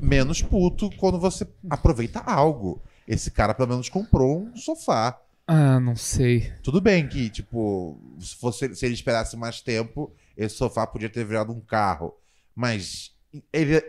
[0.00, 2.82] menos puto quando você aproveita algo.
[3.08, 5.18] Esse cara pelo menos comprou um sofá.
[5.46, 6.52] Ah, não sei.
[6.62, 11.24] Tudo bem que, tipo, se, fosse, se ele esperasse mais tempo, esse sofá podia ter
[11.24, 12.14] virado um carro.
[12.54, 13.10] Mas
[13.52, 13.82] ele,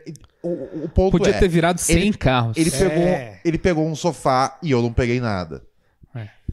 [0.44, 2.58] o, o ponto Podia é, ter virado 100 carros.
[2.58, 2.78] ele, É.
[2.90, 5.64] pegou, ele pegou um sofá e eu não peguei nada.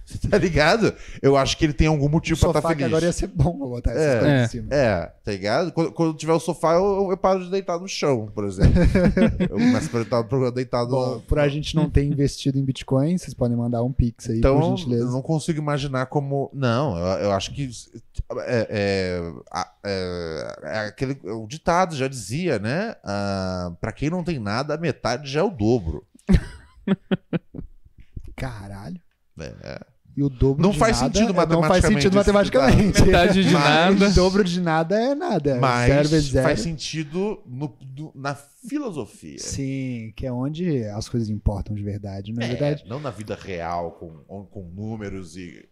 [0.09, 0.11] É.
[0.19, 0.95] Você tá ligado?
[1.21, 2.93] Eu acho que ele tem algum O motivo pra estar sofá tá que feliz.
[2.95, 4.19] agora ia ser bom pra botar essas É.
[4.19, 4.45] coisas É.
[4.45, 4.69] em cima.
[4.75, 5.73] É, tá ligado?
[5.73, 8.73] Quando, quando tiver o sofá, eu, eu paro de deitar no chão, por exemplo.
[9.41, 11.21] eu começo a deitar pro- deitado Bom, no...
[11.21, 14.39] por a gente não ter investido em Bitcoin, vocês podem mandar um pix aí, por
[14.39, 15.11] Então, eu gentileza.
[15.11, 16.51] não consigo imaginar como.
[16.55, 17.69] Não, eu, eu acho que.
[18.47, 22.97] É, é, a- é- é aquele, o ditado já dizia, né?
[23.05, 26.07] Ah, pra quem não tem nada, a metade já é o dobro.
[28.37, 29.01] Caralho.
[29.41, 29.81] É.
[30.19, 32.66] E o dobro Não de faz nada sentido é- Não faz sentido matematicamente
[32.97, 33.03] matematicamente.
[33.07, 34.09] Metade de nada.
[34.09, 35.59] O dobro de nada é nada.
[35.61, 36.45] Mas zero vezes zero.
[36.45, 39.39] faz sentido no- do- na filosofia.
[39.39, 42.85] Sim, que é onde as coisas importam de verdade, não é, É, verdade?
[42.89, 45.69] não na vida real, com, com números e,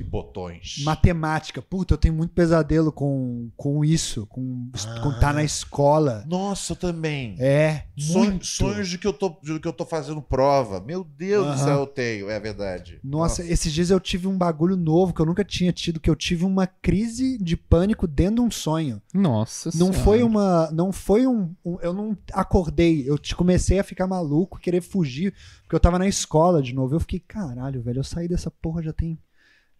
[0.00, 0.76] e botões.
[0.84, 1.60] Matemática.
[1.62, 6.24] Puta, eu tenho muito pesadelo com, com isso, com estar tá na escola.
[6.28, 7.36] Nossa, eu também.
[7.38, 8.46] É, Sonho- muito.
[8.46, 10.80] sonhos de que, eu tô, de que eu tô fazendo prova.
[10.80, 13.00] Meu Deus do céu, eu tenho, é verdade.
[13.02, 16.16] Nossa, esses dias eu tive um bagulho novo que eu nunca tinha tido, que eu
[16.16, 19.00] tive uma crise de pânico dentro de um sonho.
[19.12, 19.98] Nossa Não Senhora.
[19.98, 20.70] foi uma.
[20.70, 23.08] Não foi um, um- Eu não acordei.
[23.08, 25.32] Eu te- comecei a ficar maluco, querer fugir,
[25.62, 26.94] porque eu tava na escola de novo.
[26.94, 29.18] Eu fiquei, caralho, velho, eu saí dessa porra já tem.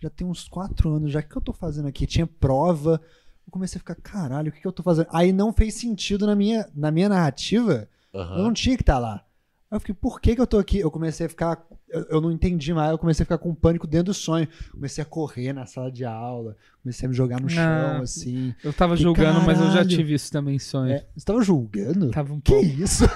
[0.00, 1.10] Já tem uns quatro anos.
[1.12, 2.06] Já o que eu tô fazendo aqui?
[2.06, 3.00] Tinha prova.
[3.46, 5.08] Eu comecei a ficar, caralho, o que, que eu tô fazendo?
[5.10, 7.88] Aí não fez sentido na minha, na minha narrativa.
[8.14, 8.38] Aham.
[8.38, 9.24] Eu não tinha que estar lá.
[9.70, 10.78] Eu fiquei, por que, que eu tô aqui?
[10.78, 11.62] Eu comecei a ficar.
[11.90, 14.48] Eu, eu não entendi mais, eu comecei a ficar com pânico dentro do sonho.
[14.72, 18.00] Comecei a correr na sala de aula, comecei a me jogar no chão, Ah.
[18.02, 18.54] assim.
[18.64, 19.88] Eu tava Que julgando, mas eu já caralho.
[19.90, 20.92] tive isso também em sonho.
[20.92, 22.10] É, você tava julgando?
[22.10, 22.66] Tava um Que pouco.
[22.66, 23.04] isso?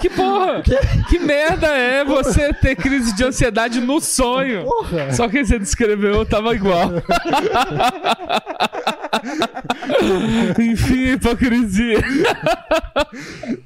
[0.00, 0.62] Que porra!
[1.08, 4.64] Que merda é você ter crise de ansiedade no sonho?
[4.64, 5.12] Porra!
[5.12, 6.90] Só que você descreveu, tava igual.
[10.58, 12.00] Enfim, hipocrisia.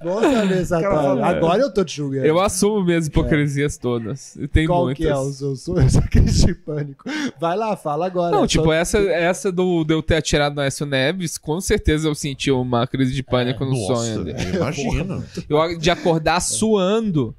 [0.02, 0.20] Bom
[0.64, 0.86] saber.
[1.24, 2.26] Agora eu tô te julgando.
[2.26, 4.36] Eu assumo minhas hipocrisias todas.
[4.36, 5.04] E tem Qual muitas.
[5.04, 5.80] que é o seu sonho?
[5.80, 7.04] Essa crise de pânico.
[7.40, 8.30] Vai lá, fala agora.
[8.34, 11.60] Não, Eu tipo, tô- essa, essa do, de eu ter atirado no Écio Neves, com
[11.60, 14.24] certeza eu senti uma crise de pânico no Nossa, sonho.
[14.24, 14.38] dele.
[14.52, 15.24] eu imagino.
[15.48, 17.34] Eu, de acordar suando.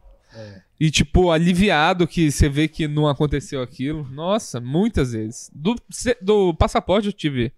[0.79, 4.03] E, tipo, aliviado que você vê que não aconteceu aquilo.
[4.09, 5.49] Nossa, muitas vezes.
[5.53, 5.75] Do,
[6.21, 7.53] do passaporte eu tive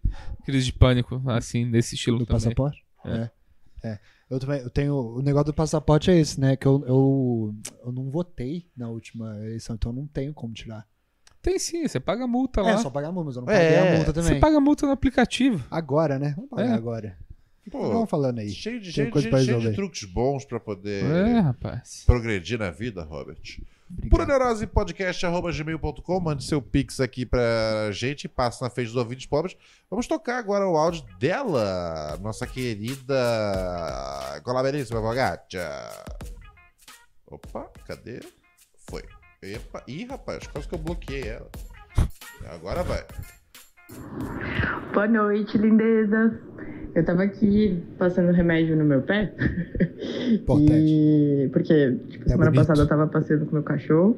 [0.46, 2.42] crise de pânico, assim, nesse estilo Do também.
[2.42, 2.84] passaporte?
[3.06, 3.30] É.
[3.84, 3.88] É.
[3.90, 4.00] É.
[4.30, 6.56] Eu também, eu tenho, o negócio do passaporte é esse, né?
[6.58, 7.56] Que eu, eu,
[7.86, 10.86] eu não votei na última eleição, então eu não tenho como tirar.
[11.42, 12.72] Tem sim, você paga multa lá.
[12.72, 14.40] É, só pagar a multa, mas eu não É, paguei a multa Você também.
[14.42, 15.66] paga multa no aplicativo.
[15.72, 16.34] Agora, né?
[16.36, 16.74] Vamos pagar É.
[16.74, 17.18] agora.
[17.72, 18.50] Pô, Vamos falando aí.
[18.50, 22.04] cheio de, cheio, coisa de- cheio de truques bons pra poder É, rapaz.
[22.06, 23.42] progredir na vida, Robert.
[24.10, 26.20] Pura Neurose Podcast, arroba gmail.com.
[26.20, 29.56] Mande seu pix aqui pra gente e passa na frente dos ouvintes pobres.
[29.90, 33.16] Vamos tocar agora o áudio dela, nossa querida
[34.44, 35.70] Colaberíssima Vogatia.
[37.26, 38.20] Opa, cadê?
[38.90, 39.04] Foi.
[39.42, 41.50] Epa, ih, rapaz, quase que eu bloqueei ela.
[42.50, 43.06] Agora vai.
[44.94, 46.34] Boa noite, lindezas.
[46.94, 49.34] Eu tava aqui passando remédio no meu pé.
[50.32, 50.74] Importante.
[51.48, 51.50] E...
[51.54, 52.56] Porque, tipo, É semana bonito.
[52.68, 54.18] passada eu tava passeando com meu cachorro.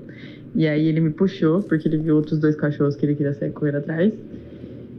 [0.55, 3.51] E aí ele me puxou, porque ele viu outros dois cachorros que ele queria sair
[3.51, 4.11] correndo atrás.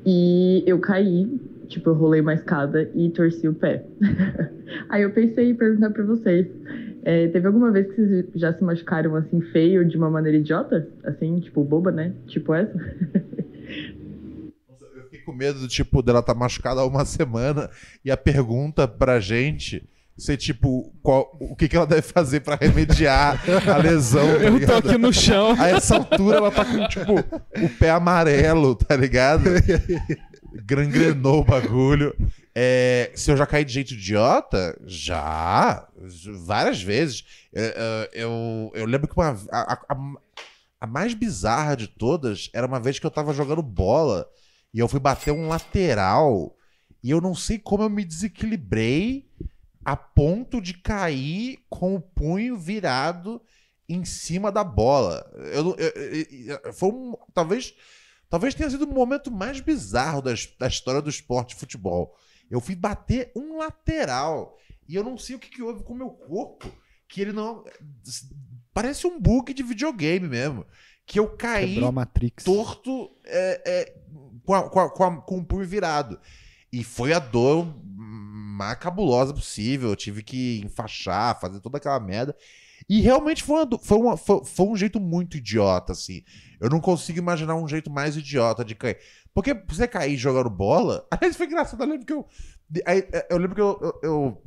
[0.06, 1.26] E eu caí,
[1.66, 3.84] tipo, eu rolei uma escada e torci o pé.
[4.88, 6.46] aí eu pensei em perguntar pra vocês.
[7.02, 10.86] é, teve alguma vez que vocês já se machucaram assim feio de uma maneira idiota?
[11.02, 12.12] Assim, tipo, boba, né?
[12.26, 12.78] Tipo essa?
[15.30, 17.70] Eu com medo, tipo, dela tá machucada há uma semana
[18.04, 19.82] e a pergunta pra gente
[20.18, 24.66] ser, tipo, qual, o que, que ela deve fazer pra remediar a lesão, tá Eu
[24.66, 25.54] tô aqui no chão.
[25.58, 27.12] A essa altura ela tá com, tipo,
[27.64, 29.44] o pé amarelo, tá ligado?
[30.66, 32.14] Gangrenou o bagulho.
[32.54, 34.76] É, se eu já caí de jeito idiota?
[34.86, 35.86] Já.
[36.44, 37.24] Várias vezes.
[37.54, 39.96] É, é, Eu, eu lembro que uma, a, a-
[40.80, 44.26] a mais bizarra de todas era uma vez que eu tava jogando bola
[44.72, 46.56] e eu fui bater um lateral
[47.02, 49.28] e eu não sei como eu me desequilibrei
[49.84, 53.40] a ponto de cair com o punho virado
[53.88, 55.28] em cima da bola.
[55.52, 56.26] Eu, eu-
[56.64, 57.74] eu- foi um, talvez,
[58.28, 62.14] talvez tenha sido o momento mais bizarro da, da história do esporte de futebol.
[62.50, 64.56] Eu fui bater um lateral
[64.88, 66.70] e eu não sei o que, que houve com o meu corpo,
[67.08, 67.64] que ele não
[68.72, 70.64] parece um bug de videogame mesmo,
[71.06, 71.74] que eu caí
[72.44, 73.99] torto é, é,
[74.50, 76.18] com, a- com, a- com, a- com o punho virado.
[76.72, 79.90] E foi a dor mais cabulosa possível.
[79.90, 82.36] Eu tive que enfaixar, fazer toda aquela merda.
[82.88, 86.22] E realmente foi, uma foi, uma- foi- foi um jeito muito idiota, assim.
[86.60, 88.98] Eu não consigo imaginar um jeito mais idiota de cair.
[89.32, 91.06] Porque você cair jogando bola.
[91.12, 91.82] Aliás, foi engraçado.
[91.84, 92.26] Eu lembro que eu.
[92.86, 94.42] aí, Eu lembro que eu, eu- eu-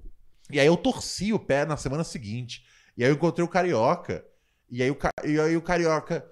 [0.52, 2.66] E aí eu torci o pé na semana seguinte.
[2.98, 4.26] E aí eu encontrei o Carioca.
[4.70, 6.26] E aí o, e aí o Carioca.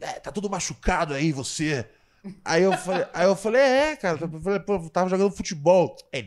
[0.00, 1.86] "É, tá tudo machucado aí, você.
[2.44, 4.18] Aí eu falei, aí eu falei é, cara.
[4.20, 5.96] Eu falei, pô, eu tava jogando futebol.
[6.12, 6.22] É,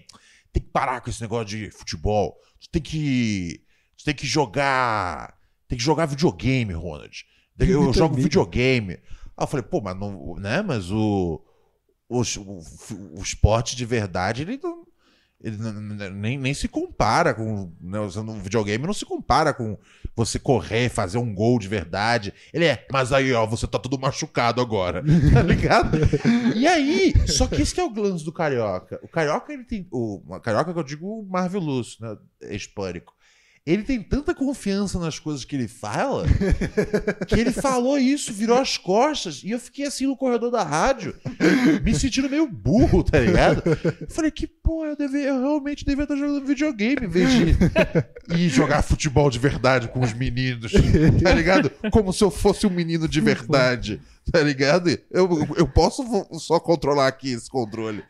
[0.52, 2.38] tem que parar com esse negócio de futebol.
[2.60, 3.64] Tu tem que.
[3.98, 5.38] Tu tem que jogar.
[5.68, 7.26] Tem que jogar videogame, Ronald.
[7.58, 8.94] Eu, eu jogo videogame.
[8.94, 10.36] Aí eu falei, pô, mas não.
[10.36, 10.62] Né?
[10.62, 11.42] Mas o.
[12.10, 14.86] O, o, o esporte de verdade, ele não.
[15.44, 15.58] Ele
[16.12, 17.72] nem, nem se compara com.
[17.82, 19.78] Né, usando um videogame, não se compara com
[20.16, 22.34] você correr, fazer um gol de verdade.
[22.54, 25.04] Ele é, mas aí, ó, você tá todo machucado agora.
[25.32, 25.98] Tá ligado?
[26.56, 29.00] E aí, só que esse que é o lance do Carioca.
[29.02, 29.88] O Carioca, ele tem.
[29.92, 32.18] O Carioca que eu digo o Marvel Lúcio, né?
[32.54, 33.14] Hispânico.
[33.64, 36.26] Ele tem tanta confiança nas coisas que ele fala
[37.28, 41.16] que ele falou isso, virou as costas, e eu fiquei assim no corredor da rádio,
[41.84, 43.62] me sentindo meio burro, tá ligado?
[44.10, 48.50] Falei, que pô, eu, deve, eu realmente devia estar jogando videogame em vez de ir
[48.50, 50.72] jogar futebol de verdade com os meninos,
[51.24, 51.72] tá ligado?
[51.92, 54.02] Como se eu fosse um menino de verdade,
[54.32, 54.90] tá ligado?
[55.12, 56.04] Eu, eu posso
[56.40, 58.04] só controlar aqui esse controle.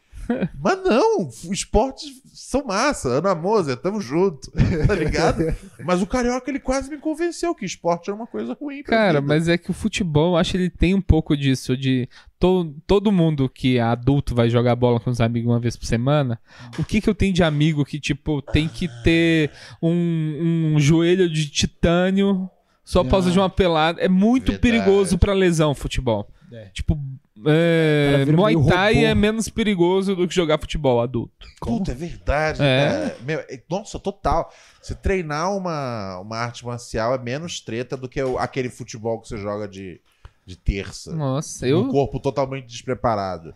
[0.62, 3.10] Mas não, esportes são massa.
[3.10, 4.52] Ana Moser, tamo junto,
[4.88, 5.44] tá ligado?
[5.84, 9.20] Mas o Carioca, ele quase me convenceu que esporte era uma coisa ruim pra Cara,
[9.22, 9.34] vida.
[9.34, 12.08] mas é que o futebol, eu acho que ele tem um pouco disso, de
[12.40, 15.86] to- todo mundo que é adulto vai jogar bola com os amigos uma vez por
[15.86, 16.40] semana.
[16.80, 19.52] O que que eu tenho de amigo que, tipo, tem que ter
[19.82, 22.50] um, um joelho de titânio
[22.84, 23.32] só por causa Ah.
[23.34, 24.02] de uma pelada?
[24.02, 24.62] É muito Verdade.
[24.62, 26.28] perigoso pra lesão, futebol.
[26.52, 26.66] É.
[26.74, 27.00] Tipo,
[27.48, 29.06] é, Muay Thai robô.
[29.08, 31.48] é menos perigoso do que jogar futebol adulto.
[31.62, 32.86] Puta, é verdade, É.
[32.90, 33.18] cara.
[33.22, 34.52] Meu, é- nossa, total.
[34.82, 39.28] Você treinar uma, uma arte marcial é menos treta do que o- aquele futebol que
[39.30, 40.02] você joga de,
[40.46, 41.16] de terça.
[41.16, 41.88] Nossa, Um eu.
[41.88, 43.54] corpo totalmente despreparado.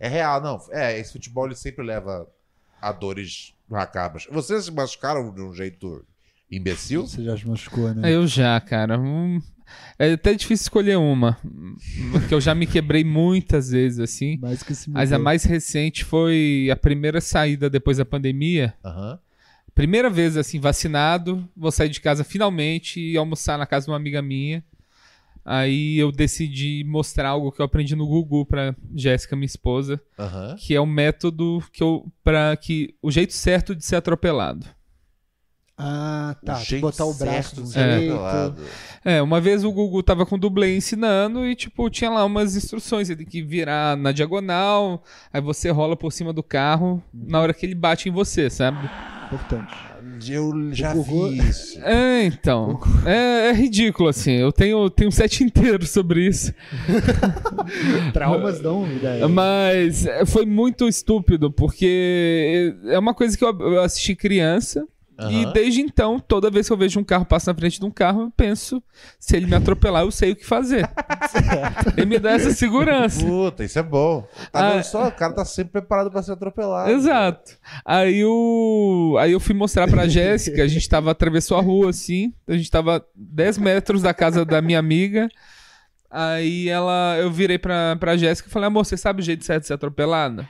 [0.00, 0.58] É real, não.
[0.70, 2.26] É, esse futebol ele sempre leva
[2.80, 4.26] a dores macabras.
[4.30, 6.04] Vocês se machucaram de um jeito
[6.50, 7.06] imbecil?
[7.06, 8.10] Você já se machucou, né?
[8.10, 8.98] Eu já, cara.
[8.98, 9.42] Hum,
[9.98, 11.38] é até difícil escolher uma.
[12.12, 14.38] Porque eu já me quebrei muitas vezes, assim.
[14.38, 18.74] Mais que se Mas a mais recente foi a primeira saída depois da pandemia.
[18.84, 19.18] Aham.
[19.74, 23.96] primeira vez assim, vacinado, vou sair de casa finalmente e almoçar na casa de uma
[23.96, 24.64] amiga minha.
[25.44, 30.56] Aí eu decidi mostrar algo que eu aprendi no Google pra Jéssica, minha esposa, Aham.
[30.58, 34.66] que é o método que eu para que o jeito certo de ser atropelado.
[35.78, 36.54] Ah, tá.
[36.54, 38.14] O Tem que jeito botar o braço certo de um jeito.
[38.14, 38.62] atropelado.
[39.04, 42.56] É, uma vez o Google tava com o dublê ensinando e, tipo, tinha lá umas
[42.56, 43.06] instruções.
[43.06, 47.54] Você tem que virar na diagonal, aí você rola por cima do carro na hora
[47.54, 48.90] que ele bate em você, sabe?
[49.26, 49.72] Importante.
[50.26, 51.78] Eu já Google- vi isso.
[51.84, 52.80] É, então.
[53.06, 54.32] É, é ridículo, assim.
[54.32, 56.52] Eu tenho, tenho um set inteiro sobre isso.
[58.12, 59.28] Traumas dão ideia.
[59.28, 64.86] Mas é, foi muito estúpido, porque é uma coisa que eu assisti criança.
[65.20, 65.52] E Aham.
[65.52, 68.22] desde então, toda vez que eu vejo um carro passar na frente de um carro,
[68.22, 68.80] eu penso,
[69.18, 70.88] se ele me atropelar, eu sei o que fazer.
[71.96, 73.24] ele me dá essa segurança.
[73.24, 74.24] Puta, isso é bom.
[74.52, 75.08] Tá Ah, só?
[75.08, 76.90] O cara tá sempre preparado pra ser atropelado.
[76.92, 77.58] Exato.
[77.84, 79.16] Aí, o...
[79.18, 82.70] Aí eu fui mostrar pra Jéssica, a gente tava, atravessou a rua assim, a gente
[82.70, 85.28] tava 10 metros da casa da minha amiga.
[86.10, 89.62] Aí ela, eu virei pra, pra Jéssica e falei, amor, você sabe o jeito certo
[89.62, 90.48] de ser atropelada?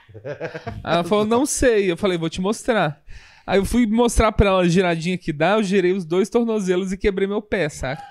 [0.85, 1.91] Ela falou, não sei.
[1.91, 3.01] Eu falei, vou te mostrar.
[3.49, 6.93] Aí eu fui mostrar pra ela a giradinha que dá, eu girei os dois tornozelos
[6.93, 8.03] e quebrei meu pé, saca?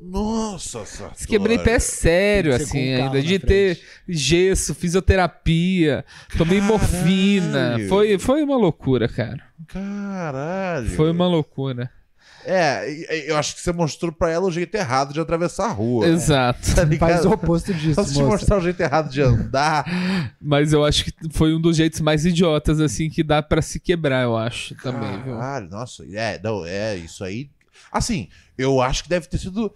[0.00, 1.26] Nossa, Sartori.
[1.26, 3.22] Quebrei pé sério, assim, um ainda.
[3.22, 3.88] De ter frente.
[4.08, 6.06] gesso, fisioterapia,
[6.38, 7.52] tomei morfina.
[7.52, 7.88] Caralho.
[7.88, 9.44] Foi, foi uma loucura, cara.
[9.68, 10.88] Caralho.
[10.88, 11.90] Foi uma loucura.
[12.44, 16.06] É, eu acho que você mostrou pra ela o jeito errado de atravessar a rua.
[16.06, 16.74] Exato.
[16.74, 16.86] Tá?
[16.98, 19.84] Faz o oposto disso, Só se te mostrar o jeito errado de andar.
[20.40, 23.78] Mas eu acho que foi um dos jeitos mais idiotas, assim, que dá pra se
[23.78, 25.34] quebrar, eu acho, também, viu?
[25.34, 27.50] Caralho, nossa, é, não, é, isso aí.
[27.90, 29.72] Assim, eu acho que deve ter sido.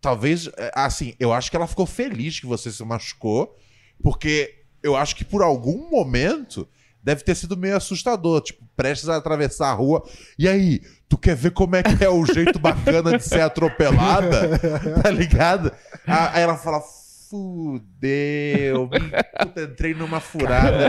[0.00, 3.56] Talvez, é, assim, eu acho que ela ficou feliz que você se machucou,
[4.02, 6.68] porque eu acho que por algum momento
[7.02, 10.02] deve ter sido meio assustador, tipo, prestes a atravessar a rua.
[10.38, 14.58] E aí, tu quer ver como é que é o jeito bacana de ser atropelada?
[15.02, 15.72] Tá ligado?
[16.06, 16.80] Aí ela fala.
[17.32, 19.10] Fudeu, me-
[19.40, 20.88] puta, entrei numa furada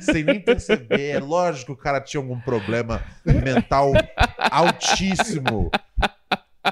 [0.00, 1.10] sem nem perceber.
[1.10, 3.92] É lógico que o cara tinha algum problema mental
[4.50, 5.70] altíssimo.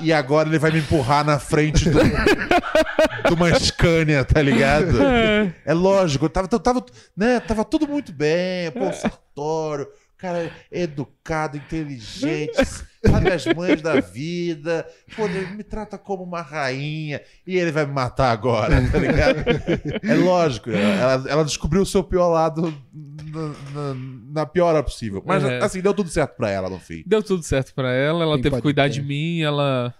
[0.01, 4.98] E agora ele vai me empurrar na frente do, de uma Scania, tá ligado?
[5.64, 6.85] É lógico, tava, tava,
[7.16, 8.70] né, tava tudo muito bem.
[8.70, 9.86] Pô, Sartório,
[10.16, 12.52] cara educado, inteligente,
[13.05, 14.87] sabe as manhas da vida.
[15.16, 19.39] Pô, ele me trata como uma rainha e ele vai me matar agora, tá ligado?
[20.03, 23.95] É lógico, ela, ela descobriu o seu pior lado na, na-
[24.35, 25.23] na pior hora possível.
[25.27, 25.59] Mas, É.
[25.62, 27.03] assim, deu tudo certo pra ela no fim.
[27.07, 28.91] Deu tudo certo pra ela, ela Quem teve que cuidar ter?
[28.91, 29.95] de mim, ela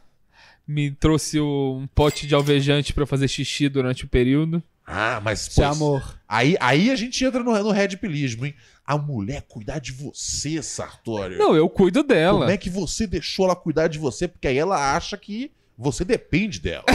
[0.66, 4.62] me trouxe um pote de alvejante pra eu fazer xixi durante o período.
[4.87, 6.19] Ah, mas Isso é pô, amor.
[6.29, 8.55] Aí, aí a gente entra no, no red pilismo, hein?
[8.85, 11.39] A mulher cuidar de você, Sartório.
[11.39, 12.41] Não, eu cuido dela.
[12.41, 14.27] Como é que você deixou ela cuidar de você?
[14.27, 16.85] Porque aí ela acha que você depende dela.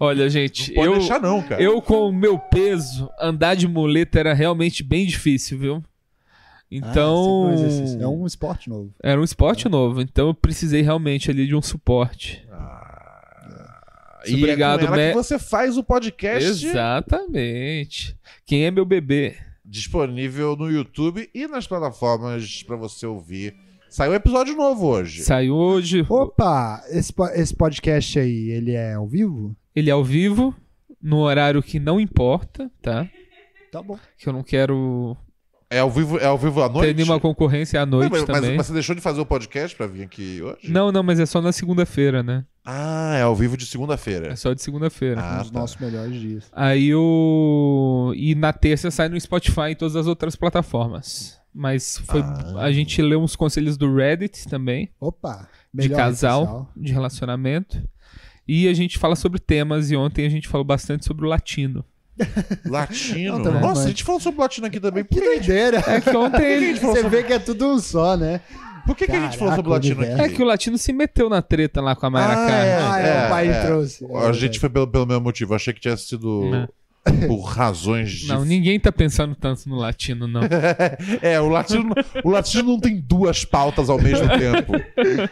[0.00, 1.62] Olha, gente, Não pode eu, deixar, não, cara.
[1.62, 5.84] eu com o meu peso, andar de muleta era realmente bem difícil, viu?
[6.70, 8.90] Então, Ah, é um esporte novo.
[9.02, 12.44] era um esporte novo, então eu precisei realmente ali de um suporte.
[14.26, 18.16] E Obrigado, é com ela Me- que você faz o podcast Exatamente.
[18.46, 19.36] Quem é meu bebê?
[19.64, 23.54] disponível no YouTube e nas plataformas pra você ouvir.
[23.88, 25.22] Saiu um episódio novo hoje.
[25.22, 26.04] Saiu hoje.
[26.08, 29.56] Opa, esse, esse podcast aí, ele é ao vivo?
[29.74, 30.54] Ele é ao vivo,
[31.00, 33.08] no horário que não importa, tá?
[33.70, 33.98] Tá bom.
[34.18, 35.16] Que eu não quero
[35.70, 36.88] É ao vivo, é ao vivo à noite?
[36.88, 38.56] ter nenhuma concorrência à noite Não, mas, mas- também.
[38.58, 40.70] mas você deixou de fazer o podcast pra vir aqui hoje?
[40.70, 42.44] Não, não, mas é só na segunda-feira, né?
[42.64, 44.36] Ah, é ao vivo de É segunda-feira.
[44.36, 45.20] só de segunda-feira.
[45.20, 45.58] Ah, um dos tá.
[45.60, 46.44] nossos melhores dias.
[46.52, 48.12] Aí o.
[48.16, 51.38] E na terça sai no Spotify e todas as outras plataformas.
[51.52, 52.20] Mas foi.
[52.22, 52.54] Ah.
[52.60, 56.70] A gente leu uns conselhos do Reddit também, Opa, de casal, especial.
[56.76, 57.82] de relacionamento.
[58.46, 61.84] E a gente fala sobre temas, e ontem a gente falou bastante sobre o latino.
[62.66, 63.38] Latino.
[63.38, 65.02] Não, tá Nossa, mas- a gente falou sobre latino aqui também.
[65.02, 65.78] Por Que que, a gente- doideira.
[65.86, 66.74] É que ontem.
[66.76, 68.40] Você vê que é tudo um só, né?
[68.86, 70.22] Por que que a gente falou sobre latino universo.
[70.22, 70.32] aqui?
[70.32, 72.82] É que o latino se meteu na treta lá com a Mayra Ah, é.
[72.82, 73.66] ah, é, o pai é.
[73.66, 74.06] trouxe.
[74.28, 75.54] A gente foi pelo, pelo mesmo motivo.
[75.54, 76.68] Achei que tinha sido
[77.26, 78.28] por razões de.
[78.32, 80.42] Não, ninguém tá pensando tanto no latino, não.
[81.20, 81.92] É, o latino,
[82.24, 84.72] o latino não tem duas pautas ao mesmo tempo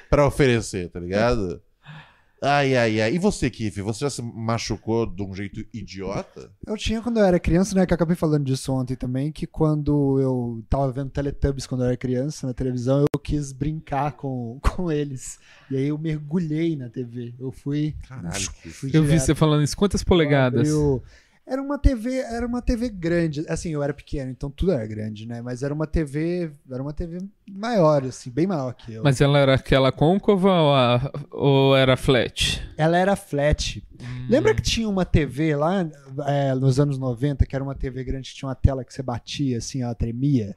[0.09, 1.61] pra oferecer, tá ligado?
[2.43, 3.15] Ai, ai, ai.
[3.15, 3.83] E você, Kiff?
[3.83, 6.51] Você já se machucou de um jeito idiota?
[6.67, 7.85] Eu tinha quando eu era criança, né?
[7.85, 11.89] Que eu acabei falando disso ontem também, que quando eu tava vendo Teletubbies quando eu
[11.89, 15.39] era criança na televisão, eu quis brincar com, com eles.
[15.71, 17.35] E aí eu mergulhei na TV.
[17.39, 17.95] Eu fui.
[18.09, 19.77] Caralho, fui Eu vi você falando isso.
[19.77, 20.67] Quantas polegadas?
[20.69, 21.03] Eu-
[21.51, 23.45] Era uma TV, era uma TV grande.
[23.49, 25.43] Assim, eu era pequeno, então tudo era grande, né?
[25.43, 27.19] Mas era uma TV, era uma TV
[27.51, 29.03] maior, assim, bem maior que eu.
[29.03, 32.63] Mas ela era aquela côncava ou, a- ou era flat?
[32.77, 33.83] Ela era flat.
[34.01, 34.27] Hum.
[34.31, 35.85] Lembra que tinha uma TV lá
[36.29, 39.03] é, nos anos 90, que era uma TV grande que tinha uma tela que você
[39.03, 40.57] batia, assim, ela tremia?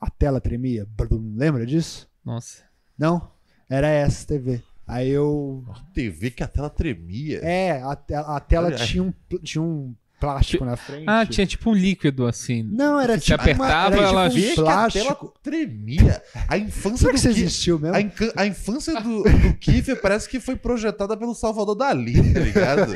[0.00, 0.84] A tela tremia.
[0.96, 2.08] Brum, Lembra disso?
[2.24, 2.64] Nossa.
[2.98, 3.30] Não?
[3.70, 4.60] Era essa TV.
[4.84, 5.64] Aí eu.
[5.94, 7.38] TV que a tela tremia.
[7.44, 8.76] É, a, te- a tela Olha.
[8.76, 9.12] tinha um,
[9.42, 9.94] tinha um
[10.26, 11.04] plástico na frente.
[11.06, 12.62] Ah, tinha tipo um líquido assim.
[12.62, 13.34] Não, era Você tipo.
[13.34, 15.34] uma- apertava, era ela- tipo um que plástico.
[15.42, 16.22] tremia.
[16.48, 17.96] A infância Será do que isso Ki- existiu mesmo?
[18.36, 22.92] a, a infância do, do Kiefer parece que foi projetada pelo Salvador Dali, tá ligado?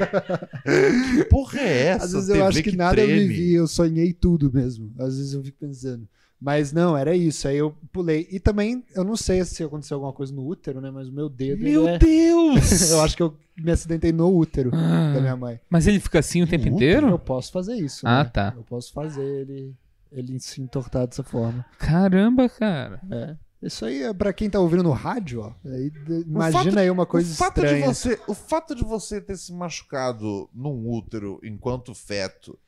[1.16, 2.05] que porra é essa?
[2.07, 3.27] Às vezes TV eu acho que, nada eu treme?
[3.28, 4.93] vivi, eu sonhei tudo mesmo.
[4.98, 6.07] Às vezes eu fico pensando.
[6.40, 7.48] Mas não, era isso.
[7.48, 8.28] Aí eu pulei.
[8.30, 10.90] E também, eu não sei se aconteceu alguma coisa no útero, né?
[10.90, 11.62] Mas o meu dedo.
[11.62, 12.90] Meu é- Deus!
[12.90, 15.58] eu acho que eu me acidentei no útero Ah, da minha mãe.
[15.70, 17.18] Mas ele fica assim o tempo Eu inteiro?
[17.18, 18.06] posso fazer isso.
[18.06, 18.30] Ah, né?
[18.32, 18.52] tá.
[18.54, 19.74] Eu posso fazer ele,
[20.12, 21.64] ele se entortar dessa forma.
[21.78, 23.00] Caramba, cara.
[23.10, 23.34] É.
[23.62, 25.52] Isso aí é pra quem tá ouvindo no rádio, ó.
[25.64, 25.90] Aí,
[26.26, 27.80] imagina fato- aí uma coisa o fato estranha.
[27.88, 32.58] De você, o fato de você ter se machucado num útero enquanto feto,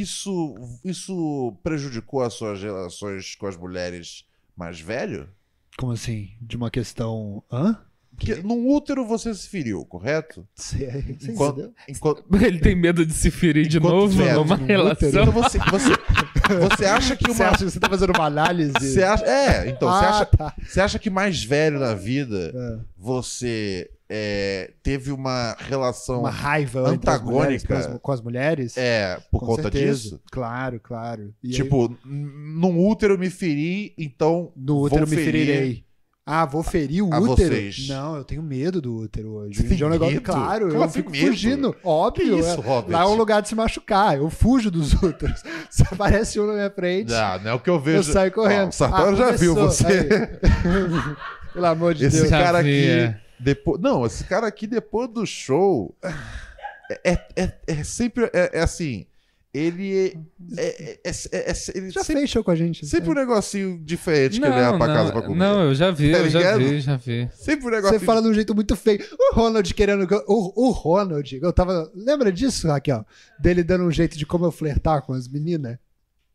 [0.00, 0.54] isso,
[0.84, 4.24] isso prejudicou as suas relações com as mulheres
[4.56, 5.28] mais velho?
[5.78, 6.30] Como assim?
[6.40, 7.42] De uma questão.
[7.50, 7.78] Hã?
[8.16, 10.46] Porque num útero você se feriu, correto?
[10.54, 10.86] Você,
[11.18, 11.32] você
[11.88, 15.08] Enquanto, Ele tem medo de se ferir de Enquanto novo feto numa no relação.
[15.08, 15.90] então você, você,
[16.68, 17.50] você acha que Você uma.
[17.50, 18.72] acha que você tá fazendo uma análise?
[18.78, 20.54] Você acha, é, então, você, ah, acha, tá.
[20.64, 22.84] você acha que mais velho na vida É.
[22.96, 26.20] você é, teve uma relação.
[26.20, 27.66] Uma raiva antagônica antagônica.
[27.68, 28.76] com as, com as mulheres?
[28.76, 29.92] É, por Com conta certeza.
[30.02, 30.20] disso?
[30.30, 31.34] Claro, claro.
[31.42, 34.52] E aí, tipo, n- num útero eu me feri, então.
[34.56, 35.84] no útero me ferir ferirei.
[36.26, 37.50] Ah, vou ferir o a útero?
[37.54, 37.86] vocês.
[37.86, 39.60] Não, eu tenho medo do útero hoje.
[39.60, 40.24] Você tem é um negócio, medo?
[40.24, 41.26] claro, Como eu fico medo?
[41.26, 41.72] fugindo.
[41.74, 42.38] Que Óbvio.
[42.38, 42.92] isso, é.
[42.92, 44.16] Lá é um lugar de se machucar.
[44.16, 45.42] Eu fujo dos úteros.
[45.68, 47.98] Se aparece um na minha frente, Não, não é o que eu vejo.
[48.08, 48.70] eu saio correndo.
[48.70, 49.86] O Sartório já viu você.
[49.86, 50.08] Aí.
[51.52, 52.30] Pelo amor de Esse Deus.
[52.30, 53.14] Já cara aqui.
[53.40, 53.42] É.
[53.42, 55.94] Depois, não, esse cara aqui, depois do show.
[57.04, 58.30] É, é, é sempre.
[58.32, 59.06] É, é assim.
[59.52, 60.08] Ele
[60.56, 60.60] é.
[60.60, 62.84] é, é, é- é- ele Já sempre, fez show com a gente.
[62.84, 65.36] sempre um negocinho diferente que Não, ele leva pra não, casa pra comer.
[65.38, 67.28] não, eu já vi, Tá eu já vi, já vi.
[67.34, 67.96] Sempre um negócio.
[68.00, 68.98] Você fala de um jeito muito feio.
[69.30, 70.08] O Ronald querendo.
[70.08, 71.88] que O, o Ronald, eu tava.
[71.94, 73.06] Lembra disso, Raquel?
[73.38, 75.78] Dele dando um jeito de como eu flertar com as meninas?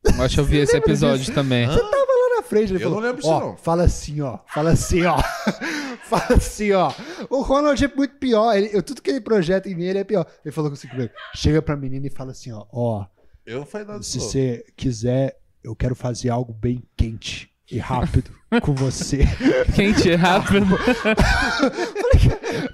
[0.02, 1.66] Eu acho que eu vi esse episódio também.
[1.66, 1.72] Hã?
[1.76, 2.06] Lá na
[2.50, 4.40] frente, ele Eu falou: não lembro disso, não." Fala assim, ó.
[4.48, 5.18] Fala assim, ó.
[6.10, 6.92] fala assim, ó.
[7.30, 8.56] O Ronald é muito pior.
[8.56, 10.26] Ele, eu- tudo que ele projeta em mim, ele é pior.
[10.44, 12.66] Ele falou assim comigo: chega pra menina e fala assim, ó.
[12.72, 13.06] Ó,
[13.46, 18.32] Eu não falei nada se você quiser, eu quero fazer algo bem quente e rápido
[18.62, 19.20] com você.
[19.76, 20.66] Quente, rápido.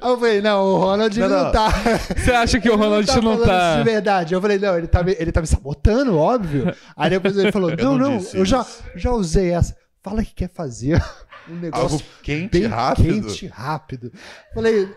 [0.01, 1.51] Aí eu falei: não, o Ronald Não, não, não.
[1.51, 1.69] tá.
[2.15, 3.77] Você acha que o Ronald não falando isso tá.
[3.77, 4.33] de verdade.
[4.33, 6.73] Eu falei, não, ele tá, me, ele tá me sabotando, óbvio.
[6.95, 8.83] Aí depois ele falou, Eu não, não não, eu já, isso.
[8.95, 9.75] já usei essa.
[10.01, 11.03] Fala que quer fazer
[11.49, 13.27] um negócio Algo quente bem e rápido.
[13.27, 14.13] quente, rápido.
[14.53, 14.89] Falei,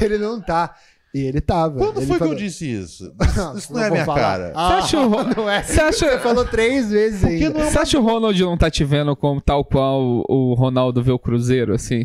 [0.00, 0.74] ele não tá.
[1.12, 1.76] E ele tava.
[1.76, 3.12] Quando Ele foi falou, que eu disse isso?
[3.36, 4.20] Não, Isso não é vou minha falar.
[4.20, 4.52] cara.
[4.54, 5.62] Ah, Você acha o Ro- não é.
[5.64, 7.50] Você acha- Você falou três vezes ainda.
[7.50, 10.54] não é Você acha que o Ronald não tá te vendo como tal qual o-
[10.54, 12.04] Ronaldo vê o Cruzeiro, assim?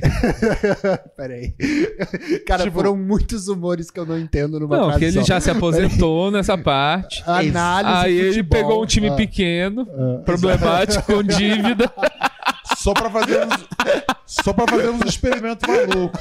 [1.16, 1.54] Peraí.
[2.48, 5.24] Cara, Tipo- foram muitos humores que eu não entendo numa Não, que ele só.
[5.24, 7.24] já se aposentou nessa parte.
[7.28, 8.60] Análise Aí ele futebol.
[8.60, 11.92] pegou um time Ah, pequeno, ah, problemático, com dívida.
[12.78, 13.68] Só pra fazer uns,
[14.26, 16.20] só pra fazer uns experimentos malucos.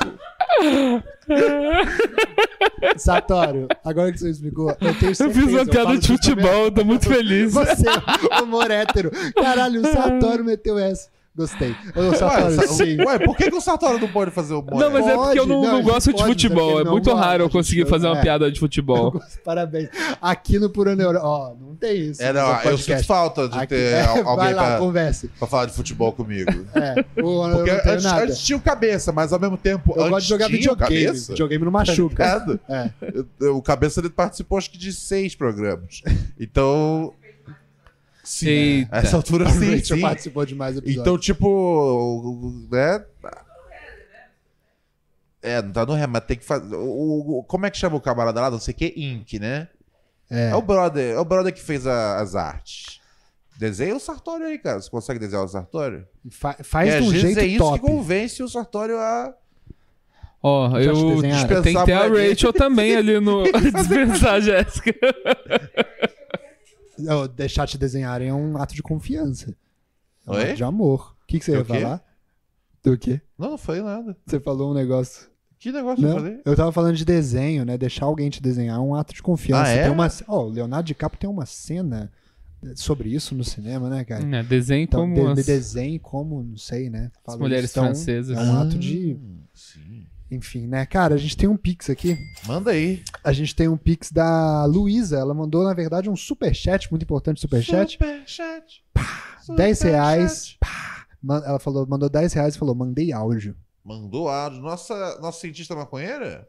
[2.97, 5.41] Satório, agora que você explicou, eu tenho Eu certeza.
[5.41, 7.53] fiz uma eu piada de futebol, eu tô muito feliz.
[7.53, 7.87] Você,
[8.43, 9.11] humor hétero.
[9.35, 11.09] Caralho, o Sartório meteu essa.
[11.37, 11.75] Gostei.
[11.97, 12.97] Ô, Sartório, Ué, sim.
[13.05, 15.47] Ué, por que, que o Sartório não pode fazer o Não, mas é porque eu
[15.47, 16.73] não, não não, gosto pode, de futebol.
[16.75, 18.23] porque É muito gosta, raro eu conseguir fazer uma é.
[18.23, 19.21] piada de futebol.
[19.45, 19.89] Parabéns.
[20.23, 21.19] Aqui no Pura Neuro.
[21.21, 22.23] Ó, não tem isso.
[22.23, 22.83] É, não, eu podcast.
[22.99, 25.27] sinto falta de Aqui- ter é, al- alguém Vai lá, pra, converse.
[25.37, 26.51] pra falar de futebol comigo.
[26.75, 28.23] É, o, eu Porque não tenho antes, nada.
[28.25, 29.93] antes tinha o cabeça, mas ao mesmo tempo.
[29.97, 31.05] eu antes gosto de jogar o videogame.
[31.07, 32.23] Cabeça, Videogame não machuca.
[32.25, 32.61] Ligado?
[32.69, 32.91] É.
[33.13, 36.01] Eu- eu- O cabeça ele participou acho que de seis programas.
[36.39, 37.13] Então.
[38.25, 38.49] Sim.
[38.49, 38.97] Eita.
[38.97, 40.01] A essa altura A sim, Rachel sim.
[40.03, 41.01] participou de mais episódios.
[41.03, 43.05] Então, tipo, né?
[45.43, 46.75] É, não tá no ré, mas tem que fazer.
[46.75, 48.51] O, o- como é que chama o camarada lá?
[48.51, 49.69] Não sei o que, Inc, né?
[50.31, 50.51] É.
[50.51, 52.99] É o brother, é o brother que fez a- as artes.
[53.59, 54.81] Desenha o Sartório aí, cara.
[54.81, 56.07] Você consegue desenhar o Sartório?
[56.31, 57.79] Fa- faz um vezes jeito é isso top.
[57.79, 59.33] que convence o Sartório a.
[60.43, 61.47] Ó, te eu, eu tenho
[61.79, 63.45] que ter a Rachel também ali no.
[63.75, 64.95] Dispensar a Jéssica.
[66.99, 69.55] Eu deixar te desenharem é um ato de confiança.
[70.27, 70.45] É um Oi?
[70.45, 71.17] ato de amor.
[71.23, 71.73] O que, que você Do ia quê?
[71.81, 72.05] falar?
[72.83, 73.21] Do quê?
[73.39, 74.17] Não, não foi nada.
[74.27, 75.29] Você falou um negócio.
[75.59, 76.41] Que negócio eu Não, falei?
[76.45, 77.79] eu tava falando de desenho, né?
[77.79, 79.71] Deixar alguém te desenhar é um ato de confiança.
[79.71, 79.83] Ah, é?
[79.85, 82.13] Tem uma, ó, o Leonardo DiCaprio tem uma cena
[82.75, 84.25] sobre isso no cinema, né, cara?
[84.37, 87.11] É, desenho Então, como de, as, de desenho como, não sei, né?
[87.27, 88.37] as mulheres isso, então, francesas.
[88.37, 89.94] É um ato de, Hum, Sim.
[90.35, 90.85] Enfim, né?
[90.87, 92.17] Cara, a gente tem um pix aqui.
[92.47, 93.03] Manda aí.
[93.23, 95.19] A gente tem um pix da Luísa.
[95.19, 97.93] Ela mandou, na verdade, um superchat, muito importante superchat.
[97.93, 98.85] Superchat.
[98.95, 99.85] 10 Superchat.
[99.85, 100.57] reais.
[100.61, 101.07] Pá.
[101.47, 103.57] Ela falou, mandou 10 reais e falou, mandei áudio.
[103.85, 104.61] Mandou áudio.
[104.61, 106.49] Nossa, nossa cientista maconheira?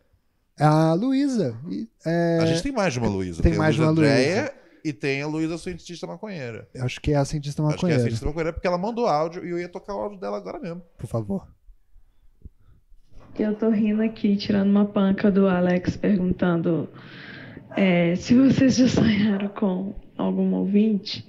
[0.59, 1.57] A Luísa.
[2.05, 3.41] é, A gente tem mais de uma Luísa.
[3.41, 4.53] tem mais a de uma Luísa
[4.85, 6.67] E tem a Luísa cientista maconheira.
[6.79, 8.01] Acho que é a cientista Acho que é a maconheira.
[8.03, 10.81] cientista maconheira porque ela mandou áudio e eu ia tocar o áudio dela agora mesmo.
[10.97, 11.45] Por favor.
[13.37, 16.87] Eu tô rindo aqui, tirando uma panca do Alex, perguntando
[17.75, 21.27] é, se vocês já sonharam com algum ouvinte.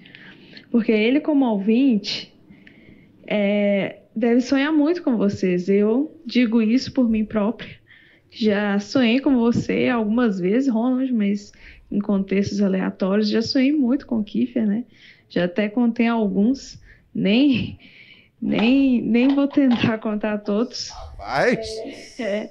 [0.70, 2.32] Porque ele, como ouvinte,
[3.26, 5.68] é, deve sonhar muito com vocês.
[5.68, 7.74] Eu digo isso por mim própria.
[8.30, 11.50] Já sonhei com você algumas vezes, Ronald, mas
[11.90, 13.28] em contextos aleatórios.
[13.28, 14.84] Já sonhei muito com o Kiefer, né?
[15.28, 16.80] Já até contei alguns.
[17.12, 17.80] Nem,
[18.40, 20.92] nem, nem vou tentar contar todos.
[21.26, 21.68] Rapaz!
[22.18, 22.48] É,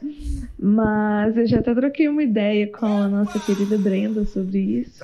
[0.59, 5.03] mas eu já até troquei uma ideia com a nossa querida Brenda sobre isso.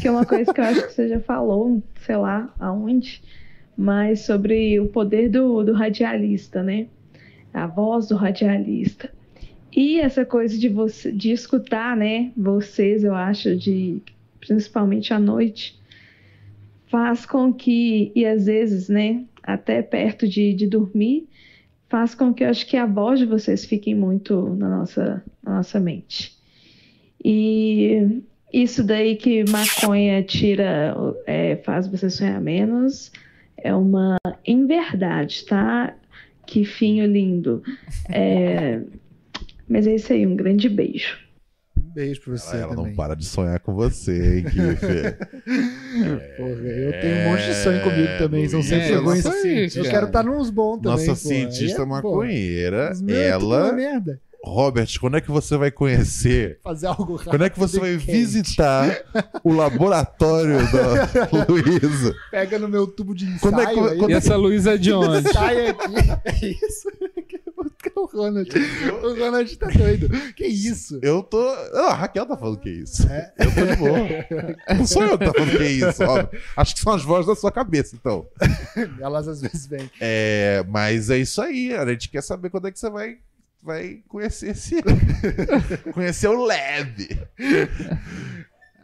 [0.00, 3.20] Que é uma coisa que eu acho que você já falou, sei lá aonde,
[3.76, 6.86] mas sobre o poder do, do radialista, né?
[7.52, 9.12] A voz do radialista.
[9.70, 12.32] E essa coisa de você de escutar, né?
[12.34, 14.00] Vocês, eu acho, de
[14.40, 15.78] principalmente à noite,
[16.86, 21.28] faz com que, e às vezes, né, até perto de, de dormir,
[21.90, 25.56] faz com que eu acho que a voz de vocês fique muito na nossa, na
[25.56, 26.38] nossa mente.
[27.22, 28.22] E
[28.52, 30.94] isso daí que maconha tira,
[31.26, 33.10] é, faz você sonhar menos,
[33.58, 35.94] é uma inverdade, tá?
[36.46, 37.62] Que finho lindo.
[38.08, 38.80] É,
[39.68, 41.18] mas é isso aí, um grande beijo.
[41.94, 42.90] Beijo pra você Ela, ela também.
[42.90, 45.18] não para de sonhar com você, hein, Kiffer?
[46.36, 48.48] Porra, eu tenho um monte de sonho comigo também.
[48.48, 49.78] São Luísa, sempre É, nossa cientista.
[49.80, 50.90] Eu quero estar nos bons também.
[50.92, 51.16] Nossa pô.
[51.16, 53.72] cientista é, pô, maconheira, meus é ela...
[53.72, 54.20] merda.
[54.42, 56.60] Robert, quando é que você vai conhecer?
[56.64, 57.28] Fazer algo rápido.
[57.30, 58.10] Quando é que você vai quente.
[58.10, 58.98] visitar
[59.44, 62.14] o laboratório da Luísa?
[62.30, 63.40] Pega no meu tubo de ensaio.
[63.40, 65.30] Quando é que- quando E essa Luísa de onde?
[65.30, 65.94] Sai aqui.
[66.24, 66.88] É isso.
[67.96, 68.50] O Ronald.
[69.02, 70.08] O Ronald tá doido.
[70.34, 70.98] Que isso?
[71.02, 71.40] Eu tô.
[71.72, 73.06] Não, a Raquel tá falando que é isso.
[73.08, 73.32] É.
[73.38, 74.76] Eu tô de boa.
[74.76, 76.40] Não sou eu que tá falando que é isso, óbvio.
[76.56, 78.26] Acho que são as vozes da sua cabeça, então.
[79.00, 79.90] Elas às vezes vêm.
[80.00, 81.74] É, mas é isso aí.
[81.74, 83.16] A gente quer saber quando é que você vai,
[83.62, 84.76] vai conhecer esse.
[85.94, 87.18] conhecer o LED.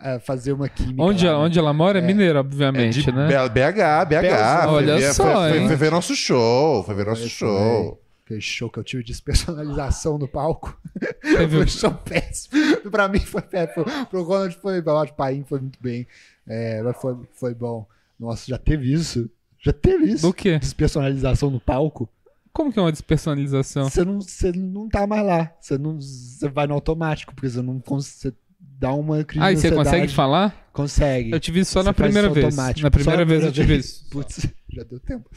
[0.01, 1.02] a fazer uma química.
[1.02, 1.39] Onde, lá, né?
[1.39, 1.98] onde ela mora?
[1.98, 3.28] É mineira, É obviamente, de né?
[3.28, 4.68] BH, BH.
[4.68, 5.66] Olha Foi ver- só, foi, foi- hein?
[5.68, 6.82] foi ver nosso show.
[6.85, 8.01] Foi ver nosso show.
[8.27, 10.77] Aquele show que eu tive de despersonalização no palco.
[11.23, 12.90] Foi um show péssimo.
[12.90, 13.85] Pra mim foi péssimo.
[14.11, 15.05] Pro Ronald foi bom.
[15.07, 16.07] Que Paim foi muito bem.
[16.47, 17.86] É, mas foi, foi bom.
[18.19, 19.31] Nossa, já teve isso?
[19.65, 20.27] Já teve isso?
[20.27, 20.59] Do quê?
[20.59, 22.09] Despersonalização no palco?
[22.53, 23.89] Como que é uma despersonalização?
[23.89, 25.53] Você não, você não tá mais lá.
[25.61, 29.53] Você, não, você vai no automático, porque você não cons- você dá uma crise Ah,
[29.53, 30.69] e você consegue falar?
[30.73, 31.31] Consegue.
[31.31, 32.57] Eu tive isso só Você na primeira vez.
[32.57, 33.85] Na primeira na vez eu primeira tive vez.
[33.85, 34.07] isso.
[34.11, 35.31] Putz, já deu tempo.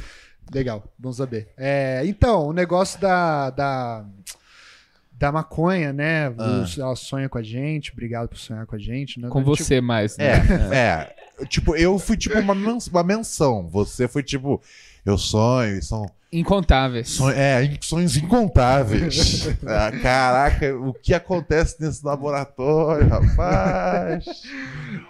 [0.54, 1.50] Legal, bom saber.
[1.58, 4.06] É, então, o negócio da, da,
[5.12, 6.28] da maconha, né?
[6.38, 6.66] Ah.
[6.78, 9.20] Ela sonha com a gente, obrigado por sonhar com a gente.
[9.20, 9.30] Né?
[9.30, 10.26] Com A gente- você mais, né?
[10.72, 10.76] É,
[11.42, 11.46] é.
[11.46, 13.70] Tipo, eu fui tipo uma, uma menção.
[13.70, 14.62] Você foi tipo,
[15.06, 17.10] eu sonho, e são Incontáveis.
[17.10, 19.47] Sonho- é, sonhos incontáveis.
[19.65, 24.26] Ah, caraca, o que acontece nesse laboratório, rapaz?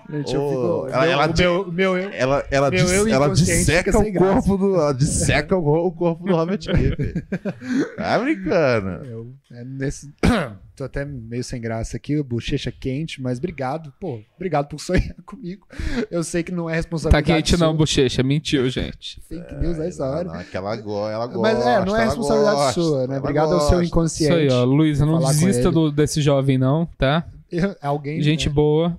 [0.10, 0.50] Gente, Ô,
[0.86, 3.98] fico- ela- meu- ela meu, o meu eu- Ela, ela, Meu dis- eu ela disseca
[3.98, 4.34] o graça.
[4.34, 4.76] corpo do.
[4.76, 7.24] Ela disseca o, o corpo do Robert Kiefer.
[7.98, 9.06] Tá brincando.
[9.06, 10.12] eu- é nesse...
[10.80, 15.68] Tô até meio sem graça aqui, bochecha quente, mas obrigado, pô, obrigado por sonhar comigo.
[16.10, 17.78] Eu sei que não é Tá responsabilidade quente não, sua.
[17.78, 18.24] bochecha.
[18.24, 19.22] Mentiu, gente.
[19.28, 20.24] Fake news a essa Não, hora.
[20.30, 21.42] não, é que ela, go ela gosta.
[21.42, 23.18] Mas é, não é responsabilidade gosta, sua, né?
[23.20, 23.84] Obrigado ao seu gosta.
[23.84, 24.34] Isso inconsciente.
[24.34, 24.64] aí, ó.
[24.64, 27.28] Luísa, não desista do- desse jovem, não, tá?
[27.52, 28.98] Eu- Alguém Gente né, boa.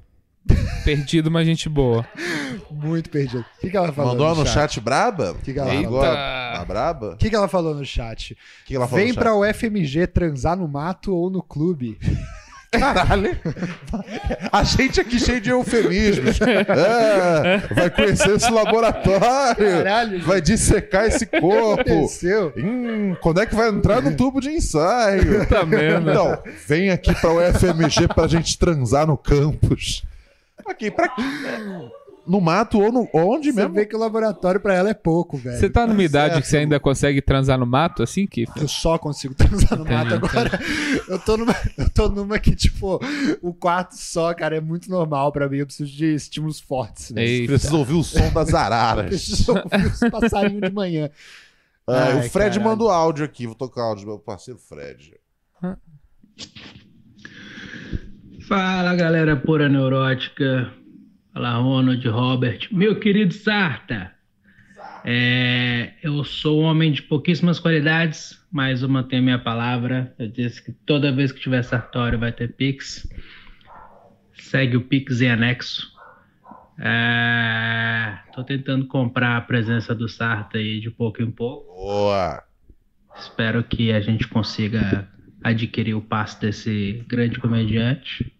[0.84, 2.06] Perdido, mas gente boa.
[2.70, 3.40] muito perdido.
[3.58, 4.54] O que, que ela falou Mandou no no chat?
[4.74, 5.36] chat braba?
[5.44, 6.00] Que que ela Ela falou?
[6.00, 6.58] gosta Eita.
[6.58, 7.12] da braba?
[7.12, 8.32] O que, que ela falou no chat?
[8.32, 8.36] O
[8.66, 9.22] que ela falou Vem no chat?
[9.22, 11.98] pra UFMG transar no mato ou no clube.
[12.72, 13.36] Caralho!
[14.52, 16.38] A gente aqui cheio de eufemismos.
[16.40, 19.56] É, vai conhecer esse laboratório.
[19.56, 20.24] Caralho, gente.
[20.24, 21.80] Vai dissecar esse corpo.
[21.80, 22.52] Aconteceu.
[22.56, 25.44] Hum, quando é que vai entrar no tubo de ensaio?
[25.48, 26.12] Tá merda.
[26.12, 26.38] Então,
[26.68, 30.04] vem aqui pra UFMG pra gente transar no campus.
[30.66, 31.22] Aqui, pra quê?
[32.26, 33.74] no mato ou no, onde Você mesmo?
[33.74, 35.58] vê que o laboratório pra ela é pouco, velho.
[35.58, 36.42] Você tá numa idade certo.
[36.44, 40.14] que você ainda consegue transar no mato, assim, que Eu só consigo transar no mato
[40.14, 40.60] Entendi, agora.
[41.08, 43.00] Eu tô, numa, eu tô numa que, tipo,
[43.42, 45.56] o quarto só, cara, é muito normal pra mim.
[45.58, 47.10] Eu preciso de estímulos fortes.
[47.16, 47.52] Eita.
[47.52, 49.06] Precisa ouvir o som das araras.
[49.06, 51.10] preciso ouvir os passarinhos de manhã.
[51.86, 52.62] Ah, Ai, o Fred caralho.
[52.62, 53.46] mandou áudio aqui.
[53.46, 55.14] Vou tocar áudio do meu parceiro Fred.
[58.50, 60.72] Fala galera pura neurótica,
[61.32, 64.10] fala Ronald, Robert, meu querido Sarta.
[65.04, 70.12] É, eu sou um homem de pouquíssimas qualidades, mas eu mantenho minha palavra.
[70.18, 73.08] Eu disse que toda vez que tiver Sartório vai ter Pix.
[74.34, 75.88] Segue o Pix em anexo.
[76.76, 81.72] É, tô tentando comprar a presença do Sarta aí de pouco em pouco.
[81.72, 82.42] Boa.
[83.16, 85.08] Espero que a gente consiga
[85.40, 88.39] adquirir o passe desse grande comediante.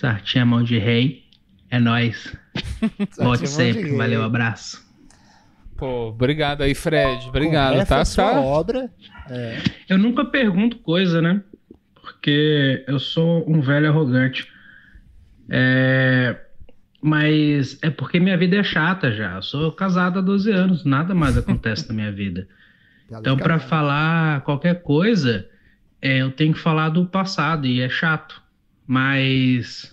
[0.00, 1.24] Sartinha mão de rei.
[1.70, 2.36] É nóis.
[3.18, 3.96] Volte sempre.
[3.96, 4.84] Valeu, abraço.
[5.74, 7.26] Pô, obrigado aí, Fred.
[7.28, 8.00] Obrigado, tá?
[8.00, 8.40] essa sua tá?
[8.40, 8.90] obra.
[9.88, 11.42] Eu nunca pergunto coisa, né?
[11.94, 14.46] Porque eu sou um velho arrogante.
[15.48, 16.36] É,
[17.00, 19.36] Mas é porque minha vida é chata já.
[19.36, 22.46] Eu sou casado há 12 anos, nada mais acontece na minha vida.
[23.08, 25.48] Então, para falar qualquer coisa,
[26.02, 28.42] é, eu tenho que falar do passado e é chato.
[28.86, 29.92] Mas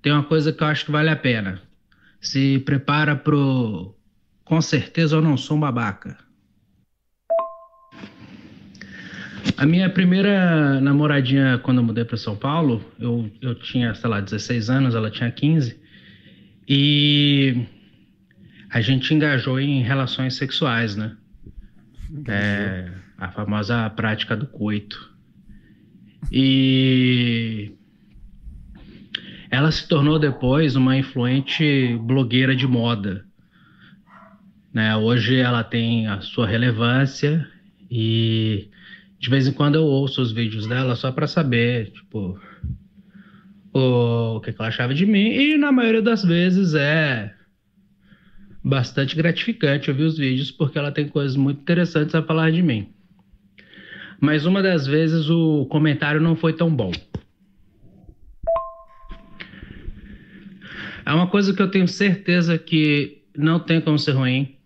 [0.00, 1.60] tem uma coisa que eu acho que vale a pena.
[2.20, 3.94] Se prepara pro.
[4.44, 6.16] Com certeza eu não sou um babaca.
[9.56, 14.20] A minha primeira namoradinha, quando eu mudei para São Paulo, eu, eu tinha, sei lá,
[14.20, 15.78] 16 anos, ela tinha 15.
[16.68, 17.66] E
[18.70, 21.16] a gente engajou em relações sexuais, né?
[22.26, 25.14] É, a famosa prática do coito.
[26.32, 27.72] E
[29.54, 33.24] ela se tornou depois uma influente blogueira de moda.
[34.72, 34.96] Né?
[34.96, 37.48] Hoje ela tem a sua relevância
[37.88, 38.68] e
[39.18, 42.38] de vez em quando eu ouço os vídeos dela só para saber, tipo,
[43.72, 45.28] o, que ela achava de mim.
[45.28, 47.32] E na maioria das vezes é
[48.62, 52.88] bastante gratificante ouvir os vídeos porque ela tem coisas muito interessantes a falar de mim.
[54.20, 56.90] Mas uma das vezes o comentário não foi tão bom.
[61.06, 64.56] É uma coisa que eu tenho certeza que não tem como ser ruim,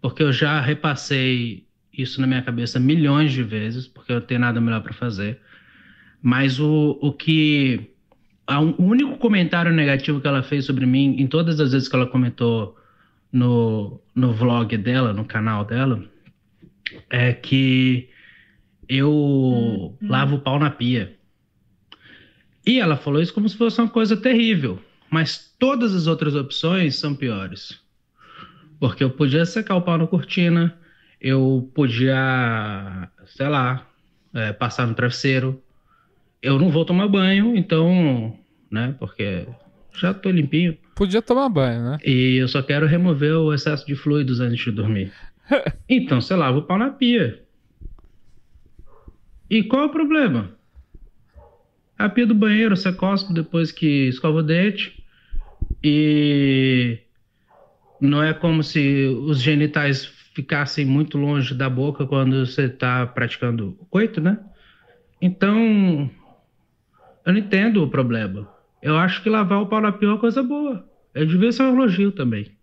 [0.00, 4.40] porque eu já repassei isso na minha cabeça milhões de vezes, porque eu não tenho
[4.40, 5.40] nada melhor para fazer.
[6.20, 7.88] Mas o, o que.
[8.78, 12.06] O único comentário negativo que ela fez sobre mim, em todas as vezes que ela
[12.06, 12.76] comentou
[13.32, 16.04] no, no vlog dela, no canal dela,
[17.08, 18.08] é que
[18.88, 21.16] eu lavo o pau na pia.
[22.66, 24.78] E ela falou isso como se fosse uma coisa terrível.
[25.12, 27.78] Mas todas as outras opções são piores.
[28.80, 30.74] Porque eu podia secar o pau na cortina,
[31.20, 33.86] eu podia, sei lá,
[34.32, 35.62] é, passar no travesseiro.
[36.42, 38.38] Eu não vou tomar banho, então,
[38.70, 38.96] né?
[38.98, 39.46] Porque
[39.94, 40.78] já tô limpinho.
[40.96, 41.98] Podia tomar banho, né?
[42.02, 45.12] E eu só quero remover o excesso de fluidos antes de dormir.
[45.86, 47.42] Então você lava o pau na pia.
[49.50, 50.56] E qual é o problema?
[51.98, 55.01] A pia do banheiro você cospe depois que escova o dente.
[55.84, 57.00] E
[58.00, 63.76] não é como se os genitais ficassem muito longe da boca quando você está praticando
[63.80, 64.38] o coito, né?
[65.20, 66.10] Então,
[67.24, 68.48] eu não entendo o problema.
[68.80, 70.88] Eu acho que lavar o pau na pia é uma coisa boa.
[71.14, 72.56] Eu devia ser um elogio também.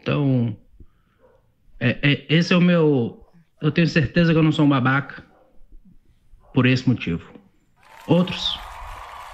[0.00, 0.56] Então,
[1.80, 3.24] é- é- esse é o meu.
[3.60, 5.24] Eu tenho certeza que eu não sou um babaca
[6.52, 7.32] por esse motivo.
[8.06, 8.60] Outros,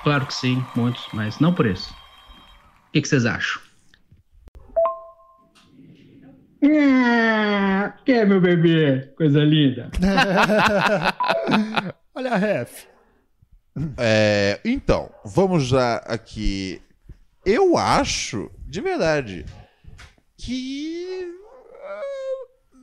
[0.02, 2.03] claro que sim, muitos, mas não por esse.
[2.94, 3.60] O que, que vocês acham?
[8.04, 9.12] Que é meu bebê?
[9.16, 9.90] Coisa linda.
[12.14, 12.86] Olha a ref.
[13.98, 16.80] É, então, vamos já aqui.
[17.44, 19.44] Eu acho, de verdade,
[20.38, 21.34] que
[21.82, 22.00] ah,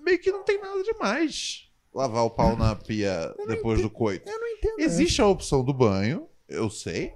[0.04, 4.30] meio que não tem nada demais lavar o pau na pia depois do coito.
[4.30, 4.82] Eu não entendo.
[4.82, 7.14] Existe a opção do banho, eu sei.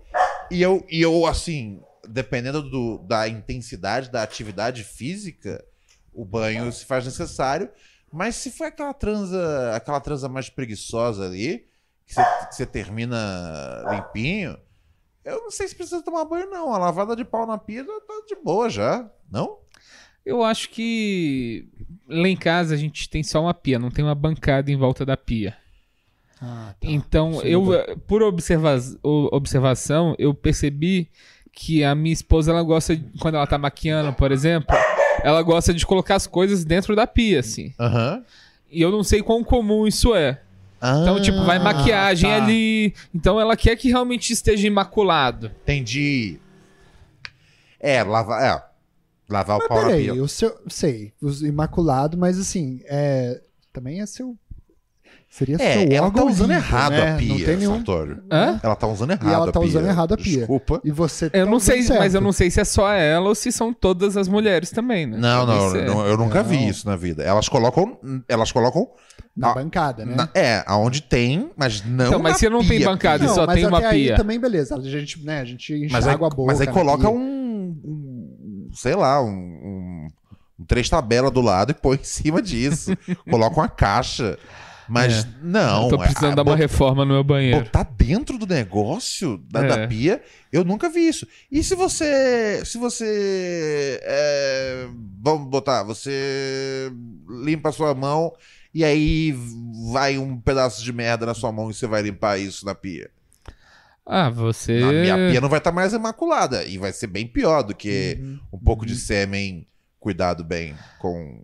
[0.50, 5.64] E eu, e eu assim, dependendo do- da intensidade da atividade física,
[6.14, 7.70] o banho se faz necessário.
[8.12, 11.66] Mas se for aquela transa, aquela transa mais preguiçosa ali,
[12.06, 12.14] que
[12.52, 13.18] você, termina
[13.90, 14.58] limpinho,
[15.24, 16.74] eu não sei se precisa tomar banho, não.
[16.74, 19.58] A lavada de pau na pia já tá de boa já, não?
[20.26, 21.68] Eu acho que
[22.08, 25.06] lá em casa a gente tem só uma pia, não tem uma bancada em volta
[25.06, 25.58] da pia.
[26.42, 26.88] Ah, tá.
[26.88, 27.86] Então, Isso eu, muda.
[27.88, 31.10] eh, por observa observação, eu percebi
[31.56, 34.76] que a minha esposa, ela gosta, de- quando ela tá maquiando, por exemplo,
[35.24, 37.74] ela gosta de colocar as coisas dentro da pia, assim.
[37.80, 38.22] Aham.
[38.70, 40.42] E eu não sei quão comum isso é.
[40.78, 42.44] Então, tipo, vai maquiagem tá.
[42.44, 42.94] ali.
[43.14, 45.50] Então ela quer que realmente esteja imaculado.
[45.64, 46.38] Entendi.
[47.80, 48.44] É, lavar.
[48.44, 48.64] É.
[49.28, 50.22] Lavar o Mas pau na peraí, pia.
[50.22, 50.56] o seu.
[50.68, 53.42] Sei, os imaculado, mas assim, é.
[53.74, 54.38] Também é seu.
[55.38, 57.12] Seria É, seu ela tá órgão usando errado né?
[57.12, 57.76] a pia, Não tem nenhum.
[57.76, 58.24] Sartório.
[58.32, 58.58] Hã?
[58.64, 59.68] Ela tá usando errado E ela a tá pia.
[59.68, 60.38] usando errado a pia.
[60.38, 60.82] Desculpa.
[60.82, 62.24] E você Eu tá não sei, usando mas eu certo.
[62.24, 65.18] não sei se é só ela ou se são todas as mulheres também, né?
[65.18, 66.70] Não, não, não, eu nunca vi Não.
[66.70, 67.22] isso na vida.
[67.22, 67.98] Elas colocam.
[68.30, 68.88] Elas colocam.
[69.36, 70.16] Na Ah, bancada, né?
[70.16, 72.08] na- é, aonde tem, mas não.
[72.08, 73.36] Então, mas na se não tem pia, bancada e pia.
[73.36, 74.16] só mas tem uma até aí pia.
[74.16, 74.78] também, beleza.
[74.78, 76.48] A gente, né, a gente aí, água boa.
[76.48, 79.28] mas aí coloca um, um- Sei lá, um.
[79.28, 80.08] um-
[80.58, 82.92] um três tabela do lado e põe em cima disso.
[83.30, 84.38] coloca uma caixa.
[84.88, 85.84] Mas não.
[85.86, 87.64] Eu tô precisando é- dar uma reforma no meu banheiro.
[87.64, 89.68] Botar dentro do negócio da, É.
[89.68, 90.22] da pia,
[90.52, 91.28] eu nunca vi isso.
[91.52, 92.64] E se você.
[92.66, 94.00] Se você.
[94.04, 94.88] é,
[95.22, 96.92] vamos botar, você
[97.44, 98.34] limpa a sua mão
[98.74, 99.34] e aí
[99.92, 103.10] vai um pedaço de merda na sua mão e você vai limpar isso na pia.
[104.06, 104.82] Ah, você.
[104.84, 106.64] A minha pia não vai estar mais imaculada.
[106.64, 108.40] E vai ser bem pior do que Uhum.
[108.54, 109.66] um pouco de sêmen
[110.00, 111.44] cuidado bem com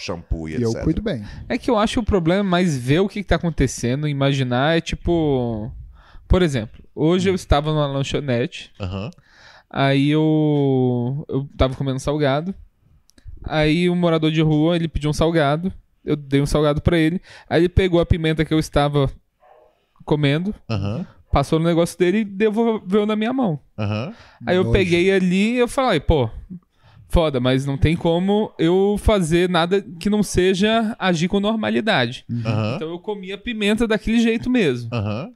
[0.00, 0.82] shampoo e E eu etc.
[0.84, 1.24] cuido bem.
[1.48, 4.76] É que eu acho o problema é mais ver o que, que tá acontecendo, imaginar
[4.76, 5.70] é tipo.
[6.26, 9.10] Por exemplo, hoje eu estava numa lanchonete, Aham.
[9.68, 11.24] aí eu.
[11.28, 12.54] Eu tava comendo salgado.
[13.44, 15.72] Aí um morador de rua, ele pediu um salgado.
[16.04, 17.20] Eu dei um salgado pra ele.
[17.48, 19.10] Aí ele pegou a pimenta que eu estava
[20.04, 21.06] comendo, Aham.
[21.32, 23.60] passou no negócio dele e devolveu na minha mão.
[23.78, 24.12] Aham.
[24.46, 24.72] Aí eu Nojo.
[24.72, 26.28] peguei ali e eu falei, pô,
[27.10, 32.24] foda, mas não tem como eu fazer nada que não seja agir com normalidade.
[32.44, 32.72] Aham.
[32.76, 34.88] Então eu comi a pimenta daquele jeito mesmo.
[34.92, 35.30] Aham.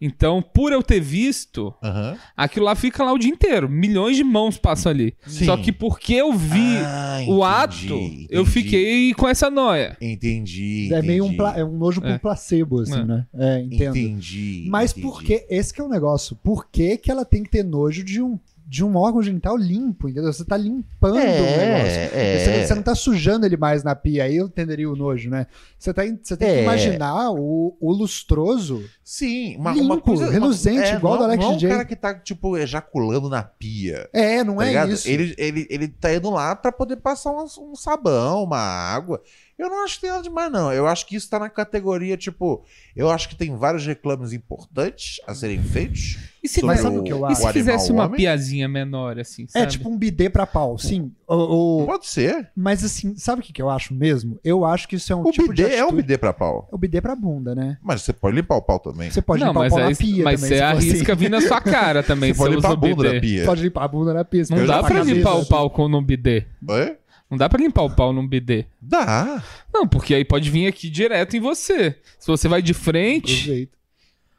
[0.00, 2.18] Então, por eu ter visto, Aham.
[2.36, 3.70] aquilo lá fica lá o dia inteiro.
[3.70, 5.14] Milhões de mãos passam ali.
[5.26, 5.46] Sim.
[5.46, 7.94] Só que porque eu vi Ah, o entendi, ato,
[8.28, 8.50] eu entendi.
[8.50, 9.96] fiquei com essa noia.
[10.00, 10.92] Entendi.
[10.92, 11.58] É meio um, entendi.
[11.60, 12.18] é um nojo por É.
[12.18, 13.04] placebo, assim, É.
[13.04, 13.26] né?
[13.34, 13.96] É, entendo.
[13.96, 14.66] Entendi.
[14.68, 15.06] Mas entendi.
[15.06, 15.46] por que?
[15.48, 16.36] Esse que é o negócio.
[16.42, 20.08] Por que, que ela tem que ter nojo de um, de um órgão genital limpo,
[20.08, 20.32] entendeu?
[20.32, 21.44] Você tá limpando o negócio.
[21.44, 22.66] É, Você, é.
[22.66, 25.46] você não tá sujando ele mais na pia, aí eu entenderia o nojo, né?
[25.78, 26.62] Você, tá, você tem que É.
[26.62, 28.82] imaginar o, o lustroso.
[29.02, 30.24] Sim, uma, Limpo, uma coisa.
[30.24, 31.68] uma- reluzente, igual não, do Alex não é um DJ.
[31.70, 34.08] cara que tá, tipo, ejaculando na pia.
[34.12, 34.92] É, não Tá é ligado?
[34.92, 35.08] isso.
[35.08, 39.20] Ele, ele, ele tá indo lá pra poder passar um, um sabão, uma água.
[39.56, 40.72] Eu não acho que tem nada demais, não.
[40.72, 42.64] Eu acho que isso tá na categoria, tipo.
[42.96, 46.18] Eu acho que tem vários reclames importantes a serem feitos.
[46.42, 47.34] E se, sobre Mas sabe o que eu o, acho?
[47.40, 48.16] e se o fizesse uma homem.
[48.54, 49.72] Piazinha menor, assim, É sabe?
[49.72, 51.10] tipo um bidê pra pau, sim.
[51.26, 52.50] O, o- Pode ser.
[52.56, 54.38] Mas assim, sabe o que, que eu acho mesmo?
[54.44, 56.68] Eu acho que isso é um O tipo bidê de é um bidê pra pau.
[56.70, 57.78] É o bidê pra bunda, né?
[57.82, 59.10] Mas você pode limpar o pau também.
[59.10, 60.48] Você pode não, limpar mas o pau aí, na pia mas também.
[60.48, 61.20] você se for arrisca assim.
[61.20, 62.32] vir na sua cara também.
[62.34, 63.14] Você pode limpar usa a o bunda bidê.
[63.14, 63.44] da pia.
[63.44, 64.44] Pode limpar a bunda na pia.
[64.50, 66.44] Não você dá pra limpar o pau com num bidê.
[66.68, 66.96] Oi?
[67.30, 68.66] Não dá pra limpar o pau num bidê.
[68.80, 69.42] Dá.
[69.72, 71.96] Não, porque aí pode vir aqui direto em você.
[72.18, 73.68] Se você vai de frente.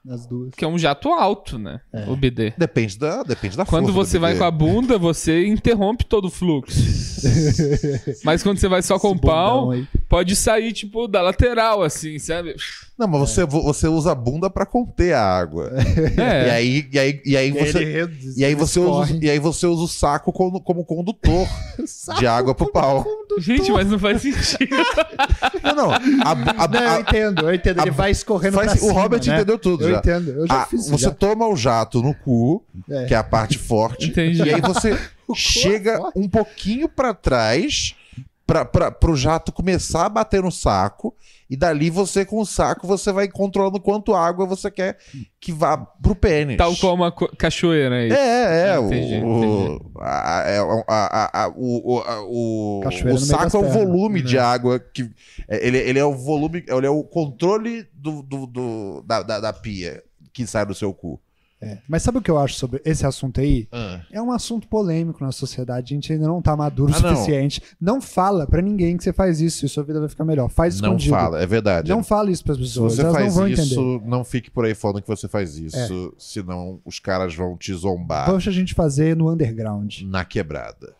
[0.05, 0.53] Nas duas.
[0.55, 1.79] que é um jato alto, né?
[1.91, 2.05] É.
[2.07, 2.53] O bidê.
[2.57, 6.79] Depende da, depende da Quando você vai com a bunda, você interrompe todo o fluxo.
[8.23, 9.87] Mas quando você vai só com o pau, aí.
[10.07, 12.55] pode sair, tipo, da lateral, assim, sabe?
[12.97, 15.71] Não, mas você, você usa a bunda pra conter a água.
[16.17, 16.51] E É.
[16.51, 17.83] aí, e aí, e aí você.
[17.83, 21.45] Reduz, E aí, você usa, e aí você usa o saco como, como condutor
[22.19, 23.05] de água pro pau.
[23.39, 24.75] Gente, mas não faz sentido.
[25.63, 25.91] Não, não.
[25.91, 26.31] A,
[26.63, 27.81] a- Não, eu entendo, eu entendo.
[27.81, 29.35] Ele vai escorrendo faz- pra o cima, Robert né?
[29.35, 29.99] entendeu tudo Eu já.
[29.99, 31.11] entendo, eu já a- fiz você já.
[31.11, 33.05] toma o jato no cu, É.
[33.05, 34.43] que é a parte forte, Entendi.
[34.43, 34.97] e aí você
[35.35, 36.19] chega forte.
[36.19, 37.95] um pouquinho pra trás
[38.47, 41.15] pra, pro jato começar a bater no saco.
[41.47, 44.97] E dali você, com o saco, você vai controlando quanto água você quer
[45.39, 46.57] que vá pro pênis.
[46.57, 48.11] Tal como a co- cachoeira aí.
[48.11, 48.15] É,
[48.69, 53.63] é, Ah, o, entendi, o, a, é, a, a, a- o, o, saco é o
[53.63, 53.73] pernas.
[53.73, 54.25] volume Né.
[54.27, 55.07] de água que
[55.47, 59.39] é, ele, ele é o volume, ele é o controle do, do, do- da, da,
[59.39, 60.01] da pia
[60.33, 61.21] que sai do seu cu.
[61.61, 61.79] É.
[61.87, 63.67] Mas sabe o que eu acho sobre esse assunto aí?
[64.11, 65.93] É um assunto polêmico na sociedade.
[65.93, 67.09] A gente ainda não tá maduro o Ah, não.
[67.15, 67.61] suficiente.
[67.79, 70.49] Não, fala pra ninguém que você faz isso e sua vida vai ficar melhor.
[70.49, 71.15] Faz Não escondido.
[71.15, 71.89] fala, é verdade.
[71.89, 72.95] Não fala isso pras Se pessoas.
[72.95, 74.05] você Elas não faz vão isso, entender.
[74.05, 74.07] É.
[74.09, 78.29] não fique por aí falando que você faz isso, senão os caras vão te zombar
[78.29, 80.01] Deixa a gente fazer no underground.
[80.03, 80.93] na quebrada.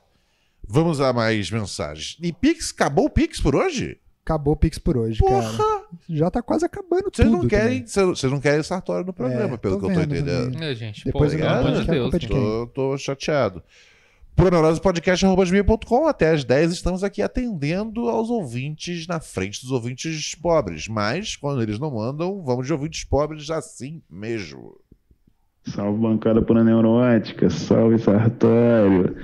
[0.67, 2.17] Vamos a mais mensagens.
[2.21, 3.97] E Pix, acabou o Pix por hoje?
[4.25, 5.55] Acabou o Pix por hoje, Porra!
[5.55, 5.85] cara.
[6.09, 7.43] Já tá quase acabando Vocês tudo.
[7.43, 10.63] não querem, vocês não querem Sartório no programa, É, pelo que eu tô entendendo.
[10.63, 12.11] É, gente, Depois pô, eu não de Deus.
[12.11, 12.27] gente.
[12.27, 13.61] Tô, tô chateado.
[14.35, 20.87] Proneurosepodcast.com até às 10 estamos aqui atendendo aos ouvintes na frente dos ouvintes pobres.
[20.87, 24.75] Mas, quando eles não mandam, vamos de ouvintes pobres assim mesmo.
[25.67, 29.15] Salve bancada por neurótica, salve Sartório,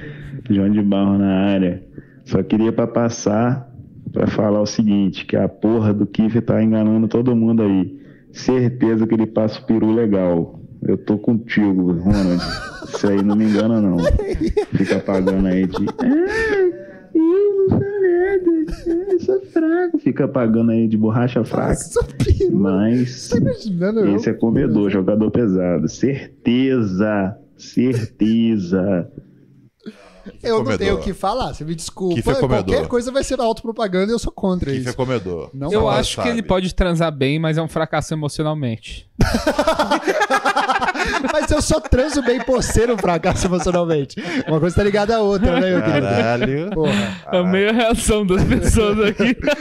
[0.49, 1.83] João de Barro na área.
[2.23, 3.70] Só queria para passar
[4.11, 7.99] para falar o seguinte, que a porra do Kiff tá enganando todo mundo aí.
[8.31, 10.59] Certeza que ele passa o peru legal.
[10.81, 12.41] Eu tô contigo, Ronald.
[12.85, 13.97] Isso aí não me engana não.
[14.75, 15.85] Fica pagando aí de.
[15.99, 16.71] Ah,
[17.13, 19.11] eu não sou nada.
[19.11, 19.99] Eu sou fraco.
[19.99, 21.73] Fica pagando aí de borracha fraca.
[21.73, 22.57] Nossa, peru.
[22.57, 23.31] Mas
[24.15, 25.87] esse é comedor, jogador pesado.
[25.87, 27.37] Certeza.
[27.57, 29.07] Certeza.
[30.43, 32.31] Eu não tenho o que falar, você me desculpa.
[32.31, 32.35] É.
[32.35, 34.97] Qualquer coisa vai ser autopropaganda e eu sou contra Kiff é isso.
[34.97, 35.49] comedor.
[35.53, 36.29] Não Eu acho que sabe.
[36.29, 39.09] ele pode transar bem, mas é um fracasso emocionalmente.
[41.31, 44.15] Mas eu só transo bem por ser um fracasso emocionalmente.
[44.47, 46.07] Uma coisa tá ligada à outra, né, meu querido?
[46.07, 46.69] Caralho.
[46.71, 47.21] Porra.
[47.27, 49.37] Amei a reação das pessoas aqui.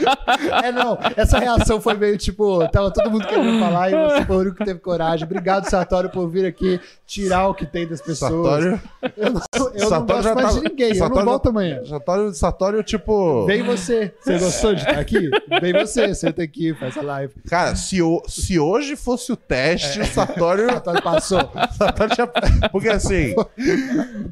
[0.63, 0.97] É, não.
[1.15, 4.55] Essa reação foi meio tipo, tava todo mundo querendo falar e você foi o único
[4.57, 5.25] que teve coragem.
[5.25, 8.63] Obrigado, Sartório, por vir aqui tirar o que tem das pessoas.
[8.63, 8.81] Sartório.
[9.17, 9.41] Eu não,
[9.73, 10.89] eu não Sartório gosto já mais de ninguém.
[10.89, 11.85] eu Sartório não volto amanhã.
[11.85, 13.45] Sartório, Sartório, tipo.
[13.45, 14.13] Vem você.
[14.21, 15.29] Você gostou de estar aqui?
[15.61, 16.13] Vem você.
[16.15, 17.33] Senta aqui, faz a live.
[17.49, 20.69] Cara, se, o- se hoje fosse o teste, o Sartório.
[20.69, 21.39] Sartório passou.
[21.77, 22.27] Sartório tinha-
[22.71, 23.33] Porque assim.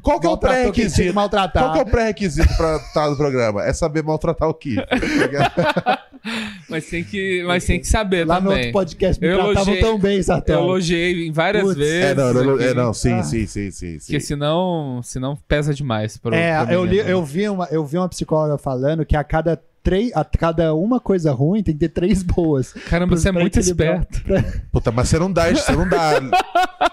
[0.02, 1.14] Qual que é o pré-requisito?
[1.14, 1.62] maltratar.
[1.62, 3.64] Qual que é o pré-requisito pra estar no programa?
[3.64, 4.76] É saber maltratar o Kiff.
[4.76, 5.98] tá?
[6.68, 8.58] Mas tem que, mas tem que saber Lá no também.
[8.66, 10.64] outro podcast me Eu tratavam elogiei- tão bem, Eu Sartório.
[10.64, 11.76] elogiei em várias Putz.
[11.78, 12.04] vezes.
[12.04, 13.22] é, não, é, não, sim, Ah.
[13.22, 13.98] sim, sim, sim, sim.
[13.98, 16.09] Porque senão, senão pesa demais.
[16.18, 17.08] Pro, É, pro eu, li- menino.
[17.10, 21.00] eu, vi uma, eu vi uma psicóloga falando que a cada, três, a cada uma
[21.00, 22.72] coisa ruim tem que ter três boas.
[22.88, 24.22] Caramba, você é muito esperto.
[24.24, 24.42] pra-
[24.72, 26.20] Puta, mas você não dá, você não dá.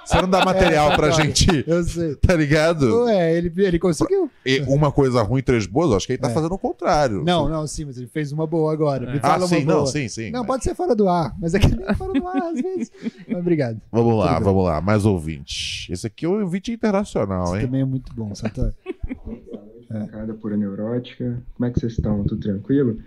[0.05, 1.63] Você não dá material É, pra Sartório, gente.
[1.67, 2.15] Eu sei.
[2.15, 3.03] Tá ligado?
[3.05, 4.29] Ué, ele, ele conseguiu.
[4.45, 6.33] E uma coisa ruim, três boas, eu acho que ele tá É.
[6.33, 7.23] fazendo o contrário.
[7.23, 9.11] Não, não, sim, mas ele fez uma boa agora.
[9.11, 9.79] Me Ah, sim, boa.
[9.79, 10.31] não, sim, sim.
[10.31, 12.91] Não, pode ser fora do ar, mas é que nem fora do ar às vezes.
[13.27, 13.81] Mas obrigado.
[13.91, 14.43] Vamos lá, Tudo bem.
[14.45, 14.81] vamos lá.
[14.81, 15.87] Mais ouvintes.
[15.89, 17.61] Esse aqui é o ouvinte internacional, Isso hein?
[17.65, 18.73] também é muito bom, Sartori.
[19.89, 21.41] Bancada pura neurótica.
[21.55, 22.23] Como é que vocês estão?
[22.23, 22.99] Tudo tranquilo?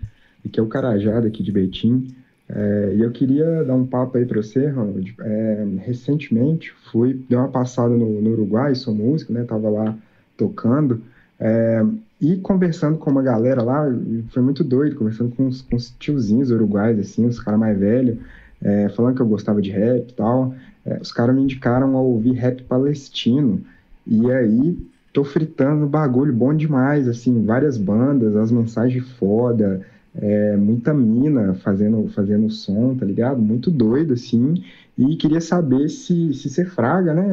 [0.45, 2.07] Aqui é o Carajá, daqui de Betim.
[2.49, 5.15] É, e eu queria dar um papo aí pra você, Ronald.
[5.21, 9.43] É, recentemente fui, dei uma passada no, no Uruguai, sou músico, né?
[9.43, 9.97] Tava lá
[10.37, 11.01] tocando.
[11.39, 11.83] é,
[12.19, 13.83] e conversando com uma galera lá,
[14.29, 18.19] foi muito doido, conversando com uns, com tiozinhos uruguais, assim, os caras mais velhos,
[18.61, 20.53] é, falando que eu gostava de rap e tal.
[20.85, 23.61] É, os caras me indicaram a ouvir rap palestino.
[24.05, 24.77] E aí,
[25.13, 32.07] tô fritando bagulho bom demais, assim, várias bandas, as mensagens foda, é, muita mina fazendo,
[32.09, 33.41] fazendo som, tá ligado?
[33.41, 34.55] Muito doido, assim,
[34.97, 37.23] e queria saber se, se fraga, né?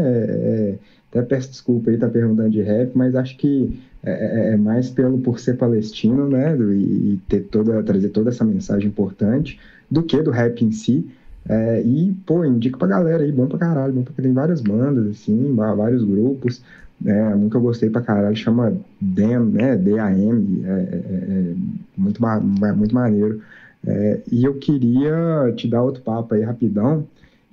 [0.74, 0.78] É,
[1.10, 4.90] até peço desculpa aí, tá perguntando de rap, mas acho que é, é- é mais
[4.90, 6.56] pelo por ser palestino, né?
[6.56, 9.58] E, e ter toda, trazer toda essa mensagem importante
[9.90, 11.08] do que do rap em si.
[11.48, 15.06] É, e, pô, indica pra galera aí, bom pra caralho, bom porque tem várias bandas,
[15.06, 16.62] assim, vários grupos.
[17.04, 19.76] É, um que eu gostei pra caralho chama DAM, né?
[19.76, 21.54] D-A-M, é, é- é
[21.96, 23.40] muito, ma- ma- muito maneiro.
[23.86, 27.06] É, e eu queria te dar outro papo aí rapidão,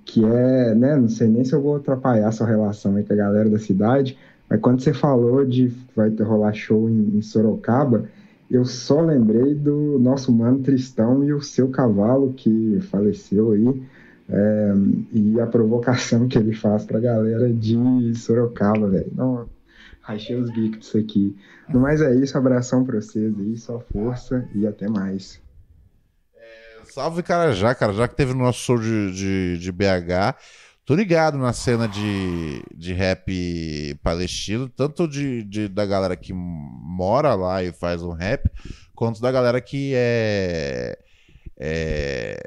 [0.03, 0.95] que é, né?
[0.97, 4.17] Não sei nem se eu vou atrapalhar sua relação aí com a galera da cidade,
[4.49, 8.05] mas quando você falou de vai ter rolar show em, em Sorocaba,
[8.49, 13.81] eu só lembrei do nosso mano Tristão e o seu cavalo que faleceu aí.
[14.27, 14.72] É,
[15.14, 17.77] e a provocação que ele faz pra galera de
[18.15, 19.11] Sorocaba, velho.
[19.15, 19.47] Não,
[20.02, 21.35] rachei os bicos disso aqui.
[21.69, 25.39] No mais é isso, abração pra vocês aí, só força e até mais.
[26.85, 30.35] Salve Carajá, Carajá que teve no nosso show de, de, de BH.
[30.85, 37.34] Tô ligado na cena de, de rap palestino, tanto de, de- da galera que mora
[37.34, 38.47] lá e faz um rap,
[38.93, 40.95] quanto da galera que é,
[41.57, 42.38] é,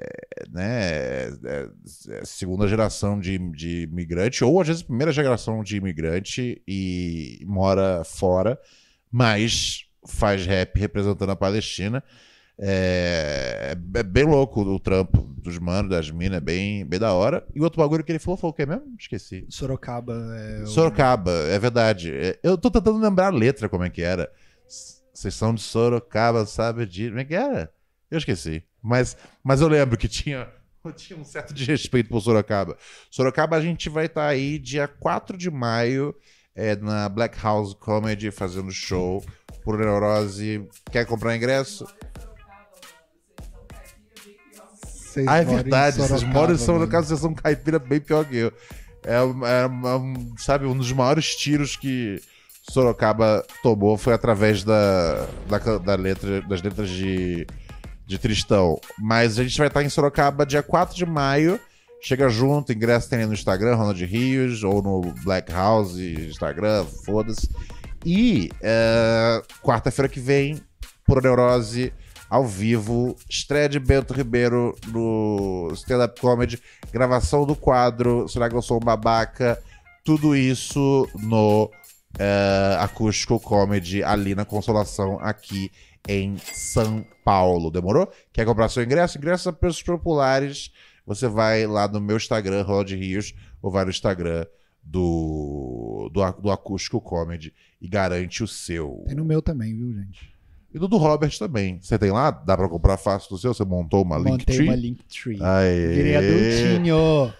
[0.50, 1.68] né, é-
[2.10, 8.02] é segunda geração de, de imigrante, ou às vezes primeira geração de imigrante e mora
[8.04, 8.58] fora,
[9.10, 12.02] mas faz rap representando a Palestina.
[12.60, 17.46] É, é bem louco o trampo dos manos, das minas, é bem, bem da hora.
[17.54, 18.82] E outro bagulho que ele falou foi o que mesmo?
[18.98, 19.46] Esqueci.
[19.48, 20.62] Sorocaba é.
[20.62, 22.12] o- Sorocaba, é verdade.
[22.12, 24.28] É, Eu tô tentando lembrar a letra, como é que era.
[25.14, 27.08] Vocês são de Sorocaba, sabe de.
[27.08, 27.72] Como é que era?
[28.10, 28.64] Eu esqueci.
[28.88, 30.48] Mas, mas eu lembro que tinha,
[30.96, 32.76] tinha um certo desrespeito por Sorocaba.
[33.10, 36.14] Sorocaba, a gente vai estar aí dia 4 de maio
[36.54, 39.22] é, na Black House Comedy fazendo show
[39.62, 40.66] por Neurose.
[40.90, 41.86] Quer comprar ingresso?
[44.82, 45.96] Vocês Ah, é verdade.
[45.96, 47.06] Vocês Sorocaba, moram em Sorocaba, mano.
[47.06, 48.52] vocês são caipira bem pior que eu.
[49.04, 52.20] É, é um, sabe, um dos maiores tiros que
[52.70, 57.46] Sorocaba tomou foi através da, da, da letra, das letras de,
[58.08, 58.80] de Tristão.
[58.98, 61.60] Mas a gente vai estar em Sorocaba dia 4 de maio.
[62.00, 67.50] Chega junto, ingresso tem no Instagram, Ronald Rios, ou no Black House, Instagram, foda-se.
[68.04, 70.60] E é, quarta-feira que vem,
[71.04, 71.92] Pura Neurose,
[72.30, 76.62] ao vivo, estreia de Bento Ribeiro no Stand Up Comedy,
[76.92, 79.60] gravação do quadro Será que eu sou um babaca?
[80.04, 81.70] Tudo isso no
[82.18, 85.70] é, Acústico Comedy, ali na Consolação, aqui
[86.06, 87.70] em São Paulo.
[87.70, 88.10] Demorou?
[88.32, 89.18] Quer comprar seu ingresso?
[89.18, 90.70] Ingresso a preços populares.
[91.06, 94.46] Você vai lá no meu Instagram, Ronald Rios, ou vai no Instagram
[94.82, 99.04] do, do, do Acústico Comedy e garante o seu.
[99.06, 100.34] Tem no meu também, viu, gente?
[100.72, 101.78] E no do Robert também.
[101.80, 102.30] Você tem lá?
[102.30, 103.54] Dá pra comprar fácil do seu?
[103.54, 104.68] Você montou uma Montei Linktree?
[104.68, 105.38] uma Linktree.
[105.42, 105.88] Aê.
[105.88, 107.32] Virei adultinho.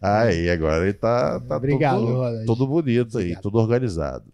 [0.00, 3.42] Aí, agora ele tá, tá Obrigado, todo, todo bonito aí, Obrigado.
[3.42, 4.24] tudo organizado.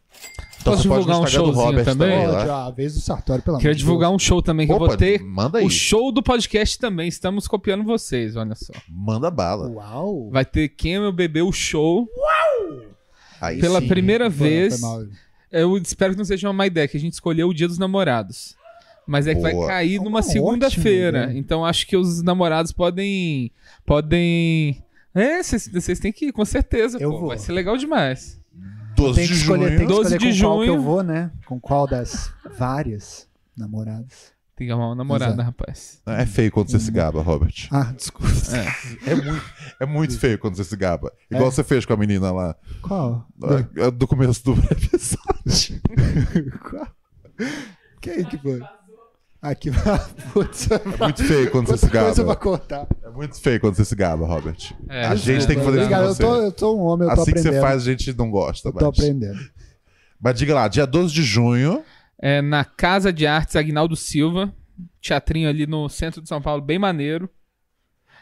[0.60, 2.26] Então Posso divulgar um showzinho Robert também?
[2.26, 2.66] lá.
[2.66, 5.22] A vez do Sartório, pelo Queria divulgar um show também que eu Opa, vou ter.
[5.22, 5.64] manda aí.
[5.64, 7.08] O show do podcast também.
[7.08, 8.72] Estamos copiando vocês, olha só.
[8.88, 9.68] Manda bala.
[9.70, 10.28] Uau.
[10.30, 12.06] Vai ter Quem é meu bebê, o show.
[13.40, 13.88] Aí Pela sim.
[13.88, 14.80] primeira Foi- vez.
[15.50, 17.78] Eu espero que não seja uma má ideia, que a gente escolheu o dia dos
[17.78, 18.54] namorados.
[19.06, 19.66] Mas é que vai Boa.
[19.66, 21.24] cair Uma numa segunda-feira.
[21.24, 21.38] ideia.
[21.38, 23.50] Então acho que os namorados podem.
[23.86, 24.76] Podem.
[25.14, 26.98] É, vocês têm que ir, com certeza.
[26.98, 27.18] Eu pô.
[27.20, 27.28] vou.
[27.28, 28.38] Vai ser legal demais.
[28.96, 29.78] 12 Tem que de escolher, junho.
[29.78, 30.76] tem que 12 escolher de com qual que junho.
[30.78, 31.30] eu vou, né?
[31.46, 33.26] Com qual das várias
[33.56, 34.32] namoradas.
[34.56, 35.46] Tem que arrumar uma namorada, Exato.
[35.46, 36.02] rapaz.
[36.04, 37.66] É feio quando você se gaba, Robert.
[37.70, 38.30] Ah, desculpa.
[39.06, 39.44] É muito,
[39.80, 41.10] é muito feio quando você se gaba.
[41.30, 41.50] Igual É.
[41.50, 42.54] você fez com a menina lá.
[42.82, 43.26] Qual?
[43.42, 45.80] ah, Do começo do episódio.
[46.68, 46.86] Qual?
[48.02, 48.60] Quem que foi?
[49.42, 49.70] Aqui,
[50.34, 50.68] putz.
[50.70, 52.36] É muito feio quando você se Outra coisa pra gaba.
[52.36, 52.86] cortar.
[53.02, 54.56] É muito feio quando você se gaba, Robert.
[54.88, 57.08] É, a gente tem que fazer isso Obrigado, com eu tô, eu tô um homem,
[57.08, 57.54] eu tô Assim que aprendendo.
[57.54, 58.98] você faz, a gente não gosta eu tô mais.
[58.98, 59.38] aprendendo.
[60.20, 61.82] Mas diga lá, dia 12 de junho.
[62.18, 64.52] É na Casa de Artes Agnaldo Silva.
[65.00, 67.28] Teatrinho ali no centro de São Paulo, bem maneiro.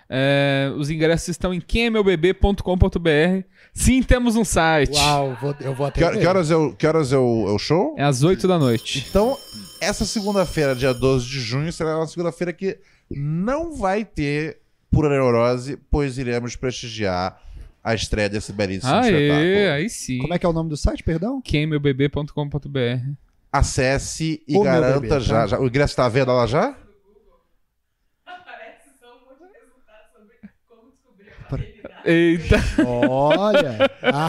[0.09, 3.45] É, os ingressos estão em quemmeubebê.com.br.
[3.79, 4.97] Sim, temos um site.
[4.99, 7.53] Uau, vou- eu vou até Que, que horas, é o, que horas é o, é
[7.53, 7.95] o show?
[7.97, 9.07] É às 8 da noite.
[9.09, 9.37] Então,
[9.81, 12.79] essa segunda-feira, dia 12 de junho, será uma segunda-feira que
[13.11, 14.59] não vai ter
[14.91, 17.41] pura neurose, pois iremos prestigiar
[17.85, 19.73] a estreia desse belíssimo Aê, espetáculo.
[19.75, 20.19] aí sim.
[20.19, 21.41] Como é que é o nome do site, perdão?
[21.41, 23.13] quemmeubebê.com.br.
[23.53, 25.19] Acesse e O garanta bebê, tá?
[25.21, 25.59] já, já.
[25.61, 26.77] O ingresso tá à venda lá já?
[32.11, 32.57] Eita.
[33.09, 33.91] Olha!
[34.03, 34.29] Ah.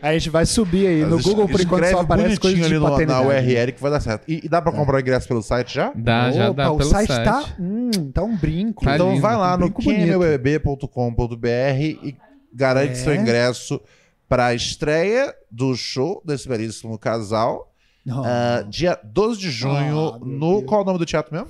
[0.00, 1.04] a gente vai subir aí.
[1.04, 3.26] No Google, por enquanto, só aparece coisas de ali no- na paternidade.
[3.26, 4.24] URL que vai dar certo.
[4.26, 5.92] E, e dá pra comprar o ingresso pelo site já?
[5.94, 7.24] Dá, já Opa, dá o pelo site, site.
[7.24, 8.84] tá, hum, tá um brinco.
[8.84, 9.20] Tá então lindo.
[9.20, 11.46] vai lá Um no quemmeubebê.com.br
[11.80, 12.16] e
[12.54, 12.94] garante É.
[12.96, 13.80] seu ingresso
[14.28, 17.70] para a estreia do show desse belíssimo casal.
[18.04, 18.22] Não.
[18.24, 20.56] Ah, dia 12 de junho, meu no.
[20.60, 20.64] Deus.
[20.68, 21.48] Qual é o nome do teatro mesmo?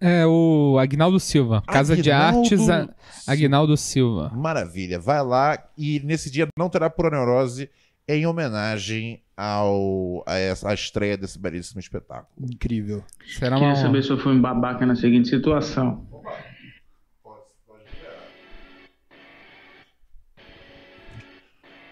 [0.00, 1.62] É o Agnaldo Silva.
[1.66, 2.94] Casa de Aguinaldo Artes A- Silva.
[3.26, 4.30] Agnaldo Silva.
[4.34, 4.98] Maravilha.
[4.98, 7.68] Vai lá e nesse dia não terá pura neurose
[8.06, 12.28] em homenagem ao, a essa a estreia desse belíssimo espetáculo.
[12.40, 13.04] Incrível.
[13.38, 16.06] Será uma Queria saber se eu fui um babaca na seguinte situação.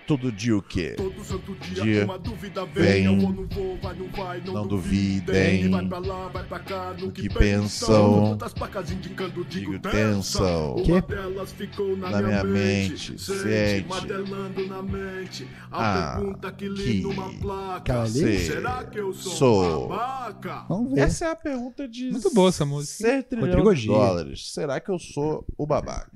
[0.06, 0.94] Todo dia o quê?
[0.96, 3.04] Todo santo dia, Dia uma dúvida vem, vem.
[3.06, 5.24] Eu vou, não vou, vai, não vai, não, não duvidem.
[5.24, 5.70] duvidem.
[5.70, 8.30] Vai pra lá, vai pra cá, no O que, que pensam.
[8.30, 10.38] Tantas placas indicando, digo, Digo, tensa.
[10.38, 10.74] tensam.
[10.76, 13.20] Uma delas ficou na, Na minha mente, mente.
[13.20, 13.88] sente.
[13.88, 15.48] martelando na mente.
[15.72, 18.06] Ah, A pergunta que li que numa placa.
[18.06, 19.88] Será que eu sou, Sou.
[19.88, 20.66] babaca?
[20.68, 21.00] Vamos ver.
[21.00, 22.96] Essa é a pergunta de Muito boa essa música.
[23.08, 24.52] ser trilhão de dólares.
[24.52, 26.15] Será que eu sou o babaca?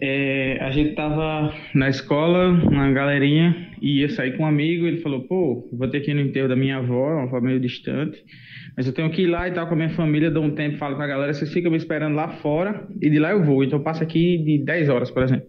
[0.00, 4.86] É, a gente tava na escola, uma galerinha, e ia sair com um amigo.
[4.86, 7.60] Ele falou: pô, vou ter que ir no enterro da minha avó, uma avó meio
[7.60, 8.22] distante.
[8.76, 10.30] Mas eu tenho que ir lá e tal com a minha família.
[10.30, 11.32] Dou um tempo, falo com a galera.
[11.32, 13.62] Vocês ficam me esperando lá fora e de lá eu vou.
[13.62, 15.46] Então eu passo aqui de 10 horas, por exemplo.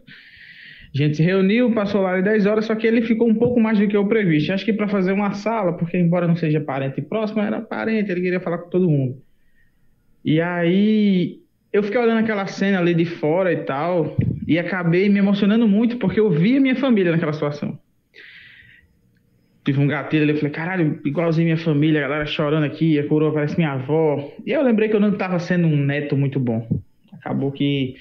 [0.93, 3.59] A gente se reuniu, passou lá de 10 horas, só que ele ficou um pouco
[3.59, 4.53] mais do que eu previsto.
[4.53, 8.21] Acho que para fazer uma sala, porque embora não seja parente próximo, era parente, ele
[8.21, 9.17] queria falar com todo mundo.
[10.23, 11.39] E aí
[11.73, 14.15] eu fiquei olhando aquela cena ali de fora e tal,
[14.47, 17.77] e acabei me emocionando muito, porque eu vi a minha família naquela situação.
[19.63, 23.07] Tive um gatilho ali, eu falei, caralho, igualzinho minha família, a galera chorando aqui, a
[23.07, 24.31] coroa parece minha avó.
[24.45, 26.67] E eu lembrei que eu não estava sendo um neto muito bom.
[27.11, 27.95] Acabou que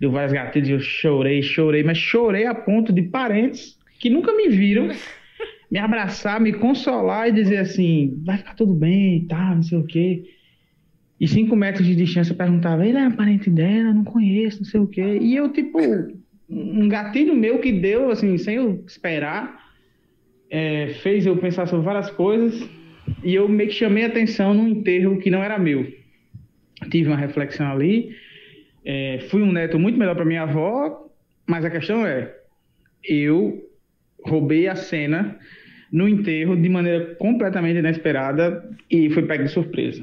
[0.00, 4.48] deu vários gatilhos, eu chorei, chorei, mas chorei a ponto de parentes que nunca me
[4.48, 4.88] viram
[5.68, 9.84] me abraçar, me consolar e dizer assim, vai ficar tudo bem tal, não sei o
[9.84, 10.22] quê.
[11.20, 14.86] E cinco metros de distância perguntava, ele é parente dela, não conheço, não sei o
[14.86, 15.18] quê.
[15.20, 15.78] E eu, tipo,
[16.48, 19.68] um gatilho meu que deu, assim, sem eu esperar,
[20.50, 22.68] é, fez eu pensar sobre várias coisas
[23.22, 25.86] e eu meio que chamei atenção num enterro que não era meu.
[26.90, 28.14] Tive uma reflexão ali.
[28.84, 31.10] É, fui um neto muito melhor para minha avó,
[31.46, 32.32] mas a questão é,
[33.04, 33.68] eu
[34.24, 35.38] roubei a cena
[35.92, 40.02] no enterro de maneira completamente inesperada e foi pego de surpresa.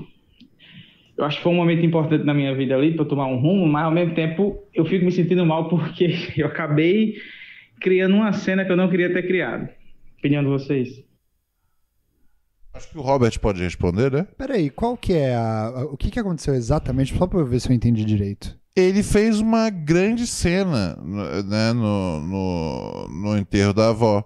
[1.18, 3.66] Eu acho que foi um momento importante na minha vida ali para tomar um rumo,
[3.66, 7.16] mas ao mesmo tempo eu fico me sentindo mal porque eu acabei
[7.80, 9.70] criando uma cena que eu não queria ter criado.
[10.20, 11.04] Opinião de vocês?
[12.74, 14.28] Acho que o Robert pode responder, né?
[14.38, 17.16] Peraí, qual que é a, a- O que, que aconteceu exatamente?
[17.18, 18.58] Só pra eu ver se eu entendi direito.
[18.76, 24.22] Ele fez uma grande cena né, no, no, no enterro da avó.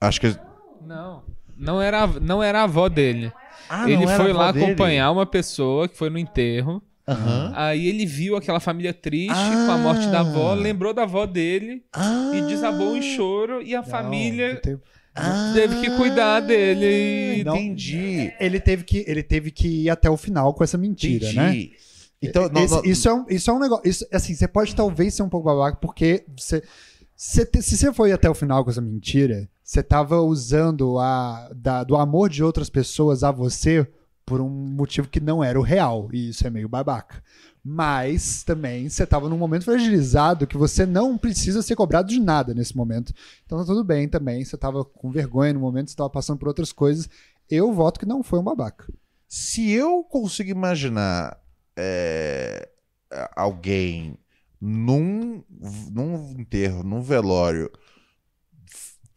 [0.00, 0.28] Acho que.
[0.86, 1.22] Não.
[1.22, 1.22] Não
[1.80, 3.32] era, a- não era a avó dele.
[3.68, 4.64] Ah, ele não era foi lá dele?
[4.66, 6.82] acompanhar uma pessoa que foi no enterro.
[7.06, 7.52] Aham.
[7.56, 9.34] Aí ele viu aquela família triste
[9.66, 13.60] com a morte da avó, lembrou da avó dele Ah, e desabou em choro.
[13.62, 14.78] E a família Não, tem-
[15.54, 17.40] teve que cuidar dele.
[17.40, 17.44] E...
[17.44, 17.56] Não.
[17.56, 18.32] entendi.
[18.38, 21.48] Ele teve, que, ele teve que ir até o final com essa mentira, né?
[21.50, 21.72] Entendi.
[22.22, 23.88] Então, não, Esse- não- isso, é um, isso é um negócio.
[23.88, 26.62] Isso, assim, você pode talvez ser um pouco babaca, porque você,
[27.16, 31.84] você se você foi até o final com essa mentira, você tava usando a, da-
[31.84, 33.86] do amor de outras pessoas a você
[34.26, 36.08] por um motivo que não era o real.
[36.12, 37.22] E isso é meio babaca.
[37.62, 42.52] Mas também você tava num momento fragilizado que você não precisa ser cobrado de nada
[42.52, 43.14] nesse momento.
[43.46, 44.44] Então tá tudo bem também.
[44.44, 47.08] Você tava com vergonha no momento, você tava passando por outras coisas.
[47.48, 48.92] Eu voto que não foi um babaca.
[49.28, 51.40] se eu consigo imaginar
[51.76, 52.68] é,
[53.36, 54.18] alguém
[54.60, 55.44] num,
[55.92, 57.70] num enterro, num velório,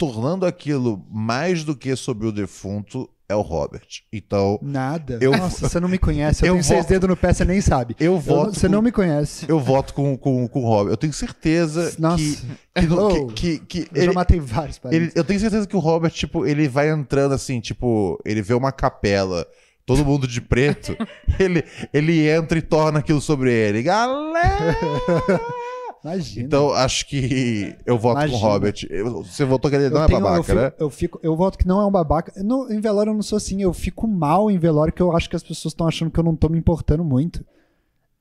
[0.06, 3.88] tornando aquilo mais do que sobre o defunto, é o Robert.
[4.12, 5.18] Então, Nada.
[5.22, 6.44] Eu- Nossa, você não me conhece.
[6.44, 7.96] Eu, Eu tenho seis voto- dedos no pé, você nem sabe.
[8.00, 8.54] eu Eu- voto.
[8.54, 9.46] você com- não me conhece.
[9.48, 10.92] Eu voto com, com, com o Robert.
[10.94, 12.18] Eu tenho certeza Nossa.
[12.18, 12.38] que,
[12.76, 13.28] Hello.
[13.28, 16.12] que, que, que Eu ele, já matei vários ele- eu tenho certeza que o Robert,
[16.12, 19.48] tipo, ele vai entrando assim, tipo, ele vê uma capela,
[19.86, 20.96] todo mundo de preto,
[21.40, 21.64] ele,
[21.94, 23.82] ele entra e torna aquilo sobre ele.
[23.82, 24.78] Galera!
[26.04, 26.46] Imagina.
[26.46, 28.48] Então, acho que eu voto com o Imagina.
[28.50, 28.88] Robert.
[28.90, 30.74] Eu- você votou que ele não eu é tenho- babaca, eu fico, né?
[30.78, 32.34] Eu, fico, eu voto que não é um babaca.
[32.44, 33.62] No- em velório eu não sou assim.
[33.62, 36.24] Eu fico mal em velório que eu acho que as pessoas estão achando que eu
[36.24, 37.46] não tô me importando muito.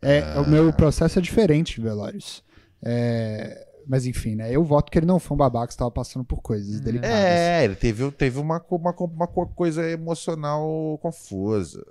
[0.00, 0.42] É, Ah.
[0.42, 2.42] O meu processo é diferente em velórios.
[2.84, 4.50] É, mas enfim, né?
[4.54, 7.16] Eu voto que ele não foi um babaca, estava passando por coisas delicadas.
[7.16, 11.84] É, ele teve, teve uma, uma, uma co- coisa emocional confusa.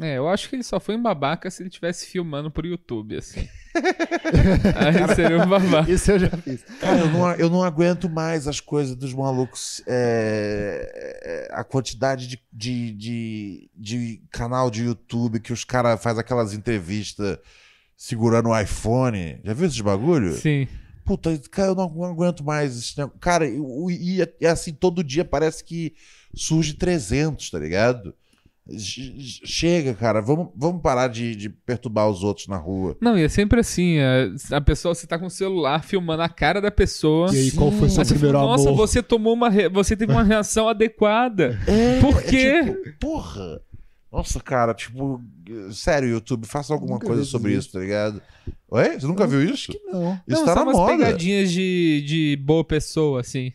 [0.00, 3.16] É, eu acho que ele só foi um babaca se ele estivesse filmando pro YouTube,
[3.16, 3.48] assim.
[4.76, 5.90] Aí seria um babaca.
[5.90, 6.64] Isso eu já fiz.
[6.80, 9.82] Cara, eu não, eu não aguento mais as coisas dos malucos.
[9.86, 16.20] é, é, a quantidade de, de, de, de canal de YouTube que os caras fazem
[16.20, 17.38] aquelas entrevistas
[17.96, 19.40] segurando o iPhone.
[19.44, 20.34] Já viu esses bagulho?
[20.34, 20.66] Sim.
[21.04, 22.76] Puta, cara, eu não aguento mais.
[22.76, 23.20] esse negócio.
[23.20, 23.58] Cara, e,
[23.90, 25.94] e, e assim, todo dia parece que
[26.34, 28.14] surge 300, tá ligado?
[28.78, 32.96] Ch- Chega, cara, vamos, vamos parar de, de perturbar os outros na rua.
[33.00, 36.28] Não, e é sempre assim, é, a pessoa, você tá com o celular filmando a
[36.30, 37.30] cara da pessoa.
[37.34, 38.76] E aí, qual foi seu primeiro fala, Nossa, amor?
[38.78, 39.50] você tomou uma.
[39.50, 41.58] re- Você teve uma reação adequada.
[41.66, 42.62] É, Por é quê?
[42.64, 43.60] tipo, porra.
[44.10, 45.20] Nossa, cara, tipo,
[45.72, 47.62] sério, YouTube, faça alguma Nunca coisa sobre isso.
[47.62, 48.22] isso, tá ligado?
[48.70, 48.98] Oi?
[49.00, 49.72] Você nunca viu isso?
[49.90, 50.12] Não.
[50.26, 50.92] Isso não, tá na umas moda.
[50.92, 53.52] pegadinhas de, de boa pessoa, assim.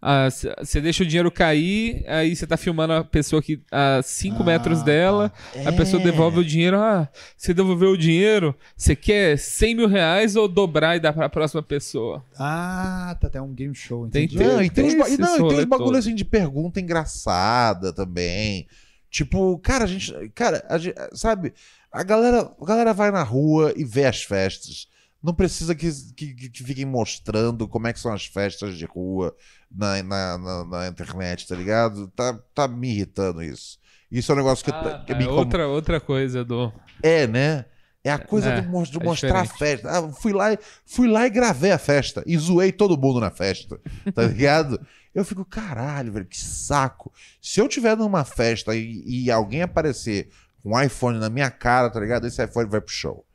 [0.00, 4.42] Ah, Você deixa o dinheiro cair, aí você tá filmando a pessoa que a 5
[4.42, 5.32] Ah, metros dela,
[5.66, 6.04] a pessoa É.
[6.04, 6.78] devolve o dinheiro.
[6.78, 11.28] Ah, você devolveu o dinheiro, você quer 100 mil reais ou dobrar e dar pra
[11.28, 12.24] próxima pessoa?
[12.38, 14.42] Ah, tá até um game show, Tem entendi.
[14.44, 15.96] Não, e tem, uns, não, tem uns bagulho todo.
[15.98, 18.68] assim de pergunta engraçada também.
[19.10, 20.12] Tipo, cara, a gente.
[20.34, 21.52] Cara, a gente- sabe?
[21.90, 24.86] A galera, a galera vai na rua e vê as festas.
[25.22, 29.34] Não precisa que, que, que fiquem mostrando como é que são as festas de rua
[29.70, 32.08] na, na, na, na internet, tá ligado?
[32.08, 33.78] Tá, tá me irritando isso.
[34.10, 36.72] Isso é um negócio que, Ah, tá- que tá, me outra, outra coisa do.
[37.02, 37.64] É, né?
[38.04, 38.70] É a coisa É, do de é
[39.04, 39.50] mostrar diferente.
[39.52, 39.90] a festa.
[39.90, 42.22] Ah, fui, lá, e- fui lá e gravei a festa.
[42.24, 43.78] E zoei todo mundo na festa.
[44.14, 44.80] Tá ligado?
[45.12, 47.12] Eu fico, caralho, velho, que saco.
[47.42, 50.30] Se eu tiver numa festa e, e alguém aparecer
[50.62, 52.26] com um iPhone na minha cara, tá ligado?
[52.26, 53.26] Esse iPhone vai pro show.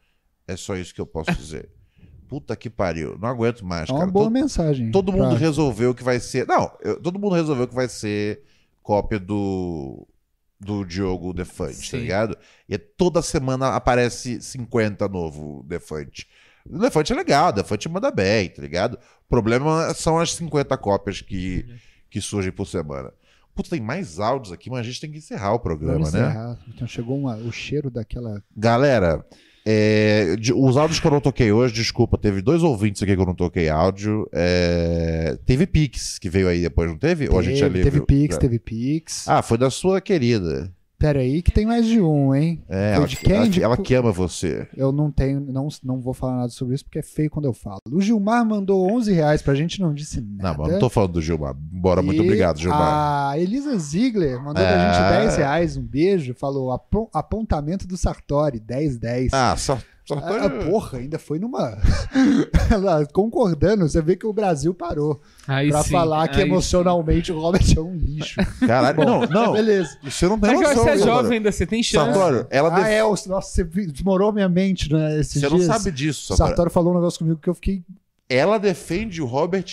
[0.47, 1.69] É só isso que eu posso dizer.
[2.33, 3.15] Puta que pariu.
[3.19, 4.11] Não aguento mais, É uma cara.
[4.11, 4.89] boa Todo- mensagem.
[4.89, 6.47] Todo mundo pra- resolveu que vai ser.
[6.47, 8.41] Não, eu- todo mundo resolveu que vai ser
[8.81, 10.07] cópia do.
[10.59, 12.37] Do Diogo Defante, tá ligado?
[12.69, 16.25] E toda semana aparece 50 novo Defante.
[16.65, 18.93] O Defante é legal, o Defante manda bem, tá ligado?
[18.95, 21.65] O problema são as 50 cópias que,
[22.09, 23.11] que surgem por semana.
[23.53, 26.21] Puta, tem mais áudios aqui, mas a gente tem que encerrar o programa, Vamos né?
[26.21, 26.57] encerrar.
[26.69, 28.41] Então chegou uma- o cheiro daquela.
[28.55, 29.23] Galera,
[29.65, 33.21] é, de- os áudios que eu não toquei hoje, desculpa, teve dois ouvintes aqui que
[33.21, 34.27] eu não toquei áudio.
[34.33, 37.29] É, teve Pix, que veio aí depois, não teve?
[37.29, 37.83] Ou a gente já teve, leu?
[37.91, 38.41] teve Pix, Já.
[38.41, 39.27] teve Pix.
[39.27, 40.71] Ah, foi da sua querida.
[40.97, 42.63] Pera aí que tem mais de um, hein?
[42.69, 44.67] É, ela, de ela, ela que ama você.
[44.75, 47.53] Eu não tenho, não, não vou falar nada sobre isso porque é feio quando eu
[47.53, 47.79] falo.
[47.91, 50.57] O Gilmar mandou 11 reais pra gente, não disse Não, nada.
[50.59, 51.53] mas não tô falando do Gilmar.
[51.57, 53.31] Bora, muito E obrigado, Gilmar.
[53.31, 54.93] A Elisa Ziegler mandou pra É.
[54.93, 56.33] gente 10 reais, um beijo.
[56.35, 59.33] Falou apon- apontamento do Sartori, 10, 10.
[59.33, 59.77] Ah, só.
[60.05, 61.77] Só tô- Ah, porra, ainda foi numa.
[62.71, 65.21] Ela concordando, você vê que o Brasil parou.
[65.47, 68.39] Aí pra sim, falar que aí emocionalmente o Robert é um lixo.
[68.65, 69.53] Caralho, Bom, não, não.
[69.53, 69.97] Beleza.
[70.03, 70.41] Você não sim.
[70.41, 72.05] tem É noção, você é jovem ainda, você tem chance.
[72.13, 75.19] Sartório, ela ah, def- é, o- nossa, você desmorou minha mente, né?
[75.19, 75.67] Esses Você não dias.
[75.67, 76.49] sabe disso, O Sartório.
[76.55, 77.83] Sartori falou um negócio comigo que eu fiquei.
[78.29, 79.65] Ela defende o Robert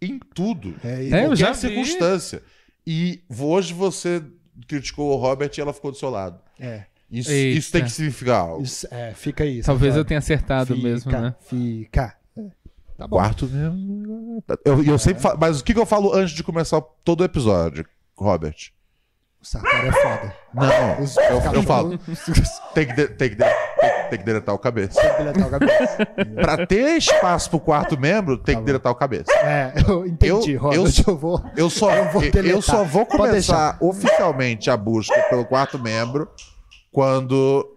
[0.00, 0.74] em tudo.
[0.84, 2.42] É, É, eu qualquer circunstância.
[2.86, 4.22] E hoje você
[4.66, 6.40] criticou o Robert e ela ficou do seu lado.
[6.58, 8.62] é, Isso, isso tem que significar algo.
[8.62, 9.62] isso- é, fica aí.
[9.62, 11.34] Talvez eu tenha acertado fica, mesmo, né?
[11.40, 12.14] Fica.
[12.36, 12.42] É,
[12.98, 13.16] Tá bom.
[13.16, 14.42] Quarto mesmo.
[14.64, 17.24] Eu, eu sempre falo, mas o que, que eu falo antes de começar todo o
[17.24, 17.84] episódio,
[18.16, 18.56] Robert?
[19.40, 20.34] O Sartori é foda.
[20.52, 21.96] Não, Os eu, eu falo.
[22.74, 25.00] Tem que, de- tem, que de- tem, tem que deletar o cabeça.
[25.16, 25.96] Deletar o cabeça.
[26.42, 29.30] Pra ter espaço pro quarto membro, tem que deletar o cabeça.
[29.32, 30.78] É, eu entendi, Eu- Robert.
[30.80, 31.44] eu- Eu, vou.
[31.56, 36.28] Eu só, Eu vou eu, só vou começar oficialmente a busca pelo quarto membro
[36.90, 37.76] quando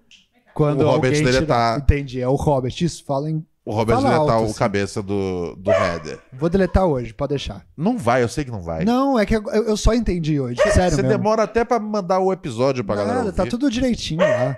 [0.54, 1.80] Quando o Robert deletar-.
[1.80, 2.74] Entendi, é o Robert.
[2.82, 3.46] Isso, fala em.
[3.66, 4.60] o Robert Fala deletar alto, o assim.
[4.60, 6.20] cabeça do, do header.
[6.34, 7.66] Vou deletar hoje, pode deixar.
[7.78, 8.84] Não vai, eu sei que não vai.
[8.84, 10.58] Não, é que eu, eu só entendi hoje.
[10.72, 11.10] Sério, Você mesmo.
[11.18, 13.38] demora até pra mandar o episódio pra galera Nada, ouvir.
[13.38, 14.58] tá tudo direitinho lá.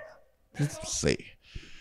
[0.84, 1.16] Sei.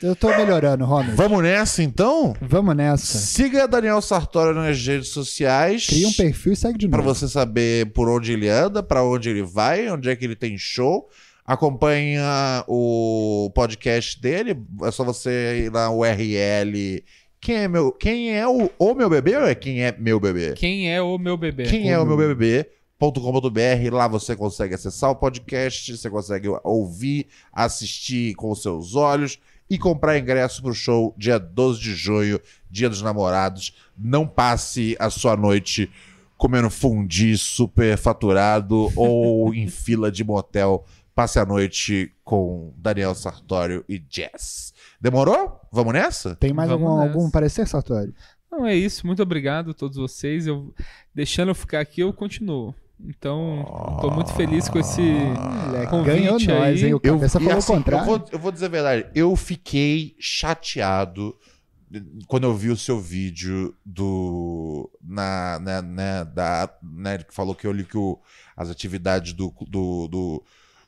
[0.01, 1.15] Eu tô melhorando, Robert.
[1.15, 2.35] Vamos nessa, então?
[2.41, 3.17] Vamos nessa.
[3.19, 5.87] Siga Daniel Sartori nas redes sociais.
[5.87, 7.13] Cria um perfil e segue de Pra novo.
[7.15, 10.57] você saber por onde ele anda, pra onde ele vai, onde é que ele tem
[10.57, 11.07] show.
[11.45, 14.61] Acompanha o podcast dele.
[14.83, 17.03] É só você ir na URL.
[17.41, 20.53] Quem é meu, quem é o, o meu bebê ou é quem é meu bebê?
[20.53, 21.63] Quem é o meu bebê?
[21.63, 28.33] Quem é o meu bebê.com.br, lá você consegue acessar o podcast, você consegue ouvir, assistir
[28.35, 29.39] com os seus olhos
[29.69, 32.39] e comprar ingresso pro show dia 12 de junho,
[32.71, 33.75] Dia dos Namorados.
[33.97, 35.91] Não passe a sua noite
[36.37, 40.85] comendo fundi super faturado ou em fila de motel.
[41.15, 44.73] Passe a noite com Daniel Sartório e Jess.
[44.99, 45.59] Demorou?
[45.71, 46.35] Vamos nessa?
[46.35, 47.17] Tem mais Vamos algum, nessa.
[47.17, 48.13] algum parecer, Sartori?
[48.51, 49.05] Não, é isso.
[49.05, 50.47] Muito obrigado a todos vocês.
[50.47, 50.73] Eu,
[51.13, 52.73] deixando eu ficar aqui, eu continuo.
[53.05, 53.65] Então,
[54.01, 56.59] tô muito feliz com esse Moleque, convite aí.
[56.59, 56.93] nós, hein?
[56.93, 58.01] O Eu, cabeça falou assim, o contrário.
[58.03, 59.07] Eu vou, eu vou dizer a verdade.
[59.13, 61.35] Eu fiquei chateado
[62.27, 64.89] quando eu vi o seu vídeo do.
[65.01, 68.19] Na, né, né, da, né, que falou que eu li que o-
[68.55, 69.53] as atividades do.
[69.67, 70.43] do, do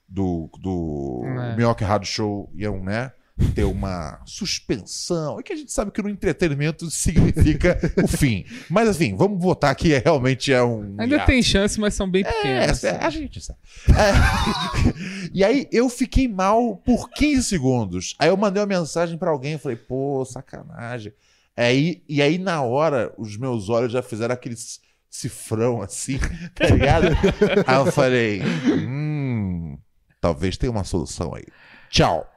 [0.07, 1.55] do, do É.
[1.55, 3.11] Minhoca Rádio Show iam, né?
[3.53, 5.37] Ter uma suspensão.
[5.37, 8.45] É que a gente sabe que no entretenimento significa o fim.
[8.69, 10.95] Mas assim, vamos votar que realmente é um.
[10.97, 11.25] Ainda hiato.
[11.25, 12.83] tem chance, mas são bem É, pequenas.
[12.85, 13.59] é, a gente sabe.
[13.89, 15.29] É.
[15.33, 18.15] e aí eu fiquei mal por 15 segundos.
[18.19, 21.11] Aí eu mandei uma mensagem pra alguém e falei, pô, sacanagem.
[21.57, 24.55] Aí, e aí na hora os meus olhos já fizeram aquele
[25.09, 26.19] cifrão assim,
[26.55, 27.07] tá ligado?
[27.67, 28.41] aí eu falei,
[28.87, 29.74] hum,
[30.25, 31.43] Talvez tenha uma solução aí.
[31.91, 32.27] Tchau!